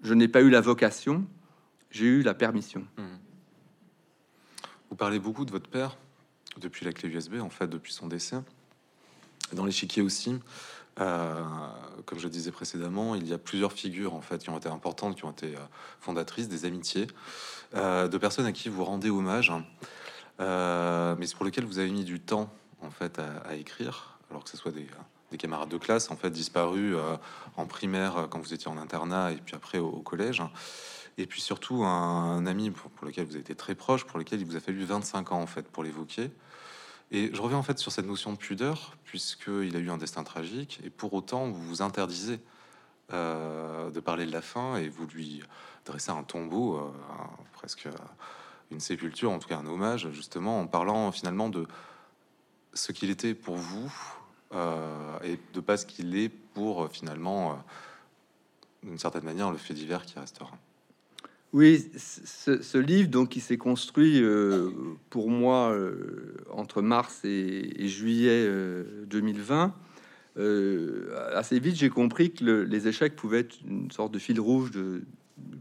je 0.03 0.15
n'ai 0.15 0.29
pas 0.29 0.41
eu 0.43 0.51
la 0.51 0.61
vocation, 0.61 1.25
j'ai 1.91 2.07
eu 2.07 2.23
la 2.23 2.35
permission. 2.35 2.87
Mmh. 2.97 3.03
Vous 4.91 4.97
parlez 4.97 5.19
beaucoup 5.19 5.45
de 5.45 5.51
votre 5.51 5.69
père 5.69 5.97
depuis 6.59 6.85
la 6.85 6.93
clé 6.93 7.09
USB, 7.09 7.41
en 7.41 7.51
fait, 7.51 7.67
depuis 7.67 7.93
son 7.93 8.07
décès. 8.07 8.37
Dans 9.53 9.65
l'échiquier 9.65 10.03
aussi, 10.03 10.41
euh, 11.01 11.45
comme 12.07 12.19
je 12.19 12.29
disais 12.29 12.51
précédemment, 12.51 13.15
il 13.15 13.27
y 13.29 13.33
a 13.33 13.39
plusieurs 13.39 13.73
figures 13.73 14.15
en 14.15 14.23
fait 14.23 14.39
qui 14.39 14.51
ont 14.51 14.57
été 14.57 14.69
importantes, 14.69 15.17
qui 15.17 15.25
ont 15.25 15.31
été 15.31 15.55
euh, 15.55 15.61
fondatrices 16.01 16.49
des 16.49 16.65
amitiés, 16.65 17.07
euh, 17.75 18.09
de 18.09 18.19
personnes 18.19 18.47
à 18.47 18.53
qui 18.53 18.69
vous 18.69 18.85
rendez 18.85 19.11
hommage, 19.11 19.53
mais 20.39 21.27
pour 21.37 21.45
lesquelles 21.45 21.67
vous 21.67 21.79
avez 21.79 21.91
mis 21.91 22.05
du 22.05 22.21
temps 22.21 22.53
en 22.81 22.91
fait 22.91 23.19
à, 23.19 23.55
écrire, 23.57 24.19
alors 24.31 24.45
que 24.45 24.51
ce 24.51 24.57
soit 24.57 24.73
des, 24.73 24.87
camarades 25.39 25.69
de 25.69 25.79
classe 25.79 26.11
en 26.11 26.17
fait 26.17 26.31
disparus 26.31 26.97
en 27.57 27.67
primaire 27.67 28.29
quand 28.31 28.39
vous 28.39 28.55
étiez 28.55 28.69
en 28.69 28.79
internat 28.79 29.33
et 29.33 29.37
puis 29.37 29.55
après 29.55 29.79
au, 29.79 30.01
collège. 30.01 30.43
Et 31.19 31.27
puis 31.27 31.41
surtout 31.41 31.85
un, 31.85 32.47
ami 32.47 32.71
pour, 32.71 32.91
lequel 33.03 33.25
vous 33.25 33.33
avez 33.33 33.41
été 33.41 33.55
très 33.55 33.75
proche, 33.75 34.05
pour 34.05 34.19
lequel 34.19 34.41
il 34.41 34.47
vous 34.47 34.57
a 34.57 34.61
fallu 34.61 34.85
25 34.85 35.33
ans 35.33 35.41
en 35.41 35.47
fait 35.47 35.69
pour 35.69 35.83
l'évoquer. 35.83 36.31
Et 37.11 37.31
je 37.33 37.41
reviens 37.41 37.59
en 37.59 37.63
fait 37.63 37.79
sur 37.79 37.93
cette 37.93 38.07
notion 38.07 38.33
de 38.33 38.39
pudeur, 38.39 38.97
puisqu'il 39.05 39.77
a 39.77 39.79
eu 39.79 39.91
un 39.91 39.97
destin 39.97 40.25
tragique, 40.25 40.81
et 40.85 40.91
pour 40.91 41.15
autant 41.15 41.49
vous 41.49 41.63
vous 41.63 41.83
interdisez 41.83 42.41
euh, 43.13 43.91
de 43.91 44.01
parler 44.01 44.27
de 44.27 44.33
la 44.33 44.43
fin, 44.43 44.77
et 44.77 44.89
vous 44.89 45.07
lui 45.07 45.43
dressez 45.85 46.11
un 46.11 46.25
tombeau, 46.25 46.77
euh, 46.77 46.91
presque 47.53 47.89
une 48.73 48.81
sépulture, 48.81 49.31
en 49.31 49.39
tout 49.39 49.49
cas 49.49 49.57
un 49.57 49.67
hommage, 49.67 50.11
justement, 50.11 50.61
en 50.61 50.67
parlant 50.67 51.13
finalement 51.13 51.49
de 51.49 51.69
ce 52.75 52.91
qu'il 52.91 53.11
était 53.11 53.35
pour 53.35 53.55
vous, 53.55 53.87
euh, 53.87 54.26
et 54.53 55.39
de 55.55 55.61
pas 55.61 55.77
ce 55.77 55.87
qu'il 55.87 56.17
est 56.17 56.29
pour 56.29 56.89
finalement, 56.91 57.63
d'une 58.83 58.99
certaine 58.99 59.25
manière, 59.25 59.51
le 59.51 59.59
fait 59.59 59.75
divers 59.75 60.05
qui 60.05 60.19
restera. 60.19 60.57
Oui, 61.53 61.91
ce, 61.97 62.77
livre 62.77 63.09
donc 63.09 63.31
qui 63.31 63.41
s'est 63.41 63.57
construit 63.57 64.21
euh, 64.21 64.71
pour 65.09 65.31
moi 65.31 65.71
euh, 65.71 66.35
entre 66.51 66.83
mars 66.83 67.21
et, 67.25 67.89
juillet 67.89 68.47
2020. 69.07 69.75
Euh, 70.39 71.35
assez 71.35 71.59
vite, 71.59 71.77
j'ai 71.77 71.89
compris 71.89 72.33
que 72.33 72.45
les 72.45 72.89
échecs 72.89 73.17
pouvaient 73.17 73.39
être 73.39 73.57
une 73.67 73.91
sorte 73.91 74.13
de 74.13 74.19
fil 74.19 74.39
rouge, 74.39 74.71
de, 74.71 75.03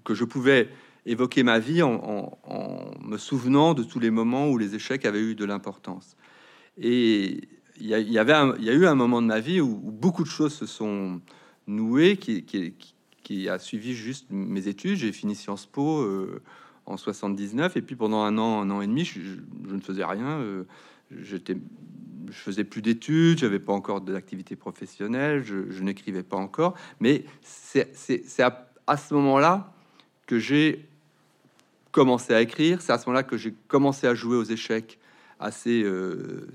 que 0.03 0.13
je 0.13 0.25
pouvais 0.25 0.69
évoquer 1.05 1.43
ma 1.43 1.59
vie 1.59 1.81
en, 1.81 2.37
me 3.01 3.17
souvenant 3.17 3.73
de 3.73 3.83
tous 3.83 3.99
les 3.99 4.09
moments 4.09 4.49
où 4.49 4.57
les 4.57 4.75
échecs 4.75 5.05
avaient 5.05 5.21
eu 5.21 5.35
de 5.35 5.45
l'importance. 5.45 6.17
Et 6.77 7.47
il 7.79 7.87
y, 7.87 8.19
avait, 8.19 8.33
il 8.57 8.63
y 8.63 8.69
a 8.69 8.73
eu 8.73 8.85
un 8.85 8.95
moment 8.95 9.21
de 9.21 9.27
ma 9.27 9.39
vie 9.39 9.61
où, 9.61 9.75
beaucoup 9.75 10.23
de 10.23 10.29
choses 10.29 10.53
se 10.53 10.65
sont 10.65 11.21
nouées, 11.67 12.17
qui, 12.17 13.49
a 13.49 13.59
suivi 13.59 13.93
juste 13.93 14.27
mes 14.29 14.67
études. 14.67 14.97
J'ai 14.97 15.11
fini 15.11 15.35
Sciences 15.35 15.65
Po 15.65 16.01
euh, 16.01 16.41
en 16.85 16.97
79 16.97 17.75
et 17.75 17.81
puis 17.81 17.95
pendant 17.95 18.21
un 18.21 18.37
an, 18.37 18.61
un 18.61 18.69
an 18.69 18.81
et 18.81 18.87
demi, 18.87 19.03
je, 19.03 19.19
ne 19.67 19.79
faisais 19.79 20.05
rien. 20.05 20.39
Euh, 20.39 20.63
je 21.11 21.37
faisais 22.31 22.63
plus 22.63 22.81
d'études, 22.81 23.39
j'avais 23.39 23.59
pas 23.59 23.73
encore 23.73 24.01
d'activité 24.01 24.55
professionnelle, 24.55 25.43
je, 25.43 25.81
n'écrivais 25.81 26.23
pas 26.23 26.37
encore. 26.37 26.75
Mais 26.99 27.25
c'est 27.41 28.41
à, 28.41 28.69
à, 28.87 28.97
ce 28.97 29.13
moment-là 29.13 29.73
que 30.27 30.39
j'ai 30.39 30.87
commencé 31.91 32.33
à 32.33 32.41
écrire. 32.41 32.81
C'est 32.81 32.91
à 32.91 32.97
ce 32.97 33.05
moment-là 33.07 33.23
que 33.23 33.37
j'ai 33.37 33.53
commencé 33.67 34.07
à 34.07 34.15
jouer 34.15 34.35
aux 34.35 34.43
échecs 34.43 34.99
assez 35.39 35.83
euh, 35.83 36.47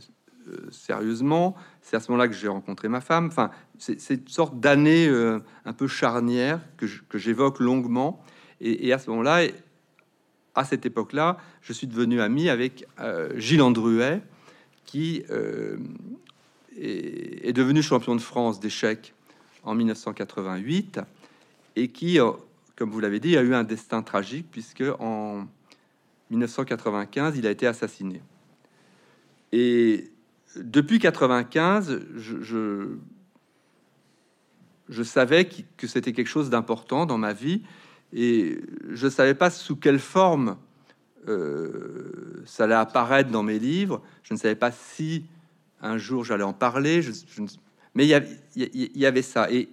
sérieusement. 0.70 1.57
C'est 1.82 1.96
à 1.96 2.01
ce 2.01 2.11
moment-là 2.11 2.28
que 2.28 2.34
j'ai 2.34 2.48
rencontré 2.48 2.88
ma 2.88 3.01
femme. 3.01 3.26
Enfin, 3.26 3.51
c'est 3.78 4.14
une 4.14 4.28
sorte 4.28 4.59
d'année 4.61 5.07
euh, 5.09 5.40
un 5.64 5.72
peu 5.72 5.86
charnière 5.86 6.61
que 6.76 7.18
j'évoque 7.18 7.61
longuement. 7.61 8.22
Et, 8.61 8.92
à 8.92 8.98
ce 8.98 9.09
moment-là, 9.11 9.46
à 10.55 10.64
cette 10.64 10.84
époque-là, 10.84 11.38
je 11.62 11.72
suis 11.72 11.86
devenu 11.86 12.20
ami 12.20 12.51
avec 12.51 12.86
euh, 13.01 13.30
Gilles 13.38 13.62
Andruet, 13.62 14.20
qui 14.84 15.24
euh, 15.30 15.78
est, 16.76 17.53
devenu 17.55 17.82
champion 17.82 18.14
de 18.14 18.20
France 18.20 18.61
d'échecs 18.61 19.14
en 19.62 19.74
1988 19.74 21.01
et 21.76 21.88
qui, 21.88 22.18
comme 22.76 22.90
vous 22.90 23.01
l'avez 23.01 23.20
dit, 23.20 23.36
a 23.36 23.42
eu 23.42 23.55
un 23.55 23.64
destin 23.64 24.03
tragique 24.03 24.46
puisque 24.51 24.84
en 24.98 25.46
1995, 26.30 27.38
il 27.38 27.46
a 27.46 27.51
été 27.51 27.66
assassiné. 27.66 28.20
Et 29.53 30.09
depuis 30.57 30.98
95, 30.98 32.01
je, 32.16 32.96
savais 35.03 35.48
que 35.76 35.86
c'était 35.86 36.12
quelque 36.12 36.26
chose 36.26 36.51
d'important 36.51 37.07
dans 37.07 37.18
ma 37.18 37.32
vie 37.32 37.62
et 38.12 38.61
je 38.88 39.09
savais 39.09 39.34
pas 39.34 39.51
sous 39.51 39.76
quelle 39.76 40.01
forme 40.01 40.57
euh, 41.28 42.42
ça 42.46 42.64
allait 42.64 42.74
apparaître 42.74 43.30
dans 43.30 43.42
mes 43.42 43.59
livres. 43.59 44.03
Je 44.22 44.34
ne 44.34 44.38
savais 44.38 44.57
pas 44.57 44.72
si 44.72 45.24
un 45.80 45.98
jour 45.98 46.24
j'allais 46.24 46.42
en 46.44 46.53
parler. 46.53 47.01
mais 47.94 48.07
il 48.07 48.38
y, 48.57 48.98
y, 48.98 49.07
avait 49.07 49.22
ça. 49.22 49.51
Et 49.53 49.68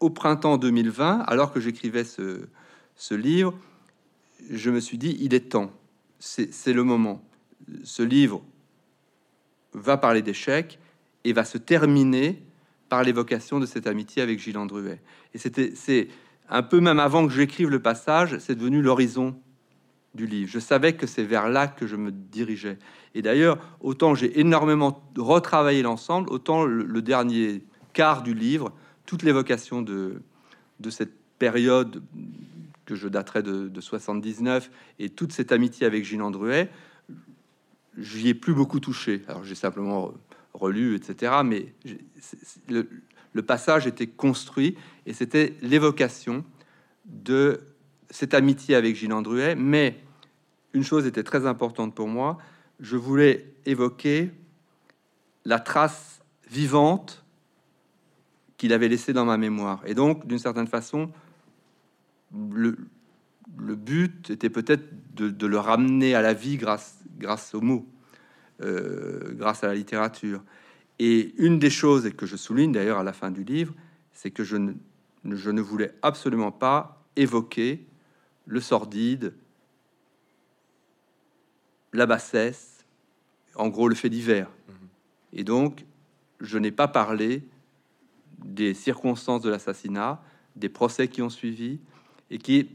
au 0.00 0.10
printemps 0.10 0.58
2020, 0.58 1.20
alors 1.20 1.52
que 1.52 1.60
j'écrivais 1.60 2.04
ce, 2.04 2.40
ce 2.96 3.14
livre, 3.14 3.54
je 4.50 4.70
me 4.70 4.80
suis 4.80 4.98
dit, 4.98 5.16
il 5.20 5.34
est 5.34 5.50
temps. 5.50 5.70
C'est 6.18 6.72
le 6.72 6.82
moment. 6.82 7.22
Ce 7.84 8.02
livre 8.02 8.42
va 9.72 9.96
parler 9.96 10.22
d'échecs 10.22 10.78
et 11.24 11.32
va 11.32 11.44
se 11.44 11.58
terminer 11.58 12.42
par 12.88 13.02
l'évocation 13.02 13.60
de 13.60 13.66
cette 13.66 13.86
amitié 13.86 14.22
avec 14.22 14.38
Gilles 14.40 14.58
Andruet. 14.58 15.00
Et 15.34 15.38
c'était, 15.38 15.72
c'est 15.74 16.08
un 16.48 16.62
peu 16.62 16.80
même 16.80 16.98
avant 16.98 17.26
que 17.26 17.32
j'écrive 17.32 17.70
le 17.70 17.80
passage, 17.80 18.38
c'est 18.38 18.56
devenu 18.56 18.82
l'horizon 18.82 19.36
du 20.14 20.26
livre. 20.26 20.50
Je 20.50 20.58
savais 20.58 20.94
que 20.94 21.06
c'est 21.06 21.22
vers 21.22 21.48
là 21.48 21.68
que 21.68 21.86
je 21.86 21.96
me 21.96 22.10
dirigeais. 22.10 22.78
Et 23.14 23.22
d'ailleurs, 23.22 23.58
autant 23.80 24.14
j'ai 24.14 24.40
énormément 24.40 25.02
retravaillé 25.16 25.82
l'ensemble, 25.82 26.28
autant 26.30 26.64
le, 26.64 27.02
dernier 27.02 27.62
quart 27.92 28.22
du 28.22 28.34
livre, 28.34 28.72
toute 29.06 29.22
l'évocation 29.22 29.82
de, 29.82 30.22
de 30.80 30.90
cette 30.90 31.12
période 31.38 32.02
que 32.86 32.96
je 32.96 33.06
daterai 33.06 33.44
de, 33.44 33.68
de 33.68 33.80
79 33.80 34.68
et 34.98 35.10
toute 35.10 35.32
cette 35.32 35.52
amitié 35.52 35.86
avec 35.86 36.04
Gilles 36.04 36.22
Andruet, 36.22 36.70
j'y 38.00 38.28
ai 38.28 38.34
plus 38.34 38.54
beaucoup 38.54 38.80
touché. 38.80 39.22
Alors 39.28 39.44
j'ai 39.44 39.54
simplement 39.54 40.12
relu, 40.54 40.96
etc. 40.96 41.32
Mais 41.44 41.72
le, 42.68 43.42
passage 43.42 43.86
était 43.86 44.06
construit 44.06 44.76
et 45.06 45.12
c'était 45.12 45.54
l'évocation 45.62 46.44
de 47.06 47.60
cette 48.10 48.34
amitié 48.34 48.74
avec 48.74 48.96
Gilles 48.96 49.12
Andruet. 49.12 49.54
Mais 49.54 49.98
une 50.72 50.84
chose 50.84 51.06
était 51.06 51.22
très 51.22 51.46
importante 51.46 51.94
pour 51.94 52.08
moi, 52.08 52.38
je 52.80 52.96
voulais 52.96 53.54
évoquer 53.66 54.30
la 55.44 55.58
trace 55.58 56.20
vivante 56.50 57.24
qu'il 58.56 58.72
avait 58.72 58.88
laissée 58.88 59.12
dans 59.12 59.24
ma 59.24 59.36
mémoire. 59.36 59.82
Et 59.86 59.94
donc, 59.94 60.26
d'une 60.26 60.38
certaine 60.38 60.66
façon, 60.66 61.10
le, 62.32 62.76
le 63.58 63.74
but 63.74 64.30
était 64.30 64.50
peut-être 64.50 64.84
de, 65.14 65.46
le 65.46 65.58
ramener 65.58 66.14
à 66.14 66.22
la 66.22 66.32
vie 66.32 66.56
grâce, 66.56 66.99
grâce 67.20 67.54
aux 67.54 67.60
mots, 67.60 67.86
euh, 68.62 69.32
grâce 69.34 69.62
à 69.62 69.68
la 69.68 69.74
littérature. 69.74 70.42
Et 70.98 71.34
une 71.38 71.58
des 71.58 71.70
choses, 71.70 72.06
et 72.06 72.12
que 72.12 72.26
je 72.26 72.36
souligne 72.36 72.72
d'ailleurs 72.72 72.98
à 72.98 73.04
la 73.04 73.12
fin 73.12 73.30
du 73.30 73.44
livre, 73.44 73.74
c'est 74.12 74.30
que 74.30 74.42
je 74.42 74.56
ne, 74.56 74.72
je 75.24 75.50
ne 75.50 75.60
voulais 75.60 75.94
absolument 76.02 76.50
pas 76.50 77.04
évoquer 77.16 77.86
le 78.46 78.60
sordide, 78.60 79.32
la 81.92 82.06
bassesse, 82.06 82.84
en 83.54 83.68
gros 83.68 83.88
le 83.88 83.94
fait 83.94 84.10
divers. 84.10 84.50
Mhm. 84.68 84.74
Et 85.34 85.44
donc, 85.44 85.84
je 86.40 86.58
n'ai 86.58 86.72
pas 86.72 86.88
parlé 86.88 87.44
des 88.38 88.74
circonstances 88.74 89.42
de 89.42 89.50
l'assassinat, 89.50 90.22
des 90.56 90.68
procès 90.68 91.08
qui 91.08 91.22
ont 91.22 91.30
suivi, 91.30 91.78
et 92.30 92.38
qui 92.38 92.70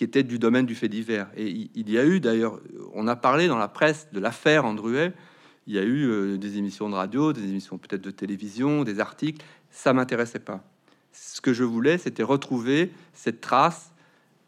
qui 0.00 0.04
était 0.04 0.22
du 0.22 0.38
domaine 0.38 0.64
du 0.64 0.74
fait 0.74 0.88
divers. 0.88 1.26
Et 1.36 1.68
il 1.74 1.90
y 1.90 1.98
a 1.98 2.06
eu 2.06 2.20
d'ailleurs, 2.20 2.58
on 2.94 3.06
a 3.06 3.16
parlé 3.16 3.48
dans 3.48 3.58
la 3.58 3.68
presse 3.68 4.08
de 4.14 4.18
l'affaire 4.18 4.64
Andruet. 4.64 5.12
Il 5.66 5.74
y 5.74 5.78
a 5.78 5.82
eu 5.82 6.06
euh, 6.06 6.38
des 6.38 6.56
émissions 6.56 6.88
de 6.88 6.94
radio, 6.94 7.34
des 7.34 7.44
émissions 7.44 7.76
peut-être 7.76 8.00
de 8.00 8.10
télévision, 8.10 8.82
des 8.82 8.98
articles. 8.98 9.44
Ça 9.70 9.92
m'intéressait 9.92 10.38
pas. 10.38 10.64
Ce 11.12 11.42
que 11.42 11.52
je 11.52 11.64
voulais, 11.64 11.98
c'était 11.98 12.22
retrouver 12.22 12.92
cette 13.12 13.42
trace 13.42 13.92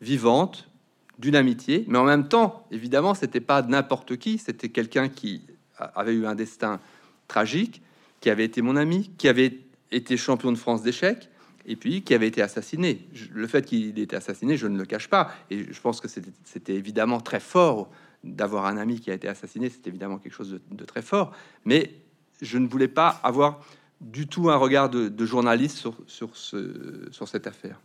vivante 0.01 0.71
d'une 1.19 1.37
amitié, 1.37 1.85
mais 1.87 1.99
en 1.99 2.05
même 2.05 2.29
temps, 2.29 2.67
évidemment, 2.71 3.13
c'était 3.13 3.41
pas 3.41 3.61
n'importe 3.61 4.17
qui. 4.17 4.39
C'était 4.39 4.71
quelqu'un 4.71 5.11
qui 5.11 5.43
avait 5.77 6.15
eu 6.15 6.25
un 6.25 6.35
destin 6.35 6.81
tragique, 7.29 7.83
qui 8.21 8.31
avait 8.31 8.47
été 8.47 8.63
mon 8.63 8.77
ami, 8.77 9.11
qui 9.19 9.29
avait 9.29 9.59
été 9.91 10.17
champion 10.17 10.51
de 10.51 10.57
France 10.57 10.83
d'échecs, 10.83 11.29
et 11.67 11.77
puis 11.77 12.03
qui 12.03 12.15
avait 12.15 12.29
été 12.29 12.43
assassiné. 12.43 13.07
Le 13.31 13.47
fait 13.47 13.65
qu'il 13.65 13.99
ait 13.99 14.03
été 14.03 14.17
assassiné, 14.17 14.57
je 14.57 14.67
ne 14.67 14.79
le 14.79 14.85
cache 14.85 15.09
pas, 15.09 15.33
et 15.51 15.73
je 15.73 15.81
pense 15.81 16.01
que 16.01 16.09
c'était 16.09 16.75
évidemment 16.75 17.21
très 17.21 17.41
fort 17.41 17.91
d'avoir 18.25 18.67
un 18.67 18.77
ami 18.77 19.01
qui 19.01 19.11
a 19.11 19.15
été 19.15 19.29
assassiné, 19.29 19.69
c'est 19.69 19.87
évidemment 19.87 20.19
quelque 20.19 20.35
chose 20.35 20.61
de, 20.71 20.85
très 20.85 21.03
fort, 21.03 21.33
mais 21.65 21.95
je 22.41 22.59
ne 22.59 22.69
voulais 22.69 22.89
pas 22.89 23.21
avoir 23.23 23.65
du 24.01 24.27
tout 24.27 24.51
un 24.51 24.57
regard 24.57 24.91
de, 24.91 25.25
journaliste 25.25 25.77
sur, 25.77 25.97
sur, 26.07 26.37
ce, 26.37 27.09
sur 27.11 27.29
cette 27.29 27.47
affaire. 27.47 27.81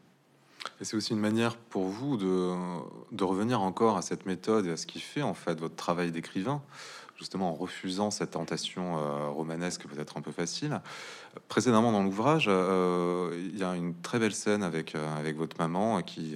C'est 0.81 0.95
aussi 0.95 1.13
une 1.13 1.19
manière 1.19 1.55
pour 1.55 1.85
vous 1.85 2.17
de, 2.17 2.53
de, 3.11 3.23
revenir 3.23 3.61
encore 3.61 3.97
à 3.97 4.01
cette 4.01 4.25
méthode 4.25 4.67
et 4.67 4.71
à 4.71 4.77
ce 4.77 4.85
qui 4.85 4.99
fait 4.99 5.21
en 5.21 5.33
fait 5.33 5.59
votre 5.59 5.75
travail 5.75 6.11
d'écrivain, 6.11 6.61
justement 7.17 7.51
en 7.51 7.53
refusant 7.55 8.11
cette 8.11 8.31
tentation 8.31 8.97
euh, 8.97 9.29
romanesque 9.29 9.87
peut-être 9.87 10.17
un 10.17 10.21
peu 10.21 10.31
facile. 10.31 10.79
Précédemment 11.47 11.91
dans 11.91 12.03
l'ouvrage, 12.03 12.45
euh, 12.47 13.31
il 13.51 13.57
y 13.57 13.63
a 13.63 13.75
une 13.75 13.95
très 14.01 14.19
belle 14.19 14.33
scène 14.33 14.63
avec, 14.63 14.95
euh, 14.95 15.33
votre 15.35 15.57
maman 15.57 16.01
qui, 16.01 16.35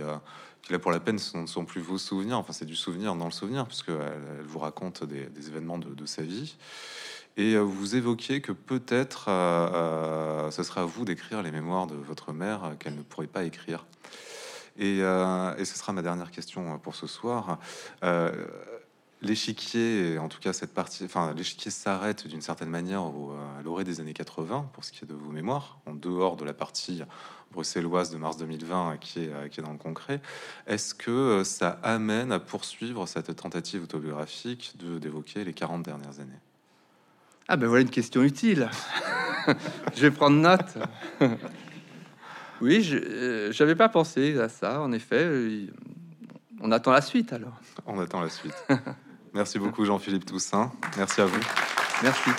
qui 0.61 0.73
là 0.73 0.79
pour 0.79 0.91
la 0.91 0.99
peine 0.99 1.19
ne 1.35 1.45
sont 1.45 1.65
plus 1.65 1.81
vos 1.81 1.97
souvenirs, 1.97 2.37
enfin 2.37 2.53
c'est 2.53 2.65
du 2.65 2.75
souvenir 2.75 3.15
dans 3.15 3.25
le 3.25 3.31
souvenir, 3.31 3.65
puisque 3.67 3.89
elle, 3.89 4.45
vous 4.45 4.59
raconte 4.59 5.03
des, 5.03 5.47
événements 5.47 5.77
de, 5.77 6.05
sa 6.05 6.23
vie. 6.23 6.57
Et 7.37 7.57
vous 7.57 7.95
évoquiez 7.95 8.41
que 8.41 8.51
peut-être 8.51 9.25
ce 10.51 10.63
serait 10.63 10.81
à 10.81 10.85
vous 10.85 11.05
d'écrire 11.05 11.41
les 11.41 11.51
mémoires 11.51 11.87
de 11.87 11.95
votre 11.95 12.33
mère 12.33 12.73
qu'elle 12.79 12.95
ne 12.95 13.01
pourrait 13.01 13.27
pas 13.27 13.43
écrire. 13.43 13.85
Et, 14.77 14.99
ce 14.99 15.77
sera 15.77 15.93
ma 15.93 16.01
dernière 16.01 16.31
question 16.31 16.77
pour 16.79 16.95
ce 16.95 17.07
soir. 17.07 17.57
L'échiquier, 19.21 20.17
en 20.17 20.27
tout 20.27 20.39
cas 20.39 20.53
cette 20.53 20.73
partie, 20.73 21.03
enfin 21.05 21.33
l'échiquier 21.33 21.71
s'arrête 21.71 22.27
d'une 22.27 22.41
certaine 22.41 22.69
manière 22.69 23.03
au, 23.03 23.33
à 23.57 23.61
l'orée 23.61 23.83
des 23.83 23.99
années 23.99 24.13
80 24.13 24.69
pour 24.73 24.83
ce 24.83 24.91
qui 24.91 25.03
est 25.03 25.07
de 25.07 25.13
vos 25.13 25.31
mémoires, 25.31 25.79
en 25.85 25.93
dehors 25.93 26.35
de 26.37 26.45
la 26.45 26.53
partie 26.53 27.03
bruxelloise 27.51 28.11
de 28.11 28.17
mars 28.17 28.37
2020 28.37 28.97
qui 28.97 29.19
est, 29.19 29.49
qui 29.49 29.59
est 29.59 29.63
dans 29.63 29.73
le 29.73 29.77
concret. 29.77 30.21
Est-ce 30.67 30.93
que 30.95 31.43
ça 31.43 31.79
amène 31.83 32.31
à 32.31 32.39
poursuivre 32.39 33.05
cette 33.07 33.35
tentative 33.35 33.83
autobiographique 33.83 34.75
de 34.79 34.97
d'évoquer 34.99 35.43
les 35.43 35.53
40 35.53 35.83
dernières 35.83 36.19
années? 36.19 36.39
Ah 37.47 37.57
ben 37.57 37.67
voilà 37.67 37.81
une 37.81 37.89
question 37.89 38.23
utile. 38.23 38.69
je 39.95 40.01
vais 40.01 40.11
prendre 40.11 40.37
note. 40.37 40.77
oui, 42.61 42.81
je 42.81 43.59
n'avais 43.59 43.75
pas 43.75 43.89
pensé 43.89 44.39
à 44.39 44.49
ça, 44.49 44.81
en 44.81 44.91
effet. 44.91 45.29
On 46.61 46.71
attend 46.71 46.91
la 46.91 47.01
suite 47.01 47.33
alors. 47.33 47.59
On 47.85 47.99
attend 47.99 48.21
la 48.21 48.29
suite. 48.29 48.55
Merci 49.33 49.59
beaucoup 49.59 49.85
Jean-Philippe 49.85 50.25
Toussaint. 50.25 50.71
Merci 50.97 51.21
à 51.21 51.25
vous. 51.25 51.39
Merci. 52.03 52.31